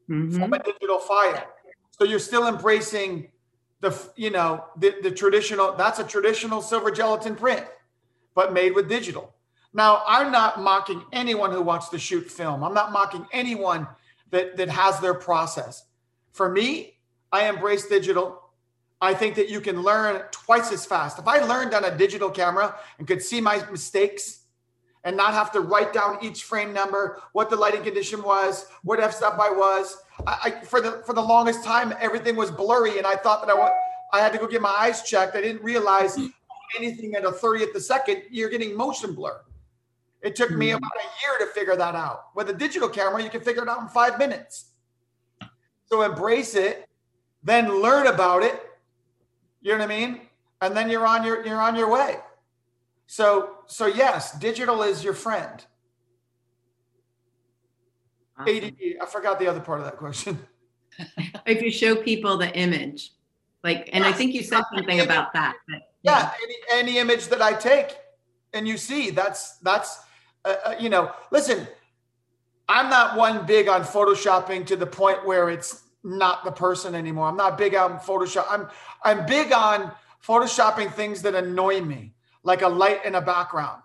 [0.09, 0.39] Mhm.
[0.39, 1.43] from a digital file.
[1.91, 3.30] So you're still embracing
[3.81, 7.65] the you know the, the traditional that's a traditional silver gelatin print
[8.34, 9.35] but made with digital.
[9.73, 12.64] Now i'm not mocking anyone who wants to shoot film.
[12.64, 13.85] I'm not mocking anyone
[14.31, 15.84] that that has their process.
[16.31, 16.97] For me
[17.34, 18.43] i embrace digital.
[19.01, 21.19] I think that you can learn twice as fast.
[21.19, 24.36] If i learned on a digital camera and could see my mistakes
[25.07, 28.99] and not have to write down each frame number, what the lighting condition was, what
[28.99, 29.95] f stop I was.
[30.27, 33.55] I, I for the for the longest time, everything was blurry, and I thought that
[33.55, 33.71] I
[34.11, 35.38] I had to go get my eyes checked.
[35.38, 36.27] I didn't realize hmm.
[36.77, 39.39] anything at a thirtieth of a second, you're getting motion blur.
[40.21, 40.75] It took me hmm.
[40.75, 42.35] about a year to figure that out.
[42.35, 44.71] With a digital camera, you can figure it out in five minutes.
[45.85, 46.85] So embrace it,
[47.43, 48.61] then learn about it.
[49.61, 50.21] You know what I mean?
[50.59, 52.17] And then you're on your you're on your way.
[53.05, 55.64] So so yes, digital is your friend.
[58.38, 58.56] Awesome.
[58.56, 58.76] ADD.
[59.02, 60.39] I forgot the other part of that question.
[61.45, 63.11] If you show people the image,
[63.64, 65.56] like, and I think you said something about that.
[65.69, 67.95] but- Yeah, any, any image that I take
[68.53, 69.99] and you see, that's that's
[70.45, 71.11] uh, uh, you know.
[71.31, 71.68] Listen,
[72.68, 77.27] I'm not one big on photoshopping to the point where it's not the person anymore.
[77.27, 78.45] I'm not big on Photoshop.
[78.49, 78.68] I'm
[79.03, 79.91] I'm big on
[80.26, 82.14] photoshopping things that annoy me,
[82.48, 83.84] like a light in a background.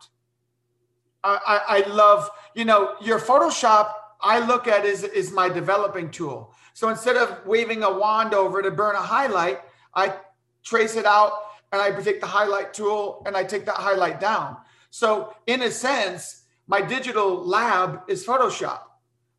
[1.24, 6.10] I, I, I love, you know, your Photoshop, I look at is is my developing
[6.10, 6.54] tool.
[6.72, 9.58] So instead of waving a wand over to burn a highlight,
[9.94, 10.14] I
[10.62, 11.32] trace it out
[11.72, 14.56] and I take the highlight tool and I take that highlight down.
[14.90, 18.82] So in a sense, my digital lab is Photoshop.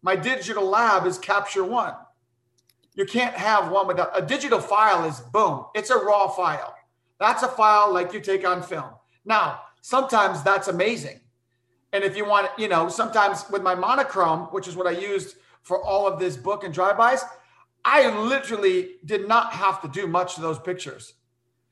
[0.02, 1.95] My digital lab is Capture One.
[2.94, 6.76] You can't have one without a digital file is boom, it's a raw file.
[7.20, 8.91] That's a file like you take on film.
[9.26, 11.20] Now, sometimes that's amazing.
[11.91, 15.38] And if you want, you know, sometimes with my monochrome, which is what I used
[15.62, 17.24] for all of this book and drive-bys,
[17.86, 21.14] I literally did not have to do much to those pictures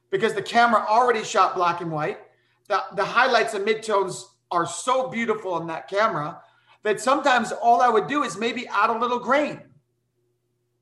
[0.09, 2.19] because the camera already shot black and white.
[2.67, 6.41] The, the highlights and midtones are so beautiful in that camera
[6.83, 9.61] that sometimes all I would do is maybe add a little grain.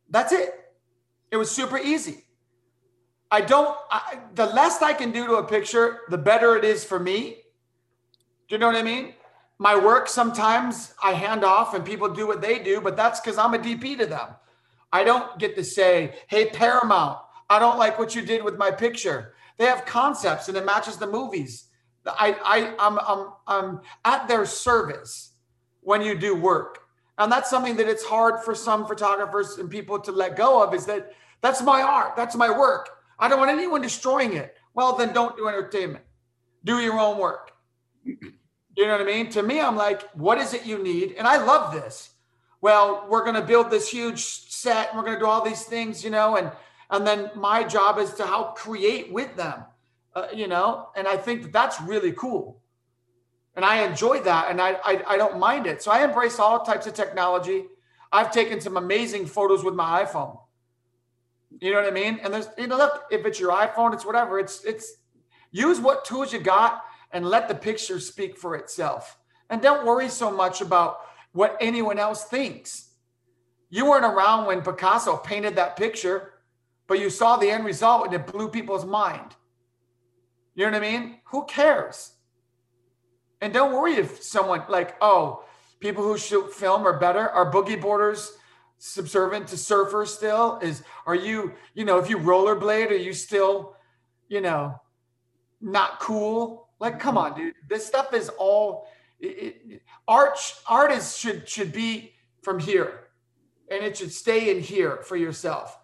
[0.10, 0.54] That's it.
[1.32, 2.26] It was super easy.
[3.32, 6.84] I don't, I, the less I can do to a picture, the better it is
[6.84, 7.38] for me.
[8.48, 9.14] Do you know what I mean?
[9.60, 13.38] my work sometimes I hand off and people do what they do, but that's because
[13.38, 14.30] I'm a DP to them.
[14.92, 17.20] I don't get to say, hey, Paramount,
[17.50, 19.34] I don't like what you did with my picture.
[19.58, 21.66] They have concepts and it matches the movies.
[22.08, 25.34] I, I, I'm, I'm, I'm at their service
[25.82, 26.80] when you do work.
[27.18, 30.74] And that's something that it's hard for some photographers and people to let go of
[30.74, 31.12] is that
[31.42, 32.90] that's my art, that's my work.
[33.20, 34.56] I don't want anyone destroying it.
[34.74, 36.04] Well, then don't do entertainment.
[36.64, 37.52] Do your own work.
[38.78, 39.30] You know what I mean?
[39.32, 41.16] To me, I'm like, what is it you need?
[41.18, 42.12] And I love this.
[42.62, 45.64] Well, we're going to build this huge set and we're going to do all these
[45.64, 46.50] things, you know, and
[46.90, 49.66] and then my job is to help create with them,
[50.16, 52.62] uh, you know, and I think that that's really cool.
[53.56, 55.82] And I enjoy that and I, I I don't mind it.
[55.84, 57.66] So I embrace all types of technology.
[58.14, 60.40] I've taken some amazing photos with my iPhone.
[61.62, 62.20] You know what I mean?
[62.24, 64.40] And there's, you know, look, if it's your iPhone, it's whatever.
[64.40, 64.94] It's it's
[65.52, 69.18] use what tools you got and let the picture speak for itself.
[69.50, 71.00] And don't worry so much about
[71.34, 72.90] what anyone else thinks.
[73.70, 76.34] You weren't around when Picasso painted that picture,
[76.88, 79.36] but you saw the end result and it blew people's mind.
[80.56, 81.20] You know what I mean?
[81.26, 82.14] Who cares?
[83.42, 85.44] And don't worry if someone like, oh,
[85.80, 87.30] people who shoot film are better.
[87.30, 88.34] Are boogie boarders
[88.80, 90.60] subservient to surfer still?
[90.62, 93.76] Is are you, you know, if you rollerblade, are you still,
[94.28, 94.76] you know,
[95.62, 96.70] not cool?
[96.80, 97.54] Like, come on, dude.
[97.68, 98.88] This stuff is all
[99.20, 100.40] it, it, art.
[100.68, 103.10] Art is should should be from here,
[103.70, 105.78] and it should stay in here for yourself.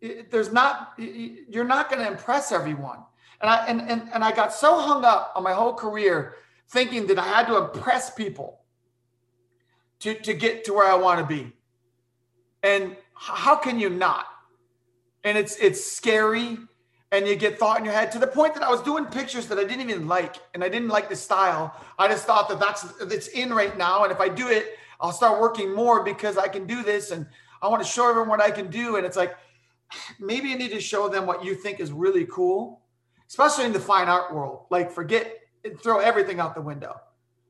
[0.00, 2.98] It, there's not you're not going to impress everyone.
[3.40, 6.34] And I and, and and I got so hung up on my whole career
[6.70, 8.60] thinking that I had to impress people
[10.00, 11.52] to to get to where I want to be.
[12.62, 14.26] And how can you not?
[15.24, 16.58] And it's it's scary
[17.10, 19.46] and you get thought in your head to the point that I was doing pictures
[19.46, 21.74] that I didn't even like, and I didn't like the style.
[21.98, 25.12] I just thought that that's it's in right now, and if I do it, I'll
[25.12, 27.26] start working more because I can do this, and
[27.62, 28.96] I want to show everyone what I can do.
[28.96, 29.36] And it's like
[30.20, 32.82] maybe you need to show them what you think is really cool,
[33.28, 34.66] especially in the fine art world.
[34.70, 35.34] Like forget
[35.82, 37.00] throw everything out the window.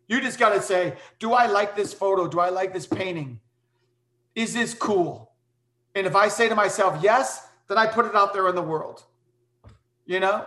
[0.09, 2.27] You just got to say, do I like this photo?
[2.27, 3.41] Do I like this painting?
[4.39, 5.33] Is this cool?
[5.97, 8.63] And if I say to myself yes, then I put it out there in the
[8.63, 9.03] world.
[10.07, 10.47] You know,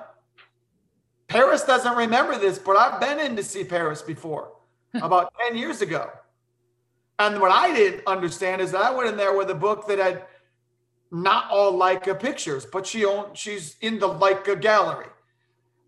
[1.28, 4.54] Paris doesn't remember this, but I've been in to see Paris before
[4.94, 6.10] about 10 years ago.
[7.20, 10.00] And what I didn't understand is that I went in there with a book that
[10.00, 10.24] had
[11.12, 15.08] not all Leica pictures, but she owned, she's in the Leica gallery.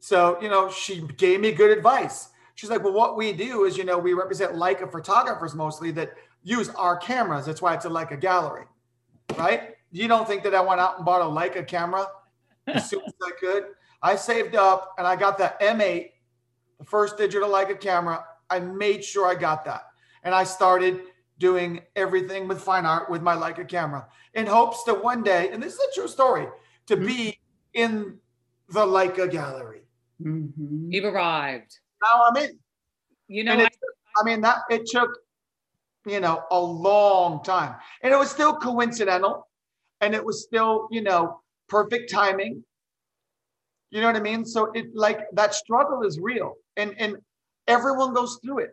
[0.01, 2.27] So, you know, she gave me good advice.
[2.55, 6.11] She's like, well, what we do is, you know, we represent Leica photographers mostly that
[6.43, 7.45] use our cameras.
[7.45, 8.65] That's why it's a Leica gallery,
[9.37, 9.75] right?
[9.91, 12.07] You don't think that I went out and bought a Leica camera
[12.67, 13.65] as soon as I could.
[14.01, 16.11] I saved up and I got that M8,
[16.79, 18.25] the first digital Leica camera.
[18.49, 19.83] I made sure I got that.
[20.23, 21.01] And I started
[21.39, 25.61] doing everything with fine art with my Leica camera in hopes that one day, and
[25.61, 26.47] this is a true story,
[26.87, 27.05] to mm-hmm.
[27.05, 27.39] be
[27.73, 28.17] in
[28.69, 29.83] the Leica gallery.
[30.21, 30.91] Mm-hmm.
[30.91, 31.79] You've arrived.
[32.01, 32.59] Now I'm in.
[33.27, 33.67] You know, I,
[34.21, 35.09] I mean, that it took,
[36.05, 37.75] you know, a long time.
[38.01, 39.47] And it was still coincidental.
[40.01, 41.39] And it was still, you know,
[41.69, 42.63] perfect timing.
[43.91, 44.45] You know what I mean?
[44.45, 47.15] So it like that struggle is real, and and
[47.67, 48.71] everyone goes through it.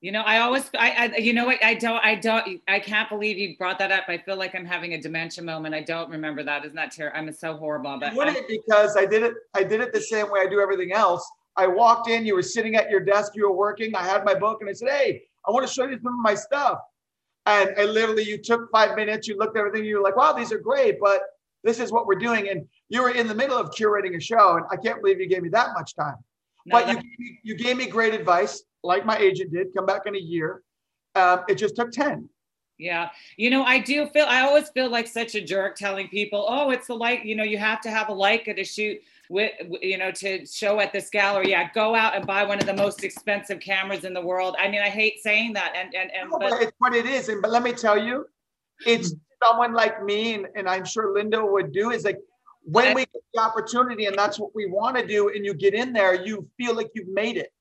[0.00, 3.08] You know, I always, I, I, you know what, I don't, I don't, I can't
[3.08, 4.04] believe you brought that up.
[4.08, 5.76] I feel like I'm having a dementia moment.
[5.76, 6.64] I don't remember that.
[6.64, 7.16] Isn't that terrible?
[7.16, 7.98] I'm so horrible.
[8.00, 10.60] But would it because I did it, I did it the same way I do
[10.60, 11.24] everything else.
[11.56, 13.94] I walked in, you were sitting at your desk, you were working.
[13.94, 16.20] I had my book, and I said, "Hey, I want to show you some of
[16.20, 16.78] my stuff."
[17.46, 20.32] And I literally, you took five minutes, you looked at everything, you were like, "Wow,
[20.32, 21.22] these are great," but
[21.64, 22.48] this is what we're doing.
[22.48, 25.26] And you were in the middle of curating a show, and I can't believe you
[25.26, 26.16] gave me that much time.
[26.66, 29.74] No, but you, you gave me great advice, like my agent did.
[29.74, 30.62] Come back in a year.
[31.14, 32.28] Um, it just took 10.
[32.78, 33.10] Yeah.
[33.36, 36.70] You know, I do feel, I always feel like such a jerk telling people, oh,
[36.70, 39.00] it's the light, you know, you have to have a Leica to shoot
[39.30, 41.50] with, you know, to show at this gallery.
[41.50, 41.70] Yeah.
[41.72, 44.56] Go out and buy one of the most expensive cameras in the world.
[44.58, 45.72] I mean, I hate saying that.
[45.76, 47.28] And, and, and, no, but, but it's what it is.
[47.28, 48.26] And, but let me tell you,
[48.86, 49.46] it's mm-hmm.
[49.46, 52.18] someone like me, and, and I'm sure Linda would do, is like
[52.64, 55.74] when we get the opportunity and that's what we want to do, and you get
[55.74, 57.52] in there, you feel like you've made it.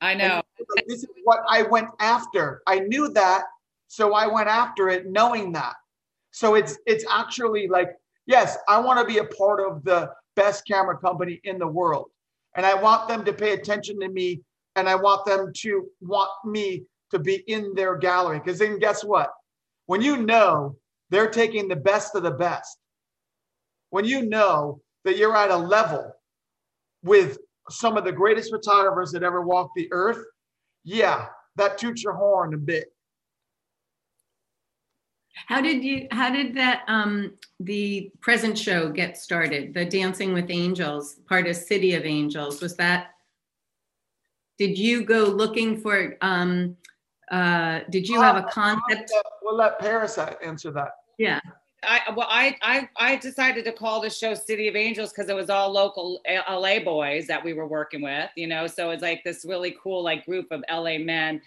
[0.00, 0.42] I know.
[0.74, 2.62] Like, this is what I went after.
[2.66, 3.44] I knew that,
[3.86, 5.74] so I went after it knowing that.
[6.32, 7.90] So it's it's actually like,
[8.26, 12.10] yes, I want to be a part of the best camera company in the world.
[12.56, 14.40] And I want them to pay attention to me
[14.76, 18.38] and I want them to want me to be in their gallery.
[18.38, 19.30] Because then guess what?
[19.86, 20.76] When you know
[21.10, 22.78] they're taking the best of the best.
[23.90, 26.12] When you know that you're at a level
[27.02, 27.38] with
[27.68, 30.24] some of the greatest photographers that ever walked the earth,
[30.84, 31.26] Yeah,
[31.56, 32.92] that toots your horn a bit.
[35.46, 39.74] How did you, how did that, um, the present show get started?
[39.74, 43.10] The Dancing with Angels, part of City of Angels, was that?
[44.58, 46.76] Did you go looking for, um,
[47.30, 49.10] uh, did you have a concept?
[49.42, 50.96] We'll let Paris answer that.
[51.18, 51.40] Yeah,
[51.82, 55.34] I well, I I I decided to call the show City of Angels because it
[55.34, 58.66] was all local LA boys that we were working with, you know.
[58.66, 61.40] So it's like this really cool like group of LA men.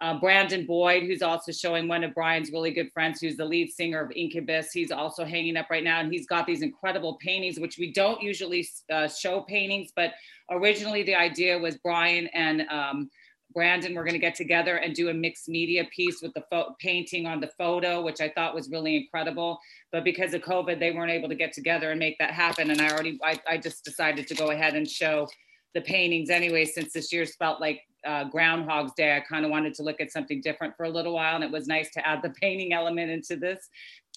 [0.00, 3.70] Uh, Brandon Boyd, who's also showing one of Brian's really good friends, who's the lead
[3.70, 4.72] singer of Incubus.
[4.72, 8.22] He's also hanging up right now, and he's got these incredible paintings, which we don't
[8.22, 10.14] usually uh, show paintings, but
[10.50, 13.10] originally the idea was Brian and um,
[13.52, 16.74] Brandon were going to get together and do a mixed media piece with the fo-
[16.80, 19.58] painting on the photo, which I thought was really incredible.
[19.92, 22.70] But because of COVID, they weren't able to get together and make that happen.
[22.70, 25.28] And I already, I, I just decided to go ahead and show
[25.74, 29.16] the paintings anyway, since this year's felt like uh, Groundhog's Day.
[29.16, 31.50] I kind of wanted to look at something different for a little while, and it
[31.50, 33.68] was nice to add the painting element into this.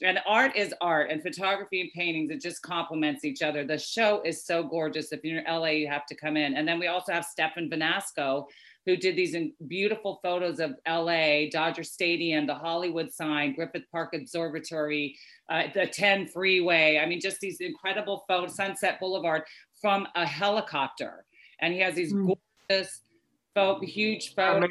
[0.02, 3.64] And art is art, and photography and paintings, it just complements each other.
[3.66, 5.12] The show is so gorgeous.
[5.12, 6.56] If you're in LA, you have to come in.
[6.56, 8.46] And then we also have Stefan Vanasco,
[8.86, 9.36] who did these
[9.68, 15.16] beautiful photos of LA, Dodger Stadium, the Hollywood sign, Griffith Park Observatory,
[15.50, 16.98] uh, the 10 freeway.
[16.98, 19.44] I mean, just these incredible photos, Sunset Boulevard
[19.80, 21.24] from a helicopter.
[21.62, 22.36] And he has these Mm.
[22.70, 23.02] gorgeous,
[23.56, 24.68] photo, huge photo,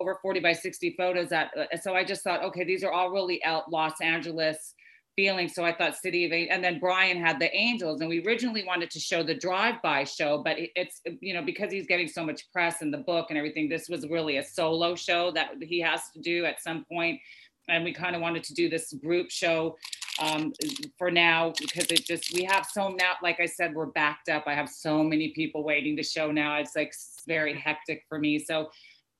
[0.00, 1.28] over 40 by 60 photos.
[1.28, 4.74] That uh, so I just thought, okay, these are all really out Los Angeles
[5.16, 5.48] feeling.
[5.48, 8.90] So I thought City of and then Brian had the Angels, and we originally wanted
[8.90, 12.82] to show the drive-by show, but it's you know because he's getting so much press
[12.82, 16.20] in the book and everything, this was really a solo show that he has to
[16.20, 17.20] do at some point,
[17.68, 19.76] and we kind of wanted to do this group show
[20.20, 20.52] um,
[20.96, 24.44] for now because it just we have so now like I said we're backed up.
[24.46, 26.56] I have so many people waiting to show now.
[26.58, 26.94] It's like
[27.26, 28.38] very hectic for me.
[28.38, 28.70] So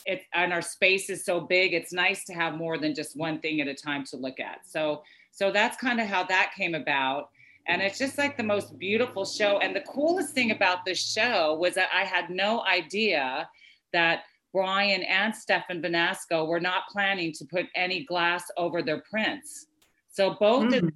[0.07, 3.41] it and our space is so big it's nice to have more than just one
[3.41, 6.75] thing at a time to look at so so that's kind of how that came
[6.75, 7.31] about
[7.67, 11.55] and it's just like the most beautiful show and the coolest thing about this show
[11.55, 13.49] was that i had no idea
[13.93, 19.67] that brian and stefan vanasco were not planning to put any glass over their prints.
[20.11, 20.93] So both of Mm.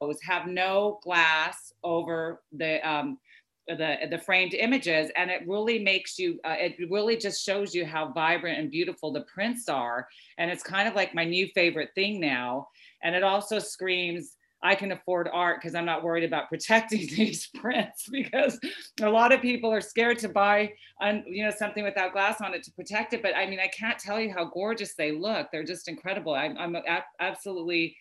[0.00, 3.18] those have no glass over the um,
[3.66, 5.10] the the framed images.
[5.16, 9.12] And it really makes you uh, it really just shows you how vibrant and beautiful
[9.12, 10.06] the prints are.
[10.38, 12.68] And it's kind of like my new favorite thing now.
[13.02, 17.48] And it also screams i can afford art because i'm not worried about protecting these
[17.54, 18.58] prints because
[19.02, 22.54] a lot of people are scared to buy un, you know something without glass on
[22.54, 25.48] it to protect it but i mean i can't tell you how gorgeous they look
[25.52, 26.76] they're just incredible i'm, I'm
[27.20, 27.96] absolutely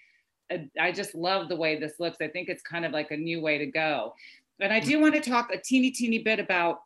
[0.51, 2.17] uh, I just love the way this looks.
[2.21, 4.13] I think it's kind of like a new way to go.
[4.59, 6.79] And I do want to talk a teeny, teeny bit about,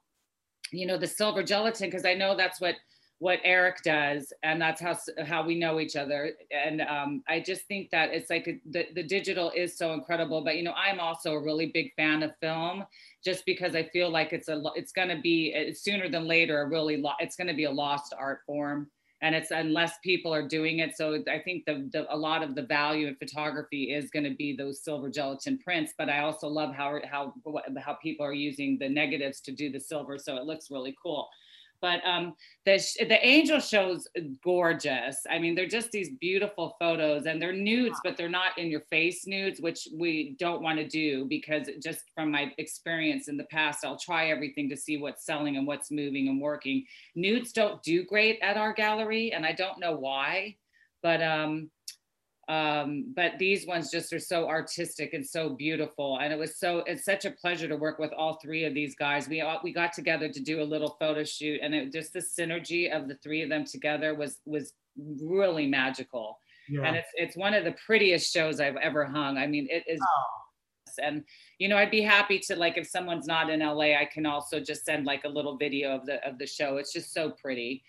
[0.72, 2.76] you know, the silver gelatin because I know that's what
[3.22, 6.32] what Eric does, and that's how how we know each other.
[6.50, 10.44] And um, I just think that it's like the the digital is so incredible.
[10.44, 12.84] But you know, I'm also a really big fan of film,
[13.24, 16.68] just because I feel like it's a it's going to be sooner than later a
[16.68, 18.90] really lo- it's going to be a lost art form
[19.22, 22.56] and it's unless people are doing it so i think the, the a lot of
[22.56, 26.48] the value in photography is going to be those silver gelatin prints but i also
[26.48, 27.34] love how how
[27.80, 31.30] how people are using the negatives to do the silver so it looks really cool
[31.82, 32.36] but um,
[32.66, 34.08] the the angel shows
[34.44, 35.18] gorgeous.
[35.30, 38.82] I mean, they're just these beautiful photos, and they're nudes, but they're not in your
[38.90, 43.46] face nudes, which we don't want to do because just from my experience in the
[43.46, 46.86] past, I'll try everything to see what's selling and what's moving and working.
[47.16, 50.56] Nudes don't do great at our gallery, and I don't know why,
[51.02, 51.72] but um,
[52.52, 56.20] um, but these ones just are so artistic and so beautiful.
[56.22, 58.94] And it was so it's such a pleasure to work with all three of these
[58.94, 59.30] guys.
[59.30, 62.20] We all, we got together to do a little photo shoot and it just the
[62.20, 66.40] synergy of the three of them together was was really magical.
[66.68, 66.82] Yeah.
[66.82, 69.38] and it's it's one of the prettiest shows i've ever hung.
[69.38, 70.90] I mean it is oh.
[71.02, 71.24] and
[71.58, 74.60] you know i'd be happy to like if someone's not in la i can also
[74.60, 76.76] just send like a little video of the of the show.
[76.76, 77.82] It's just so pretty.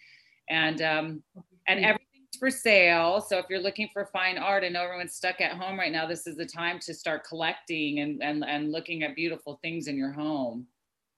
[0.48, 1.22] And um
[1.66, 5.40] and everything's for sale so if you're looking for fine art i know everyone's stuck
[5.40, 9.02] at home right now this is the time to start collecting and and, and looking
[9.02, 10.66] at beautiful things in your home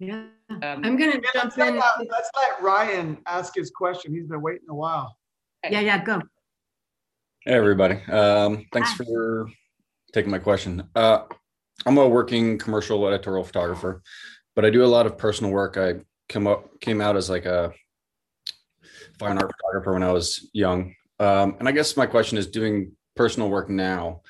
[0.01, 0.25] Yeah.
[0.51, 1.79] um, I'm gonna jump let's, in.
[1.79, 4.13] uh, let's let Ryan ask his question.
[4.13, 5.17] He's been waiting a while.
[5.71, 6.21] Yeah, yeah, go.
[7.47, 7.95] Hey, everybody.
[8.11, 9.05] Um, thanks Hi.
[9.05, 9.49] for
[10.13, 10.83] taking my question.
[10.95, 11.21] Uh,
[11.87, 14.03] I'm a working commercial editorial photographer,
[14.55, 15.77] but I do a lot of personal work.
[15.79, 15.95] I
[16.29, 17.73] come up came out as like a
[19.19, 20.95] fine art photographer when I was young.
[21.19, 24.23] Um, and I guess my question is doing personal work now.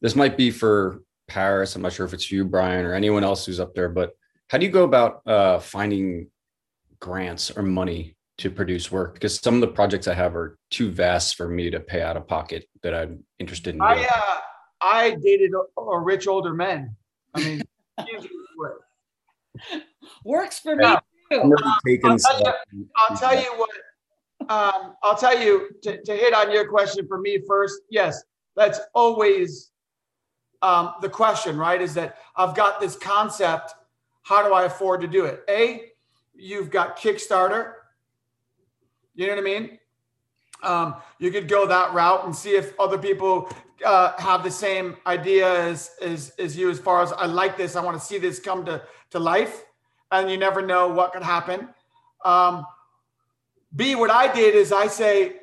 [0.00, 1.74] This might be for Paris.
[1.74, 4.16] I'm not sure if it's you, Brian, or anyone else who's up there, but
[4.48, 6.28] how do you go about uh, finding
[7.00, 10.90] grants or money to produce work because some of the projects I have are too
[10.90, 13.80] vast for me to pay out of pocket that I'm interested in.
[13.80, 14.40] I uh,
[14.82, 16.96] I dated a, a rich older men.
[17.34, 17.62] I mean,
[20.24, 20.98] Works for Yeah.
[21.30, 21.42] me too.
[21.42, 22.40] already taking I'll tell
[22.72, 23.70] you- I'll tell you what.
[24.48, 27.80] Um, I'll tell you to, to hit on your question for me first.
[27.90, 28.22] Yes,
[28.56, 29.70] that's always
[30.62, 31.80] um, the question, right?
[31.80, 33.74] Is that I've got this concept.
[34.22, 35.42] How do I afford to do it?
[35.48, 35.90] A,
[36.34, 37.72] you've got Kickstarter.
[39.14, 39.78] You know what I mean?
[40.62, 43.50] Um, you could go that route and see if other people
[43.84, 46.70] uh, have the same idea as, as as you.
[46.70, 49.64] As far as I like this, I want to see this come to to life,
[50.10, 51.68] and you never know what could happen.
[52.24, 52.64] Um,
[53.76, 55.36] B, what I did is I say,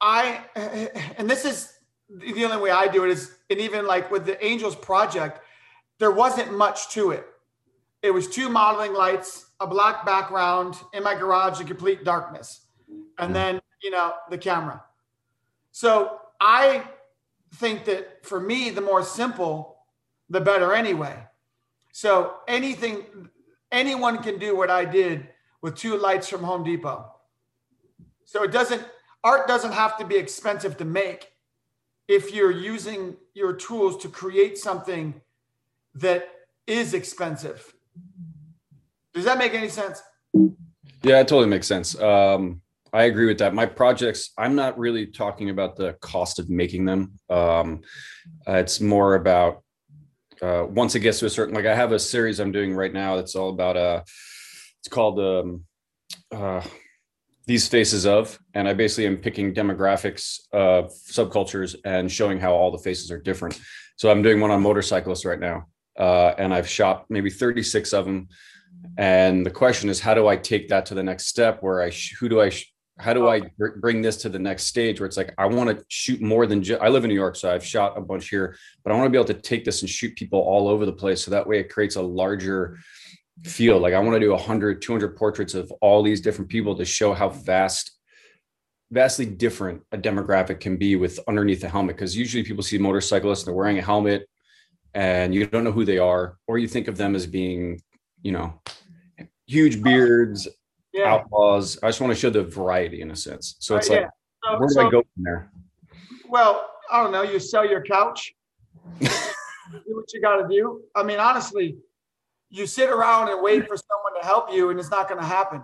[0.00, 0.40] I,
[1.18, 1.72] and this is
[2.08, 5.40] the only way I do it is, and even like with the Angels project,
[5.98, 7.26] there wasn't much to it.
[8.02, 12.62] It was two modeling lights, a black background in my garage in complete darkness,
[13.18, 14.82] and then, you know, the camera.
[15.72, 16.84] So I
[17.54, 19.78] think that for me, the more simple,
[20.28, 21.26] the better anyway.
[21.92, 23.04] So anything,
[23.70, 25.28] anyone can do what I did
[25.62, 27.13] with two lights from Home Depot.
[28.24, 28.82] So it doesn't,
[29.22, 31.32] art doesn't have to be expensive to make
[32.08, 35.20] if you're using your tools to create something
[35.94, 36.28] that
[36.66, 37.74] is expensive.
[39.12, 40.02] Does that make any sense?
[41.02, 41.98] Yeah, it totally makes sense.
[42.00, 42.60] Um,
[42.92, 43.54] I agree with that.
[43.54, 47.18] My projects, I'm not really talking about the cost of making them.
[47.28, 47.82] Um,
[48.46, 49.62] uh, it's more about
[50.42, 52.92] uh, once it gets to a certain, like I have a series I'm doing right
[52.92, 54.02] now that's all about, uh,
[54.80, 55.64] it's called um,
[56.30, 56.62] uh,
[57.46, 62.70] These Faces of, and I basically am picking demographics of subcultures and showing how all
[62.70, 63.60] the faces are different.
[63.96, 65.66] So I'm doing one on motorcyclists right now,
[65.98, 68.28] uh, and I've shot maybe 36 of them
[68.96, 71.90] and the question is how do i take that to the next step where i
[71.90, 75.00] sh- who do i sh- how do i br- bring this to the next stage
[75.00, 77.34] where it's like i want to shoot more than just i live in new york
[77.36, 79.82] so i've shot a bunch here but i want to be able to take this
[79.82, 81.24] and shoot people all over the place.
[81.24, 82.78] So that way it creates a larger
[83.42, 86.84] field like i want to do 100 200 portraits of all these different people to
[86.84, 87.90] show how vast
[88.92, 93.42] vastly different a demographic can be with underneath the helmet because usually people see motorcyclists
[93.44, 94.28] they're wearing a helmet
[94.94, 97.80] and you don't know who they are or you think of them as being
[98.22, 98.60] you know
[99.46, 100.46] huge beards
[100.92, 101.12] Yeah.
[101.14, 104.04] outlaws i just want to show the variety in a sense so it's Right, like
[104.04, 104.52] yeah.
[104.52, 105.50] So- where do so- i go from there
[106.28, 107.22] Well, I don't know.
[107.22, 108.34] You sell your couch.
[109.00, 109.08] do
[109.96, 110.82] what you got to do.
[110.94, 111.76] I mean, honestly,
[112.54, 115.26] you sit around and wait for someone to help you, and it's not going to
[115.26, 115.62] happen.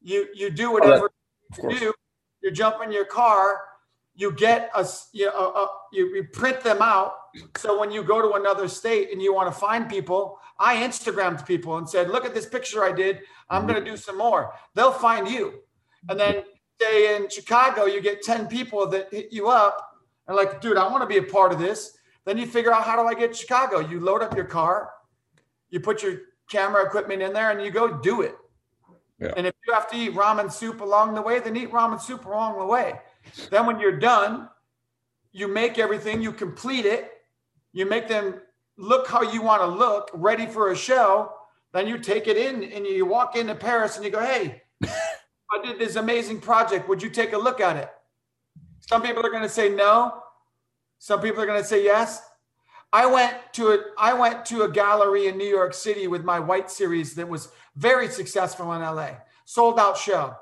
[0.00, 1.10] You you do whatever
[1.68, 1.92] you do.
[2.42, 3.60] You jump in your car.
[4.14, 7.14] You get a you, a, a, you you print them out.
[7.56, 11.44] So when you go to another state and you want to find people, I Instagrammed
[11.46, 13.20] people and said, "Look at this picture I did.
[13.48, 15.60] I'm going to do some more." They'll find you,
[16.08, 16.44] and then
[16.80, 20.86] say in Chicago, you get 10 people that hit you up and like, dude, I
[20.90, 21.96] want to be a part of this.
[22.24, 23.80] Then you figure out how do I get Chicago?
[23.80, 24.90] You load up your car,
[25.70, 28.36] you put your camera equipment in there, and you go do it.
[29.18, 29.32] Yeah.
[29.36, 32.24] And if you have to eat ramen soup along the way, then eat ramen soup
[32.24, 33.00] along the way.
[33.50, 34.48] Then when you're done,
[35.32, 37.12] you make everything, you complete it,
[37.72, 38.40] you make them
[38.76, 41.32] look how you want to look, ready for a show.
[41.72, 45.62] Then you take it in and you walk into Paris and you go, hey, I
[45.62, 46.88] did this amazing project.
[46.88, 47.90] Would you take a look at it?
[48.80, 50.22] Some people are going to say no.
[50.98, 52.22] Some people are going to say yes.
[52.92, 56.40] I went to a I went to a gallery in New York City with my
[56.40, 59.10] white series that was very successful in LA.
[59.44, 60.34] Sold out show.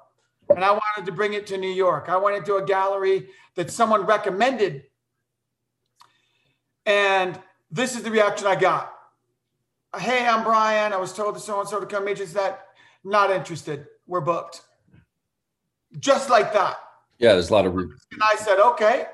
[0.48, 2.08] And I wanted to bring it to New York.
[2.08, 4.84] I went into a gallery that someone recommended.
[6.86, 7.38] And
[7.70, 8.94] this is the reaction I got.
[9.98, 10.94] Hey, I'm Brian.
[10.94, 12.26] I was told to so and so to come meet you.
[12.26, 12.66] That
[13.04, 13.86] not interested?
[14.06, 14.62] We're booked.
[15.98, 16.78] Just like that.
[17.18, 19.06] yeah there's a lot of re- And I said, okay.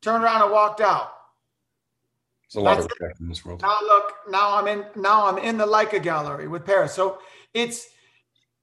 [0.00, 1.12] Turned around and walked out.
[2.52, 3.00] There's a lot of That's it.
[3.00, 6.48] respect in this world Now look, now I'm in now I'm in the Leica gallery
[6.48, 6.92] with Paris.
[6.94, 7.18] So
[7.54, 7.88] it's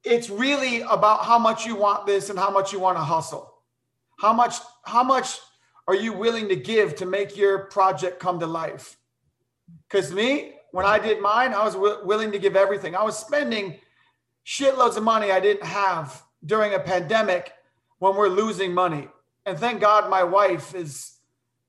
[0.04, 3.54] it's really about how much you want this and how much you want to hustle.
[4.20, 5.40] How much how much
[5.88, 8.98] are you willing to give to make your project come to life?
[9.90, 12.96] Because me, when I did mine, I was wi- willing to give everything.
[12.96, 13.80] I was spending
[14.46, 17.54] shitloads of money I didn't have during a pandemic
[18.00, 19.08] when we're losing money.
[19.46, 21.17] And thank God my wife is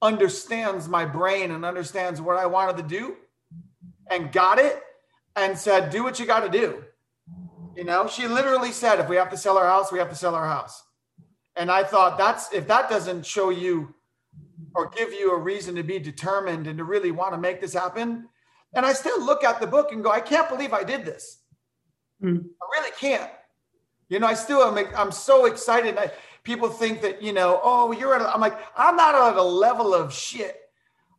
[0.01, 3.17] understands my brain and understands what I wanted to do
[4.11, 4.83] and got it
[5.37, 6.85] and said, do what you got to do.
[7.77, 10.17] You know, she literally said, if we have to sell our house, we have to
[10.17, 10.83] sell our house.
[11.57, 13.95] And I thought that's if that doesn't show you
[14.75, 17.73] or give you a reason to be determined and to really want to make this
[17.73, 18.29] happen.
[18.75, 21.39] And I still look at the book and go, I can't believe I did this.
[22.21, 22.37] Hmm.
[22.37, 23.31] I really can't.
[24.09, 24.87] You know, I still am.
[24.97, 25.99] I'm so excited.
[25.99, 26.11] I,
[26.49, 28.23] people think that you know, oh, you're at.
[28.23, 30.57] A, I'm like, I'm not at a level of shit.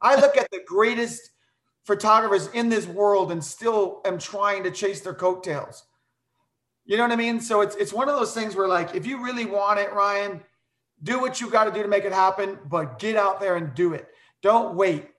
[0.01, 1.29] I look at the greatest
[1.83, 5.85] photographers in this world and still am trying to chase their coattails.
[6.85, 7.39] You know what I mean?
[7.39, 10.41] So it's it's one of those things where like, if you really want it, Ryan,
[11.03, 13.75] do what you got to do to make it happen, but get out there and
[13.75, 14.07] do it.
[14.41, 15.09] Don't wait.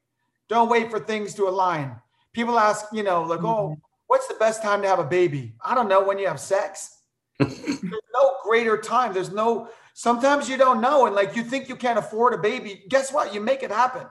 [0.49, 1.95] Don't wait for things to align.
[2.33, 3.81] People ask, you know, like, oh, mm-hmm.
[4.09, 5.55] what's the best time to have a baby?
[5.65, 6.97] I don't know when you have sex.
[7.39, 9.13] There's no greater time.
[9.13, 9.69] There's no,
[10.01, 11.05] sometimes you don't know.
[11.05, 12.85] And like you think you can't afford a baby.
[12.89, 13.35] Guess what?
[13.35, 14.07] You make it happen.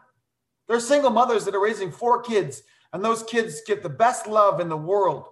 [0.67, 2.61] There's single mothers that are raising four kids,
[2.93, 5.25] and those kids get the best love in the world.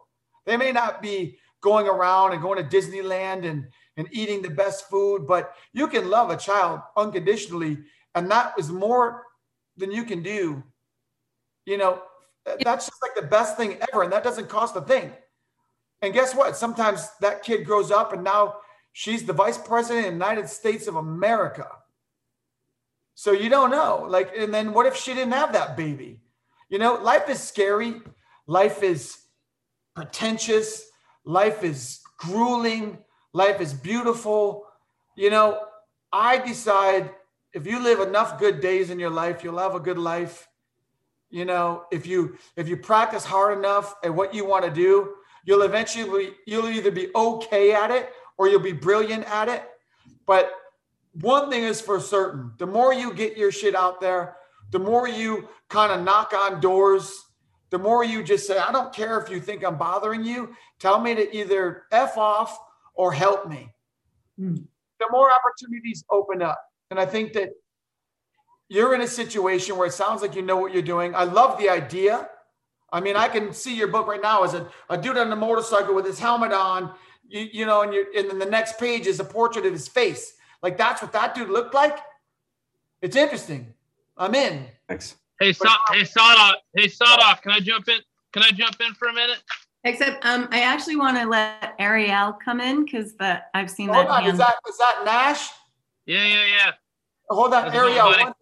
[0.48, 3.68] They may not be going around and going to Disneyland and,
[3.98, 7.78] and eating the best food, but you can love a child unconditionally.
[8.16, 9.26] And that is more
[9.76, 10.64] than you can do.
[11.68, 12.02] You know,
[12.64, 14.02] that's just like the best thing ever.
[14.02, 15.12] And that doesn't cost a thing.
[16.02, 16.58] And guess what?
[16.58, 18.56] Sometimes that kid grows up and now
[18.98, 21.68] she's the vice president of the United States of America.
[23.14, 24.08] So you don't know.
[24.10, 26.20] Like, and then what if she didn't have that baby?
[26.68, 28.02] You know, life is scary.
[28.48, 29.20] Life is
[29.94, 30.90] pretentious.
[31.26, 32.98] Life is grueling.
[33.34, 34.66] Life is beautiful.
[35.16, 35.60] You know,
[36.12, 37.12] I decide
[37.54, 40.48] if you live enough good days in your life, you'll have a good life.
[41.30, 45.14] You know, if you if you practice hard enough at what you want to do,
[45.46, 49.64] you'll eventually you'll either be okay at it or you'll be brilliant at it.
[50.26, 50.52] But
[51.22, 54.36] one thing is for certain, the more you get your shit out there,
[54.72, 57.26] the more you kind of knock on doors,
[57.70, 61.00] the more you just say, I don't care if you think I'm bothering you, tell
[61.00, 62.58] me to either F off
[62.94, 63.70] or help me.
[64.40, 64.64] Mm.
[65.00, 66.60] The more opportunities open up.
[66.90, 67.50] And I think that
[68.70, 71.16] you're in a situation where it sounds like you know what you're doing.
[71.16, 72.30] I love the idea.
[72.92, 75.36] I mean, I can see your book right now as a, a dude on a
[75.36, 76.94] motorcycle with his helmet on,
[77.28, 79.88] you, you know, and you and then the next page is a portrait of his
[79.88, 80.34] face.
[80.62, 81.98] Like that's what that dude looked like.
[83.02, 83.74] It's interesting.
[84.18, 84.66] I'm in.
[84.88, 85.16] Thanks.
[85.40, 86.56] Hey, so, hey, Sadoff.
[86.76, 87.42] Hey, Sadoff.
[87.44, 88.00] Can I jump in?
[88.34, 89.38] Can I jump in for a minute?
[89.84, 94.08] Except, um, I actually want to let Ariel come in because the I've seen Hold
[94.08, 94.12] that.
[94.12, 94.24] on.
[94.24, 94.34] hand.
[94.34, 95.50] Is that is that Nash?
[96.06, 96.72] Yeah, yeah, yeah.
[97.30, 98.34] Hold on, How's it going, Ariel.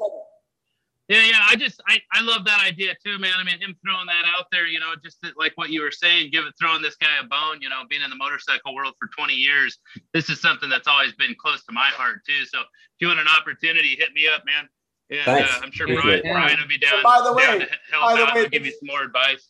[1.08, 1.20] Buddy?
[1.20, 1.32] One second.
[1.32, 1.46] Yeah, yeah.
[1.50, 3.32] I just I, I love that idea too, man.
[3.38, 5.92] I mean, him throwing that out there, you know, just to- like what you were
[5.92, 8.94] saying, give it throwing this guy a bone, you know, being in the motorcycle world
[9.00, 9.78] for 20 years.
[10.14, 12.46] This is something that's always been close to my heart too.
[12.46, 12.68] So if
[13.00, 14.68] you want an opportunity, hit me up, man.
[15.12, 15.52] And Thanks.
[15.54, 16.34] uh, I'm sure Appreciate Brian, it.
[16.56, 18.52] Brian will be down, by the down way- to help by the out way, and
[18.52, 19.50] give you some more advice.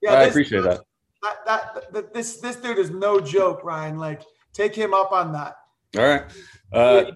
[0.00, 0.80] Yeah, I this- appreciate that.
[1.22, 3.96] That, that, that this this dude is no joke, Ryan.
[3.96, 4.22] Like,
[4.52, 5.54] take him up on that.
[5.96, 6.24] All right.
[6.72, 7.12] Uh,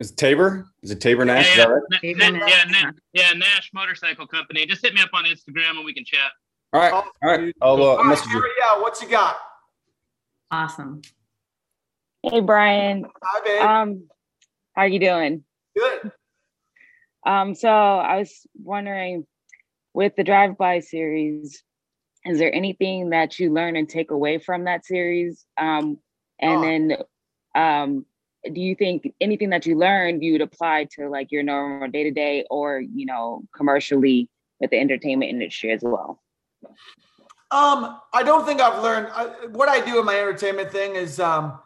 [0.00, 0.66] is it Tabor?
[0.82, 1.46] Is it Tabor Nash?
[1.50, 1.82] Is Yeah, that right?
[2.16, 4.66] Na- Na- yeah, Na- yeah, Nash Motorcycle Company.
[4.66, 6.30] Just hit me up on Instagram and we can chat.
[6.72, 6.92] All right.
[6.92, 7.54] All right.
[7.60, 8.38] I'll uh, All right, message you.
[8.38, 9.36] Ariel, what you got?
[10.50, 11.02] Awesome.
[12.22, 13.62] Hey Brian, Hi, babe.
[13.62, 14.08] um,
[14.74, 15.42] how are you doing?
[15.76, 16.12] Good.
[17.26, 19.26] Um, so I was wondering,
[19.94, 21.62] with the Drive By series,
[22.26, 25.44] is there anything that you learn and take away from that series?
[25.56, 25.98] Um,
[26.38, 26.62] and Oh.
[26.62, 26.96] then,
[27.54, 28.06] um,
[28.44, 32.04] do you think anything that you learned you would apply to like your normal day
[32.04, 34.28] to day, or you know, commercially
[34.60, 36.22] with the entertainment industry as well?
[37.50, 41.18] Um, I don't think I've learned I, what I do in my entertainment thing is
[41.20, 41.58] um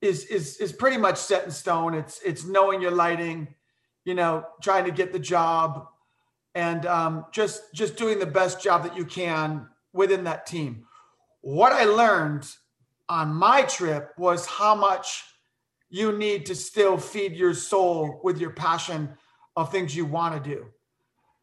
[0.00, 1.94] is is is pretty much set in stone.
[1.94, 3.48] It's it's knowing your lighting,
[4.04, 5.88] you know, trying to get the job
[6.54, 10.86] and um just just doing the best job that you can within that team.
[11.40, 12.46] What I learned
[13.08, 15.24] on my trip was how much
[15.92, 19.08] you need to still feed your soul with your passion
[19.54, 20.66] of things you want to do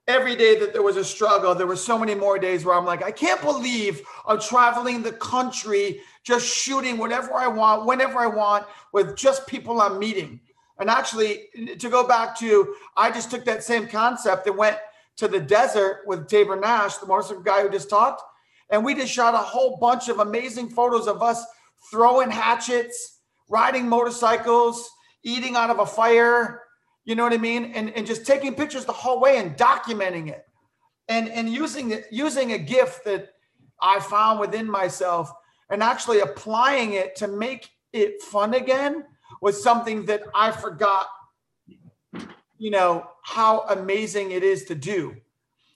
[0.09, 2.83] every day that there was a struggle, there were so many more days where I'm
[2.83, 8.25] like, I can't believe I'm traveling the country, just shooting whatever I want, whenever I
[8.25, 10.41] want, with just people I'm meeting.
[10.79, 14.77] And actually, to go back to, I just took that same concept and went
[15.17, 18.23] to the desert with Tabor Nash, the motorcycle guy who just talked,
[18.71, 21.45] and we just shot a whole bunch of amazing photos of us
[21.91, 23.18] throwing hatchets,
[23.49, 24.89] riding motorcycles,
[25.23, 26.61] eating out of a fire,
[27.03, 27.73] you know what I mean?
[27.73, 30.45] And, and just taking pictures the whole way and documenting it
[31.07, 33.29] and, and using it, using a gift that
[33.81, 35.31] I found within myself
[35.69, 39.05] and actually applying it to make it fun again
[39.41, 41.07] was something that I forgot,
[42.57, 45.15] you know, how amazing it is to do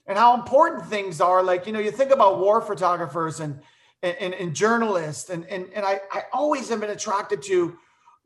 [0.06, 1.42] and how important things are.
[1.42, 3.60] Like, you know, you think about war photographers and,
[4.04, 7.76] and, and journalists and, and, and I, I always have been attracted to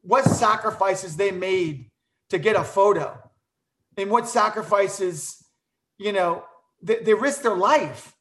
[0.03, 1.91] what sacrifices they made
[2.31, 3.19] to get a photo
[3.97, 5.43] and what sacrifices,
[5.99, 6.45] you know,
[6.83, 8.15] they, they risked their life.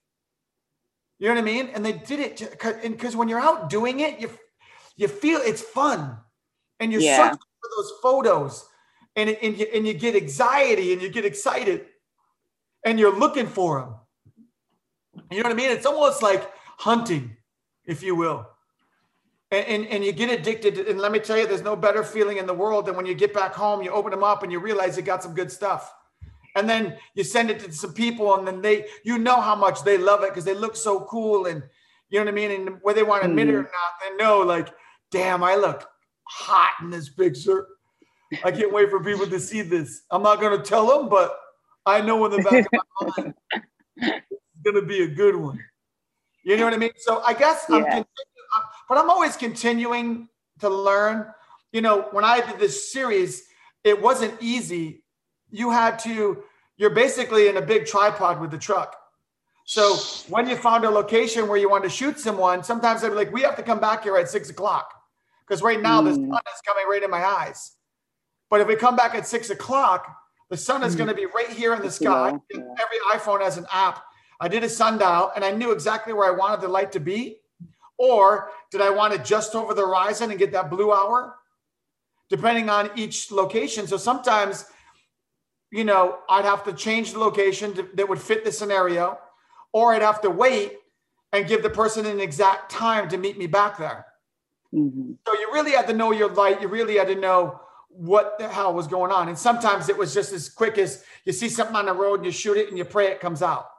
[1.20, 1.70] You know what I mean?
[1.74, 2.42] And they did it
[2.84, 4.30] And because when you're out doing it, you
[4.98, 6.18] you feel it's fun
[6.80, 7.16] and you're Yeah.
[7.18, 8.66] searching for those photos
[9.16, 11.86] and, and, you, and you get anxiety and you get excited
[12.84, 13.96] and you're looking for them.
[15.30, 15.72] You know what I mean?
[15.72, 17.36] It's almost like hunting,
[17.88, 18.47] if you will.
[19.49, 20.77] And, and, and you get addicted.
[20.77, 23.14] and let me tell you, there's no better feeling in the world than when you
[23.14, 25.93] get back home, you open them up and you realize you got some good stuff.
[26.55, 29.84] And then you send it to some people and then they, you know how much
[29.84, 31.45] they love it because they look so cool.
[31.45, 31.64] And
[32.09, 32.51] you know what I mean?
[32.51, 33.65] And whether they want to admit it or hmm.
[33.65, 34.69] not, they know like,
[35.11, 35.88] damn, I look
[36.23, 37.68] hot in this picture.
[38.43, 40.01] I can't wait for people to see this.
[40.11, 41.38] I'm not going to tell them, but
[41.85, 43.34] I know in the back of my mind,
[43.95, 45.64] it's going to be a good one.
[46.48, 46.91] You know what I mean?
[46.95, 47.95] So I guess I'm, Yeah.
[47.99, 48.06] continu-
[48.56, 50.30] I'm- but I'm always continuing
[50.61, 51.34] to learn.
[51.74, 53.49] You know, when I did this series,
[53.84, 55.03] it wasn't easy.
[55.49, 56.41] You had to,
[56.78, 58.95] you're basically in a big tripod with the truck.
[59.65, 59.95] So
[60.30, 63.34] when you found a location where you wanted to shoot someone, sometimes I'd be like,
[63.34, 64.94] we have to come back here at six o'clock.
[65.45, 67.74] Because right now the sun is coming right in my eyes.
[68.49, 70.07] But if we come back at six o'clock,
[70.49, 72.40] the sun is going to be right here in the sky.
[72.49, 74.02] Yeah, Every iPhone has an app.
[74.39, 77.38] I did a sundial and I knew exactly where I wanted the light to be.
[77.97, 81.35] Or did I want it just over the horizon and get that blue hour?
[82.30, 83.88] Depending on each location.
[83.88, 84.65] So sometimes,
[85.72, 89.18] you know, I'd have to change the location to, that would fit the scenario,
[89.73, 90.73] or I'd have to wait
[91.34, 94.05] and give the person an exact time to meet me back there.
[94.73, 95.14] Mm-hmm.
[95.26, 96.61] So you really had to know your light.
[96.61, 99.27] You really had to know what the hell was going on.
[99.27, 102.26] And sometimes it was just as quick as you see something on the road and
[102.26, 103.69] you shoot it and you pray it comes out.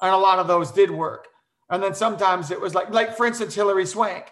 [0.00, 1.28] And a lot of those did work.
[1.68, 4.26] And then sometimes it was like, like for instance, Hilary Swank.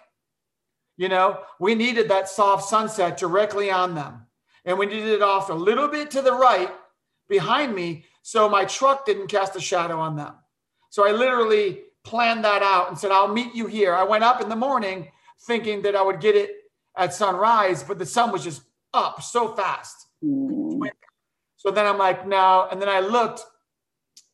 [0.96, 4.26] You know, we needed that soft sunset directly on them.
[4.64, 6.70] And we needed it off a little bit to the right
[7.28, 10.34] behind me so my truck didn't cast a shadow on them.
[10.90, 13.94] So I literally planned that out and said, I'll meet you here.
[13.94, 15.08] I went up in the morning
[15.46, 16.50] thinking that I would get it
[16.96, 18.62] at sunrise, but the sun was just
[18.92, 20.08] up so fast.
[20.24, 20.90] Mm.
[21.56, 22.66] So then I'm like, no.
[22.70, 23.42] And then I looked,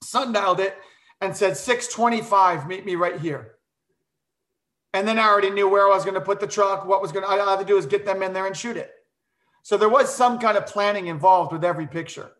[0.02, 0.76] sundialed it,
[1.20, 3.54] and said 625, meet me right here.
[4.92, 7.10] And then I already knew where I was going to put the truck, what was
[7.10, 8.92] going to, all I had to do is get them in there and shoot it.
[9.62, 12.30] So there was some kind of planning involved with every picture.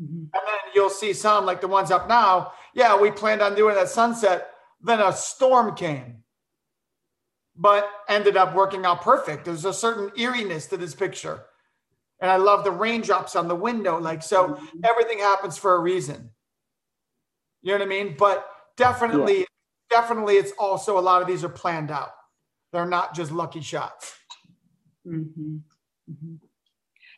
[0.00, 0.18] Mm-hmm.
[0.18, 2.52] And then you'll see some like the ones up now.
[2.74, 4.50] Yeah, we planned on doing that sunset.
[4.80, 6.22] Then a storm came,
[7.56, 9.44] but ended up working out perfect.
[9.44, 11.42] There's a certain eeriness to this picture.
[12.20, 13.98] And I love the raindrops on the window.
[13.98, 14.78] Like, so mm-hmm.
[14.84, 16.30] everything happens for a reason.
[17.62, 18.16] You know what I mean?
[18.18, 19.46] But definitely,
[19.90, 22.10] definitely, it's also a lot of these are planned out.
[22.72, 24.14] They're not just lucky shots.
[25.06, 25.60] Mhm,
[26.10, 26.38] mhm.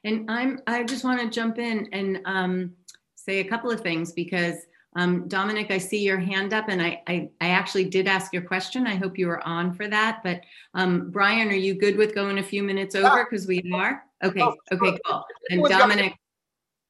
[0.04, 2.72] And I'm, I just want to jump in and um,
[3.14, 4.56] say a couple of things because
[4.96, 8.42] um, Dominic, I see your hand up and I, I, I actually did ask your
[8.42, 8.86] question.
[8.86, 10.20] I hope you were on for that.
[10.22, 10.42] But
[10.74, 13.26] um, Brian, are you good with going a few minutes over?
[13.28, 14.02] Because we are?
[14.22, 15.24] Okay, okay, cool.
[15.50, 16.14] And Dominic,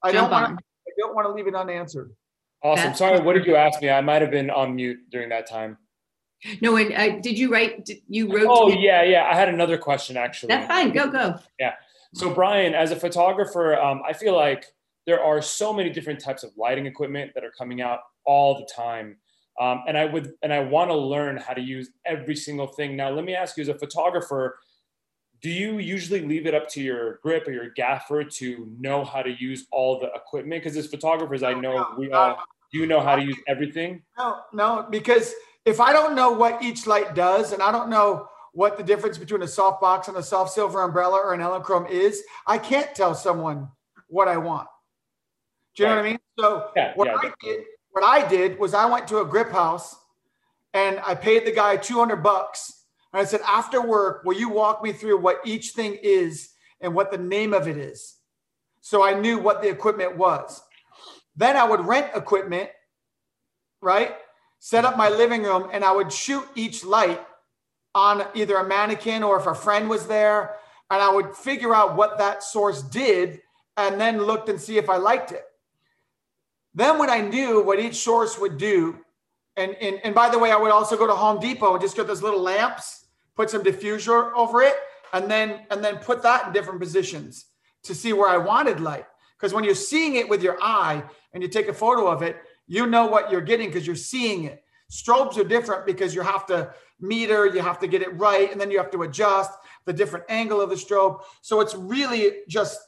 [0.03, 0.59] I don't jump want on.
[0.59, 2.13] I don't want to leave it unanswered.
[2.65, 2.87] Awesome.
[2.87, 3.91] That's Sorry, what did you ask me?
[3.91, 5.79] I might have been on mute during that time.
[6.61, 8.47] No, and uh, did you write, did you wrote?
[8.49, 9.29] Oh, yeah, yeah.
[9.31, 10.49] I had another question actually.
[10.49, 11.37] That's fine, go, go.
[11.59, 11.75] Yeah.
[12.15, 14.67] So, Brian, as a photographer, um, I feel like
[15.07, 18.69] there are so many different types of lighting equipment that are coming out all the
[18.75, 19.17] time.
[19.61, 22.97] Um, and I would, and I want to learn how to use every single thing.
[22.97, 24.59] Now, let me ask you as a photographer,
[25.43, 29.23] do you usually leave it up to your grip or your gaffer to know how
[29.23, 30.63] to use all the equipment?
[30.63, 32.39] Because as photographers, I know we all,
[32.73, 34.03] do you know how to use everything?
[34.17, 38.29] No, no, because if I don't know what each light does, and I don't know
[38.53, 41.91] what the difference between a soft box and a soft silver umbrella or an Elinchrom
[41.91, 43.69] is, I can't tell someone
[44.07, 44.69] what I want.
[45.75, 46.19] Do you know what I mean?
[46.39, 49.51] So Yeah, what yeah, I did, what I did was I went to a grip
[49.51, 49.97] house
[50.75, 52.82] and I paid the guy 200 bucks.
[53.13, 56.95] And I said, after work, will you walk me through what each thing is and
[56.95, 58.17] what the name of it is?
[58.81, 60.63] So I knew what the equipment was.
[61.37, 62.71] Then I would rent equipment,
[63.81, 64.15] right?
[64.59, 67.21] Set up my living room and I would shoot each light
[67.95, 70.57] on either a mannequin or if a friend was there.
[70.91, 73.41] And I would figure out what that source did
[73.77, 75.45] and then looked and see if I liked it.
[76.75, 78.99] Then when I knew what each source would do,
[79.57, 81.97] and, and, and by the way, I would also go to Home Depot and just
[81.97, 83.02] get those little lamps,
[83.37, 84.75] put some diffuser over it,
[85.13, 87.47] and then and then put that in different positions
[87.85, 89.07] to see where I wanted light.
[89.37, 91.03] Because when you're seeing it with your eye
[91.33, 92.37] and you take a photo of it,
[92.67, 94.63] you know what you're getting because you're seeing it.
[94.91, 98.61] Strobes are different because you have to meter, you have to get it right, and
[98.61, 99.51] then you have to adjust
[99.85, 101.23] the different angle of the strobe.
[101.41, 102.79] So it's really just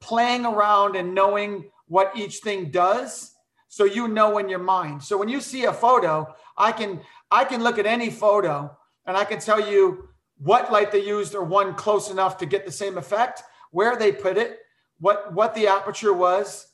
[0.00, 3.34] playing around and knowing what each thing does
[3.68, 6.26] so you know in your mind so when you see a photo
[6.56, 7.00] i can
[7.30, 8.74] i can look at any photo
[9.10, 10.08] and i can tell you
[10.40, 14.10] what light they used or one close enough to get the same effect, where they
[14.10, 14.58] put it,
[14.98, 16.66] what what the aperture was,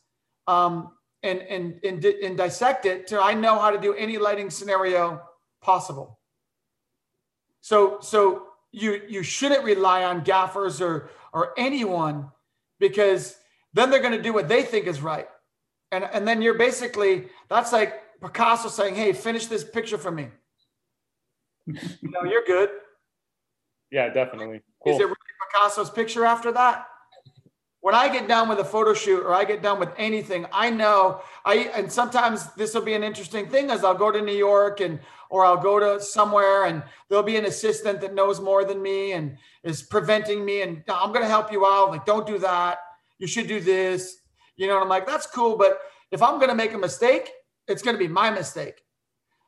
[0.47, 0.93] um,
[1.23, 5.21] and and and, and dissect it to I know how to do any lighting scenario
[5.61, 6.21] possible.
[7.61, 12.31] So so you you shouldn't rely on gaffers or or anyone
[12.79, 13.37] because
[13.73, 15.29] then they're going to do what they think is right.
[15.91, 20.29] And and then you're basically that's like Picasso saying, "Hey, finish this picture for me."
[21.67, 22.71] Know, you're good.
[23.91, 24.63] Yeah, definitely.
[24.83, 24.95] Cool.
[24.95, 25.17] Is it really
[25.53, 26.87] Picasso's picture after that?
[27.81, 30.71] When I get done with a photo shoot or I get done with anything, I
[30.71, 34.35] know I and sometimes this will be an interesting thing as I'll go to New
[34.35, 34.99] York and
[35.31, 39.13] or I'll go to somewhere and there'll be an assistant that knows more than me
[39.13, 41.91] and is preventing me and I'm going to help you out.
[41.91, 42.79] Like, don't do that.
[43.19, 44.17] You should do this.
[44.57, 45.57] You know, and I'm like, that's cool.
[45.57, 45.79] But
[46.11, 47.31] if I'm going to make a mistake,
[47.69, 48.83] it's going to be my mistake.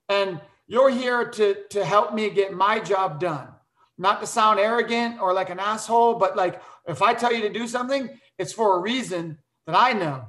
[0.09, 3.49] And you're here to, to help me get my job done.
[3.97, 7.49] Not to sound arrogant or like an asshole, but like if I tell you to
[7.49, 8.09] do something,
[8.39, 10.27] it's for a reason that I know.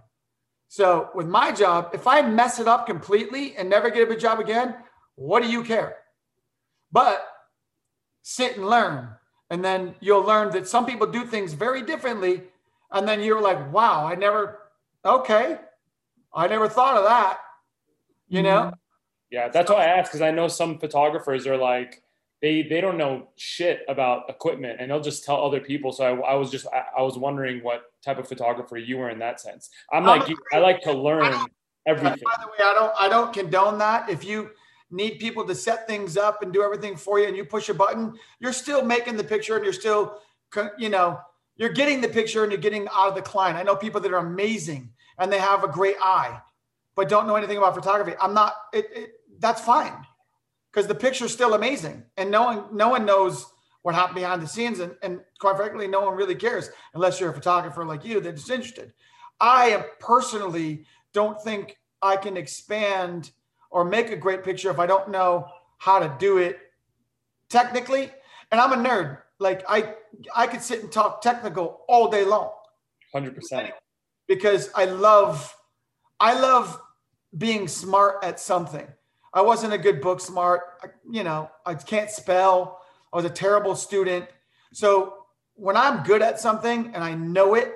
[0.69, 4.19] So with my job, if I mess it up completely and never get a good
[4.19, 4.75] job again,
[5.15, 5.97] what do you care?
[6.91, 7.27] But
[8.21, 9.09] sit and learn.
[9.49, 12.43] And then you'll learn that some people do things very differently.
[12.91, 14.59] And then you're like, wow, I never,
[15.03, 15.57] okay.
[16.33, 17.39] I never thought of that.
[18.27, 18.61] You know?
[18.61, 18.88] Mm-hmm.
[19.31, 22.01] Yeah, that's why I asked because I know some photographers are like,
[22.41, 25.91] they they don't know shit about equipment and they'll just tell other people.
[25.91, 29.09] So I, I was just I, I, was wondering what type of photographer you were
[29.09, 29.69] in that sense.
[29.91, 31.33] I'm like I like to learn
[31.85, 32.19] everything.
[32.23, 34.09] By the way, I don't I don't condone that.
[34.09, 34.51] If you
[34.91, 37.73] need people to set things up and do everything for you and you push a
[37.73, 40.19] button, you're still making the picture and you're still,
[40.77, 41.19] you know,
[41.57, 43.57] you're getting the picture and you're getting out of the client.
[43.57, 44.89] I know people that are amazing
[45.19, 46.39] and they have a great eye,
[46.95, 48.13] but don't know anything about photography.
[48.19, 50.05] I'm not, it, it that's fine
[50.71, 53.45] because the picture's still amazing and no one, no one knows
[53.81, 54.79] what happened behind the scenes.
[54.79, 58.49] And, and quite frankly, no one really cares unless you're a photographer like you that's
[58.49, 58.93] interested.
[59.39, 63.31] I personally don't think I can expand
[63.71, 65.47] or make a great picture if I don't know
[65.77, 66.59] how to do it
[67.49, 68.11] technically.
[68.51, 69.19] And I'm a nerd.
[69.39, 69.95] Like I
[70.35, 72.51] I could sit and talk technical all day long.
[73.15, 73.71] 100%.
[74.27, 75.55] Because I love
[76.19, 76.79] I love
[77.37, 78.87] being smart at something.
[79.33, 80.61] I wasn't a good book smart.
[80.83, 82.81] I, you know, I can't spell.
[83.13, 84.25] I was a terrible student.
[84.73, 85.25] So
[85.55, 87.73] when I'm good at something and I know it,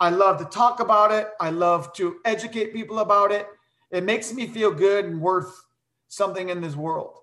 [0.00, 1.28] I love to talk about it.
[1.40, 3.48] I love to educate people about it
[3.94, 5.64] it makes me feel good and worth
[6.08, 7.18] something in this world.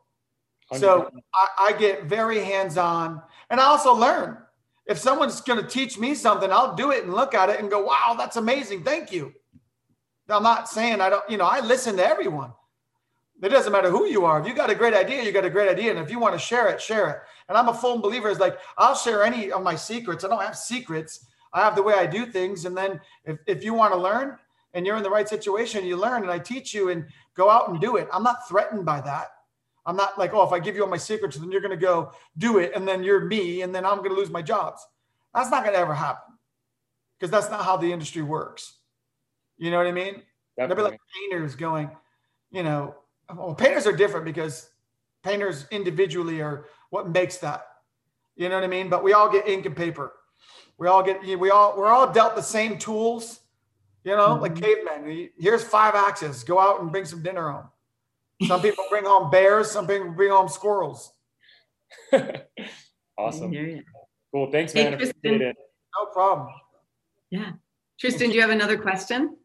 [0.78, 4.38] So I, I get very hands on and I also learn.
[4.86, 7.70] If someone's going to teach me something, I'll do it and look at it and
[7.70, 8.84] go, wow, that's amazing.
[8.84, 9.34] Thank you.
[10.30, 12.54] I'm not saying I don't, you know, I listen to everyone.
[13.42, 14.40] It doesn't matter who you are.
[14.40, 15.90] If you got a great idea, you got a great idea.
[15.90, 17.18] And if you want to share it, share it.
[17.50, 18.30] And I'm a full believer.
[18.30, 20.24] Is like I'll share any of my secrets.
[20.24, 21.26] I don't have secrets.
[21.54, 22.66] I have the way I do things.
[22.66, 24.38] And then if, if you want to learn,
[24.74, 27.06] and you're in the right situation, you learn and I teach you and
[27.36, 28.08] go out and do it.
[28.12, 29.30] I'm not threatened by that.
[29.86, 31.78] I'm not like, oh, if I give you all my secrets, then you're going to
[31.78, 32.72] go do it.
[32.76, 33.64] And then you're me.
[33.64, 34.86] And then I'm going to lose my jobs.
[35.34, 36.36] That's not going to ever happen
[37.20, 38.78] because that's not how the industry works.
[39.58, 40.22] You know what I mean?
[40.58, 41.00] They'll be like
[41.30, 41.90] painters going,
[42.52, 42.96] you know,
[43.36, 44.70] well, painters are different because
[45.24, 47.66] painters individually are what makes that.
[48.36, 48.90] You know what I mean?
[48.90, 50.14] But we all get ink and paper.
[50.78, 53.42] We all get, we all, we're all dealt the same tools
[54.04, 54.42] you know, mm-hmm.
[54.42, 55.30] like cavemen.
[55.38, 56.44] Here's five axes.
[56.44, 57.68] Go out and bring some dinner home.
[58.48, 59.70] Some people bring home bears.
[59.70, 61.14] Some people bring home squirrels.
[63.18, 63.54] awesome.
[64.34, 64.52] Cool.
[64.52, 64.98] Thanks, man.
[64.98, 65.56] Hey, it.
[66.00, 66.50] No problem.
[67.30, 67.52] Yeah.
[68.00, 69.38] Tristan, do you have another question?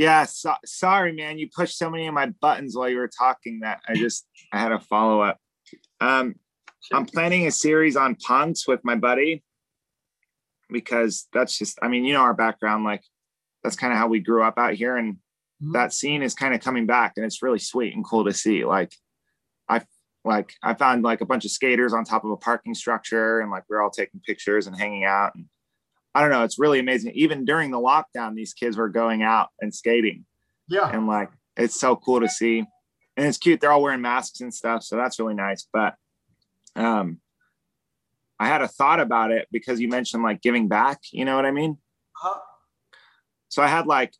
[0.00, 0.24] Yeah.
[0.24, 1.38] So, sorry, man.
[1.38, 4.58] You pushed so many of my buttons while you were talking that I just I
[4.58, 5.36] had a follow up.
[6.00, 6.36] Um,
[6.90, 9.42] I'm planning a series on punks with my buddy
[10.70, 13.02] because that's just I mean you know our background like
[13.62, 15.72] that's kind of how we grew up out here and mm-hmm.
[15.72, 18.64] that scene is kind of coming back and it's really sweet and cool to see
[18.64, 18.94] like
[19.68, 19.82] i
[20.24, 23.50] like i found like a bunch of skaters on top of a parking structure and
[23.50, 25.46] like we're all taking pictures and hanging out and
[26.14, 27.12] i don't know it's really amazing.
[27.14, 30.24] Even during the lockdown these kids were going out and skating.
[30.68, 30.90] Yeah.
[30.90, 32.64] And like it's so cool to see.
[33.16, 35.66] And it's cute they're all wearing masks and stuff so that's really nice.
[35.72, 35.94] But
[36.76, 37.20] um
[38.38, 41.46] i had a thought about it because you mentioned like giving back you know what
[41.46, 41.78] i mean?
[42.22, 42.40] Uh-huh.
[43.50, 44.14] So I had like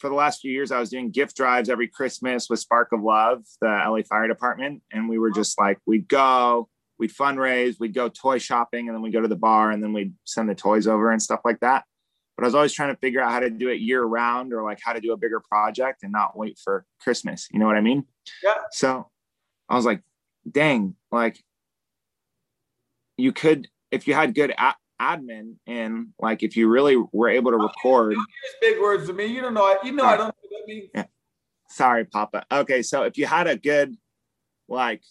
[0.00, 3.02] for the last few years, I was doing gift drives every Christmas with Spark of
[3.02, 6.68] Love, the LA Fire Department, and we were just like we'd go,
[7.00, 9.92] we'd fundraise, we'd go toy shopping, and then we'd go to the bar, and then
[9.92, 11.84] we'd send the toys over and stuff like that.
[12.36, 14.62] But I was always trying to figure out how to do it year round, or
[14.62, 17.48] like how to do a bigger project and not wait for Christmas.
[17.52, 18.04] You know what I mean?
[18.44, 18.54] Yeah.
[18.70, 19.10] So
[19.68, 20.02] I was like,
[20.50, 21.42] dang, like
[23.16, 27.50] you could if you had good a- admin and like if you really were able
[27.50, 28.26] to oh, record Use
[28.60, 29.26] big words to me.
[29.26, 29.64] You don't know.
[29.64, 31.08] I- You know I don't know what that means.
[31.68, 33.96] sorry papa okay so if you had a good
[34.68, 35.02] like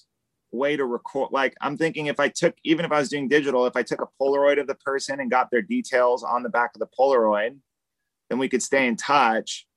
[0.51, 3.65] way to record like i'm thinking if i took even if i was doing digital
[3.65, 6.71] if i took a polaroid of the person and got their details on the back
[6.75, 7.55] of the polaroid
[8.29, 9.67] then we could stay in touch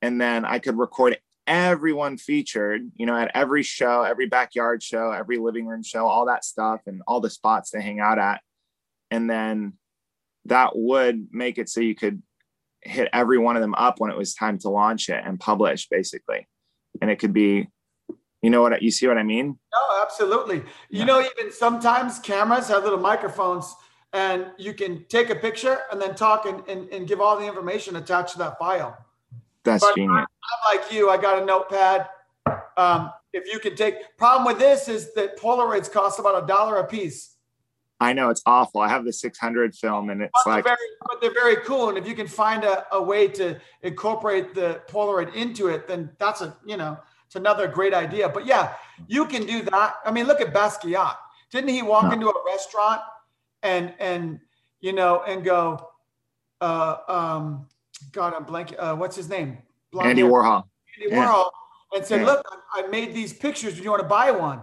[0.00, 5.10] and then i could record everyone featured you know at every show every backyard show
[5.10, 8.40] every living room show all that stuff and all the spots they hang out at.
[9.10, 9.74] And then
[10.46, 12.22] that would make it so you could
[12.82, 15.88] hit every one of them up when it was time to launch it and publish
[15.88, 16.48] basically.
[17.00, 17.68] And it could be
[18.44, 20.62] you know what you see what i mean No, absolutely.
[20.90, 23.74] You know, even sometimes cameras have little microphones
[24.12, 27.46] and you can take a picture and then talk and, and, and give all the
[27.46, 28.92] information attached to that file.
[29.64, 32.08] that's But genius I'm like you, I got a notepad.
[32.76, 36.76] Um, if you can take, problem with this is that Polaroids cost about a dollar
[36.76, 37.20] a piece.
[38.00, 40.90] i know it's awful i have the 600 film and it's But like they're very,
[41.08, 41.84] but they're very cool.
[41.88, 43.46] And if you can find a, a way to
[43.82, 46.94] incorporate the Polaroid into it, then that's a, you know,
[47.34, 48.28] it's another great idea.
[48.28, 48.74] But yeah,
[49.08, 49.96] you can do that.
[50.06, 51.16] I mean, look at Basquiat.
[51.50, 52.10] Didn't he walk No.
[52.12, 53.00] into a restaurant
[53.64, 54.38] and, and,
[54.80, 55.90] you know, and go,
[56.60, 57.66] uh, um,
[58.12, 58.76] God, I'm blanking.
[58.78, 59.58] Uh, what's his name?
[59.90, 60.64] Blonde andy warhol
[60.96, 61.26] Andy Yeah.
[61.26, 61.50] Warhol
[61.94, 62.26] and said, Yeah.
[62.26, 63.74] "Look, I I made these pictures.
[63.76, 64.62] Do you want to buy one?"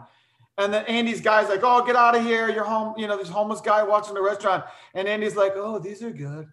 [0.57, 2.49] And then Andy's guy's like, "Oh, get out of here!
[2.49, 6.02] You're home." You know, this homeless guy watching the restaurant, and Andy's like, "Oh, these
[6.03, 6.48] are good.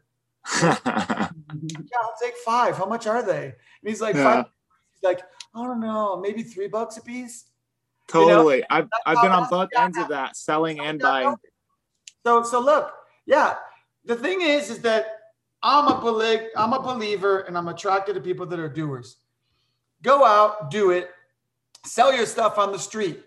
[0.63, 2.77] Yeah, I'll take five.
[2.77, 4.25] How much are they?" And he's like, Yeah.
[4.25, 4.45] five.
[4.95, 5.21] He's like,
[5.55, 7.47] "I don't know, maybe three bucks a piece."
[8.15, 11.37] You know, totally i've that's i've been on both ends of that selling and buying
[12.25, 12.93] So, so look,
[13.27, 13.57] yeah.
[14.05, 15.07] The thing is, is that
[15.63, 19.17] I'm a belie- I'm a believer, and I'm attracted to people that are doers.
[20.03, 21.11] Go out, do it,
[21.85, 23.23] sell your stuff on the street,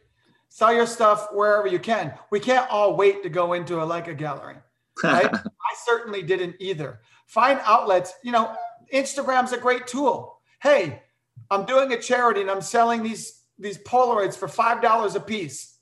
[0.49, 2.14] sell your stuff wherever you can.
[2.31, 4.56] We can't all wait to go into a Leica gallery,
[5.03, 5.31] right?
[5.34, 7.02] I certainly didn't either.
[7.27, 8.14] Find outlets.
[8.23, 8.56] You know,
[8.93, 10.39] Instagram's a great tool.
[10.61, 11.03] Hey,
[11.49, 15.77] I'm doing a charity and I'm selling these these Polaroids for five dollars a piece,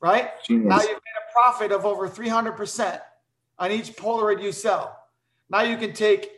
[0.00, 0.30] right?
[0.46, 0.68] Genius.
[0.68, 3.00] Now you've made a profit of over 300%
[3.58, 4.98] on each Polaroid you sell.
[5.50, 6.30] Now you can take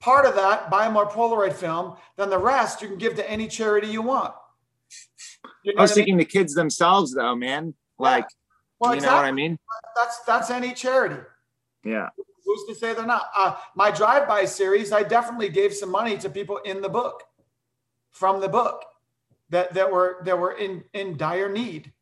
[0.00, 3.48] part of that, buy more Polaroid film, then the rest you can give to any
[3.48, 4.34] charity you want.
[5.64, 6.04] You know i was what I mean?
[6.04, 8.26] thinking the kids themselves though man like
[8.80, 9.58] Well, you know what i mean
[9.96, 11.20] That's that's any charity.
[11.84, 12.08] yeah
[12.44, 13.30] Who's to say they're not?
[13.36, 17.22] Uh, my drive-by series, I definitely gave some money to people in the book,
[18.12, 18.84] from the book,
[19.50, 21.92] that that were that were in in dire need.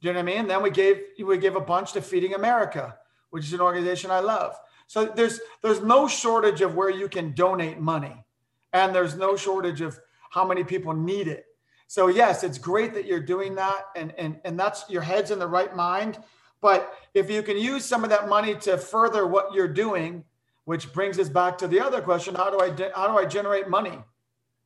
[0.00, 0.48] Do you know what I mean?
[0.48, 2.98] Then we gave we gave a bunch to Feeding America,
[3.30, 4.56] which is an organization I love.
[4.86, 8.24] So there's there's no shortage of where you can donate money,
[8.72, 9.98] and there's no shortage of
[10.30, 11.46] how many people need it.
[11.86, 15.38] So yes, it's great that you're doing that, and and and that's your head's in
[15.38, 16.18] the right mind.
[16.60, 20.24] But if you can use some of that money to further what you're doing,
[20.64, 23.68] which brings us back to the other question: How do I how do I generate
[23.68, 23.98] money?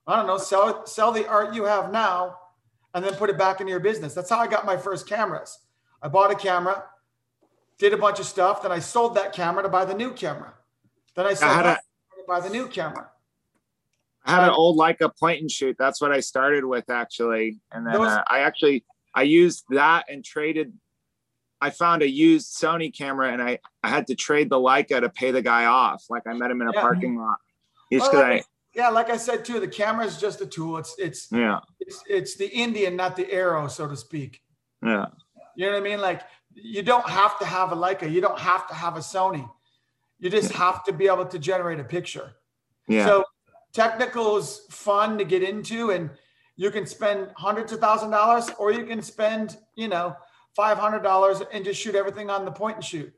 [0.08, 0.38] I don't know.
[0.38, 2.38] Sell sell the art you have now,
[2.94, 4.14] and then put it back into your business.
[4.14, 5.58] That's how I got my first cameras.
[6.02, 6.84] I bought a camera,
[7.78, 10.54] did a bunch of stuff, then I sold that camera to buy the new camera.
[11.14, 13.10] Then I sold had that a- to buy the new camera.
[14.24, 15.76] I had an old Leica point and shoot.
[15.78, 20.06] That's what I started with actually, and then Those- uh, I actually I used that
[20.08, 20.72] and traded.
[21.60, 25.08] I found a used Sony camera and I I had to trade the Leica to
[25.10, 26.04] pay the guy off.
[26.08, 26.80] Like I met him in a Yeah.
[26.80, 27.38] parking lot.
[27.92, 28.44] Just Well, 'cause like I I-
[28.78, 30.78] yeah, like I said too, the camera is just a tool.
[30.78, 34.32] It's it's yeah it's it's the Indian, not the arrow, so to speak.
[34.82, 35.06] yeah
[35.56, 36.00] You know what I mean?
[36.00, 36.22] Like
[36.54, 39.44] you don't have to have a Leica, you don't have to have a Sony.
[40.20, 42.28] You just have to be able to generate a picture.
[42.88, 43.04] yeah.
[43.06, 43.24] So
[43.72, 46.10] technical is fun to get into, and
[46.56, 50.16] you can spend hundreds of thousand dollars, or you can spend, you know,
[50.56, 53.12] five hundred dollars and just shoot everything on the point and shoot.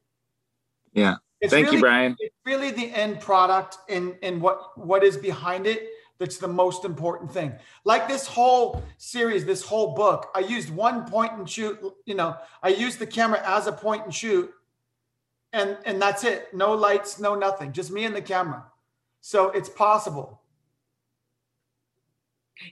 [0.92, 1.16] yeah.
[1.40, 2.16] It's Thank really, you, Brian.
[2.18, 5.88] It's really the end product and and what what is behind it
[6.20, 7.54] that's the most important thing.
[7.84, 11.80] Like this whole series, this whole book, I used one point and shoot.
[12.04, 14.52] You know, I used the camera as a point and shoot,
[15.54, 16.52] and and that's it.
[16.52, 18.66] No lights, no nothing, just me and the camera.
[19.22, 20.42] So it's possible.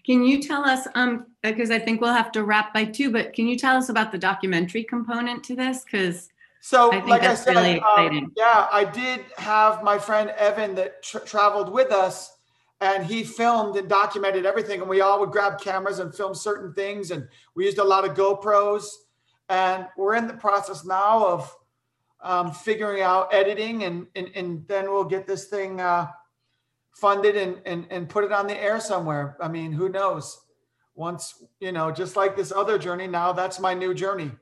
[0.04, 3.32] Can you tell us, um, because I think we'll have to wrap by two, but
[3.32, 5.84] can you tell us about the documentary component to this?
[5.84, 6.28] Because
[6.60, 11.02] So, I like I said, really um, yeah, I did have my friend Evan that
[11.02, 12.36] tra- traveled with us,
[12.80, 14.80] and he filmed and documented everything.
[14.80, 18.04] And we all would grab cameras and film certain things, and we used a lot
[18.04, 18.86] of GoPros.
[19.48, 21.56] And we're in the process now of
[22.20, 26.08] um, figuring out editing, and, and and then we'll get this thing uh,
[26.92, 29.36] funded and, and and put it on the air somewhere.
[29.40, 30.40] I mean, who knows?
[30.96, 34.32] Once you know, just like this other journey, now that's my new journey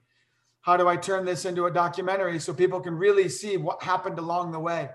[0.66, 4.18] how do I turn this into a documentary so people can really see what happened
[4.18, 4.90] along the way?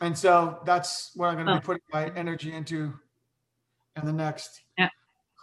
[0.00, 1.58] And so that's what I'm going to Oh.
[1.58, 2.94] be putting my energy into
[3.96, 4.62] in the next.
[4.78, 4.88] Yeah.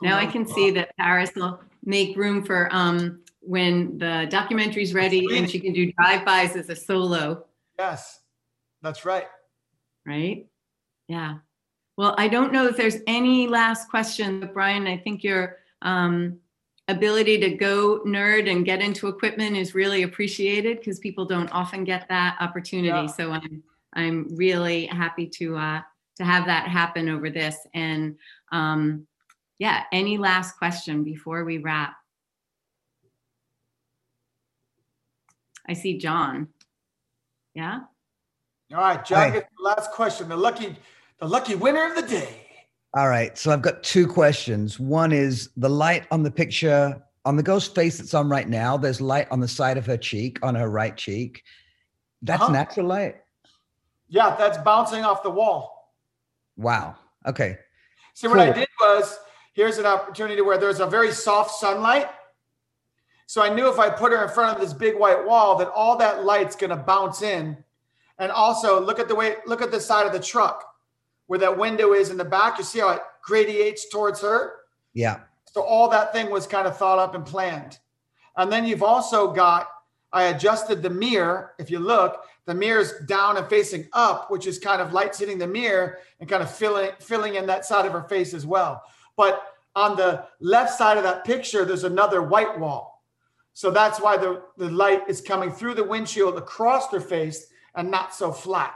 [0.02, 5.38] Now I can see that Paris will make room for um when the documentary's ready
[5.38, 7.46] and she can do drive-bys as a solo,
[7.78, 8.22] Yes,
[8.82, 9.28] that's right.
[10.06, 10.48] right?
[11.08, 11.36] Yeah.
[11.96, 16.40] Well, I don't know if there's any last question, but Brian, I think your um
[16.88, 21.84] ability to go nerd and get into equipment is really appreciated because people don't often
[21.84, 22.88] get that opportunity.
[22.88, 23.08] Yeah.
[23.08, 25.82] So I'm I'm really happy to uh
[26.16, 27.58] to have that happen over this.
[27.74, 28.18] And
[28.52, 29.08] um
[29.60, 31.96] yeah, any last question before we wrap?
[35.68, 36.48] I see John.
[37.54, 37.82] Yeah?
[38.74, 40.30] All right, John, gets the last question.
[40.30, 40.76] The lucky,
[41.20, 42.47] the lucky winner of the day.
[42.96, 43.38] All right.
[43.38, 44.80] So I've got two questions.
[44.80, 48.78] One is the light on the picture on the ghost face that's on right now.
[48.78, 51.44] There's light on the side of her cheek, on her right cheek.
[52.22, 52.54] That's Uh-huh.
[52.54, 53.18] natural light.
[54.08, 55.94] Yeah, that's bouncing off the wall.
[56.56, 56.96] Wow.
[57.26, 57.58] Okay.
[58.14, 59.20] See, what I did was
[59.54, 62.10] here's an opportunity where there's a very soft sunlight.
[63.28, 65.70] So I knew if I put her in front of this big white wall, that
[65.70, 67.58] all that light's going to bounce in.
[68.20, 70.64] And also look at the way, look at the side of the truck
[71.28, 72.58] where that window is in the back.
[72.58, 74.54] You see how it gradiates towards her?
[74.94, 75.20] Yeah.
[75.46, 77.80] So all that thing was kind of thought up and planned.
[78.36, 79.68] And then you've also got,
[80.12, 81.54] I adjusted the mirror.
[81.60, 85.38] If you look, the mirror's down and facing up, which is kind of lights hitting
[85.38, 88.82] the mirror and kind of filling filling in that side of her face as well.
[89.18, 89.42] But
[89.76, 93.04] on the left side of that picture, there's another white wall.
[93.54, 97.92] So that's why the, the light is coming through the windshield across her face and
[97.92, 98.76] not so flat.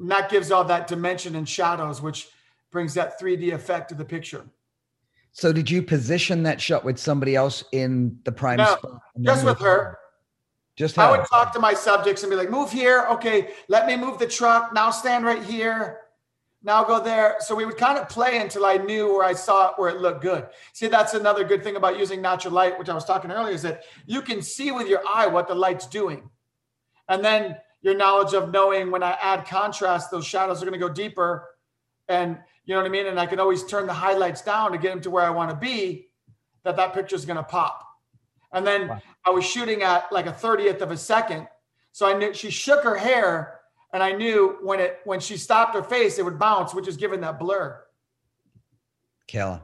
[0.00, 2.28] And that gives all that dimension and shadows, which
[2.70, 4.44] brings that 3D effect to the picture.
[5.32, 9.00] So did you position that shot with somebody else in the prime No, spot?
[9.20, 9.98] just with her.
[10.74, 11.18] Just I her.
[11.18, 13.06] would talk to my subjects and be like, move here.
[13.10, 14.72] Okay, let me move the truck.
[14.72, 15.98] Now stand right here.
[16.62, 17.36] Now go there.
[17.40, 20.00] So we would kind of play until I knew where I saw it, where it
[20.00, 20.48] looked good.
[20.72, 23.62] See, that's another good thing about using natural light, which I was talking earlier, is
[23.62, 26.28] that you can see with your eye what the light's doing.
[27.08, 30.86] And then your knowledge of knowing when I add contrast, those shadows are going to
[30.86, 31.48] go deeper.
[32.08, 33.06] And you know what I mean?
[33.06, 35.50] And I can always turn the highlights down to get them to where I want
[35.50, 36.08] to be,
[36.64, 37.86] that that picture is going to pop.
[38.52, 41.48] And then I was shooting at like a 30th of a second.
[41.92, 43.60] So I knew she shook her hair
[43.92, 46.96] and I knew when it when she stopped her face, it would bounce, which is
[46.96, 47.80] giving that blur.
[49.26, 49.62] Killer.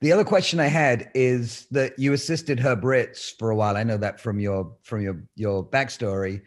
[0.00, 3.76] The other question I had is that you assisted Herb Ritts for a while.
[3.76, 6.42] I know that from your from your your backstory.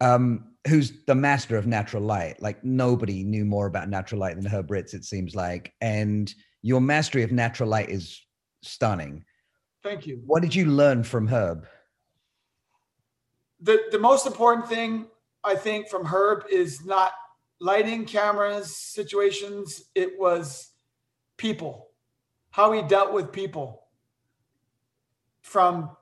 [0.00, 2.40] Um, who's the master of natural light?
[2.40, 5.72] Like nobody knew more about natural light than Herb Ritts, it seems like.
[5.80, 6.32] And
[6.62, 8.20] your mastery of natural light is
[8.62, 9.24] stunning.
[9.82, 10.20] Thank you.
[10.26, 11.66] What did you learn from Herb?
[13.60, 15.06] The the most important thing
[15.42, 17.12] I think from Herb is not
[17.60, 19.82] lighting, cameras, situations.
[19.94, 20.70] It was
[21.36, 21.88] people,
[22.50, 23.84] how he dealt with people.
[25.42, 25.96] From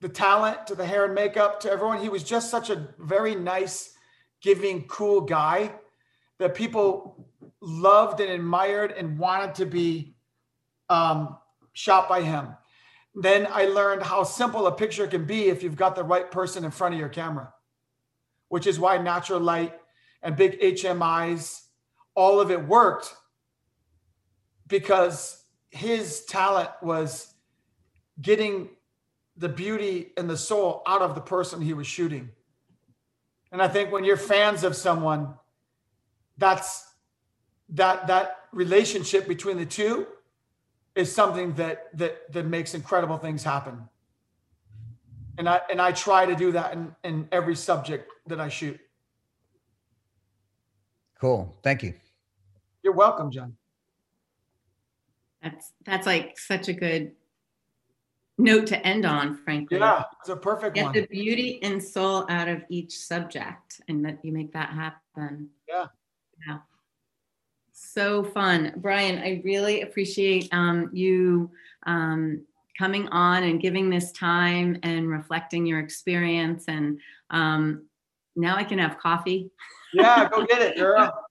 [0.00, 3.34] the talent to the hair and makeup to everyone, he was just such a very
[3.34, 3.95] nice,
[4.46, 5.72] giving, cool guy
[6.38, 7.28] that people
[7.60, 10.14] loved and admired and wanted to be
[10.88, 11.36] um,
[11.72, 12.54] shot by him.
[13.12, 16.64] Then I learned how simple a picture can be if you've got the right person
[16.64, 17.52] in front of your camera,
[18.48, 19.74] which is why natural light
[20.22, 21.62] and big HMIs,
[22.14, 23.16] all of it worked
[24.68, 27.34] because his talent was
[28.22, 28.68] getting
[29.36, 32.30] the beauty and the soul out of the person he was shooting.
[33.52, 35.34] And I think when you're fans of someone,
[36.38, 36.86] that's
[37.70, 40.06] that that relationship between the two
[40.94, 43.88] is something that that that makes incredible things happen.
[45.38, 48.80] And I and I try to do that in, in every subject that I shoot.
[51.20, 51.56] Cool.
[51.62, 51.94] Thank you.
[52.82, 53.56] You're welcome, John.
[55.42, 57.12] That's that's like such a good
[58.38, 59.78] note to end on, frankly.
[59.78, 60.84] Yeah, it's a perfect one.
[60.84, 60.92] Get one.
[60.94, 65.48] the beauty and soul out of each subject and that you make that happen.
[65.68, 65.86] Yeah.
[66.46, 66.58] Yeah.
[67.72, 68.72] So fun.
[68.76, 71.50] Brian, I really appreciate um, you
[71.86, 72.44] um,
[72.78, 76.64] coming on and giving this time and reflecting your experience.
[76.68, 77.00] And
[77.30, 77.86] um,
[78.34, 79.50] now I can have coffee.
[79.94, 81.12] Yeah, go get it, girl.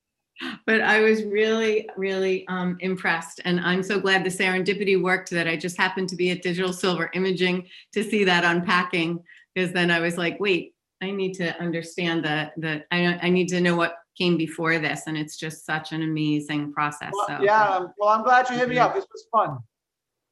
[0.65, 3.41] but I was really, really um, impressed.
[3.45, 6.73] And I'm so glad the serendipity worked that I just happened to be at Digital
[6.73, 9.23] Silver Imaging to see that unpacking.
[9.53, 13.47] Because then I was like, wait, I need to understand the, the I, I need
[13.49, 15.03] to know what came before this.
[15.07, 17.11] And it's just such an amazing process.
[17.13, 18.93] Well, so yeah, um, well, I'm glad you hit me up.
[18.93, 19.59] This was fun.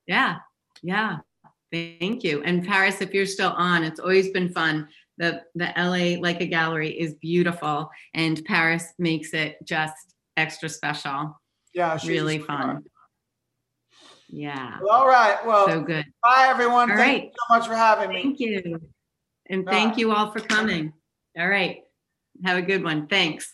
[0.07, 0.37] yeah,
[0.81, 1.17] yeah,
[1.73, 2.43] Thank you.
[2.43, 4.87] And Paris, if you're still on, it's always been fun.
[5.17, 11.39] The the LA Leica Gallery is beautiful, and Paris makes it just extra special.
[11.73, 12.83] Yeah, she's really fun.
[14.29, 14.79] Yeah.
[14.81, 15.45] Well, all right.
[15.45, 16.05] Well, So good.
[16.23, 16.89] bye everyone.
[16.89, 18.23] All Thank you so much for having me.
[18.23, 18.81] Thank you.
[19.49, 19.71] And Bye.
[19.71, 20.91] thank you all for coming.
[21.37, 21.81] All right.
[22.43, 23.07] Have a good one.
[23.07, 23.53] Thanks.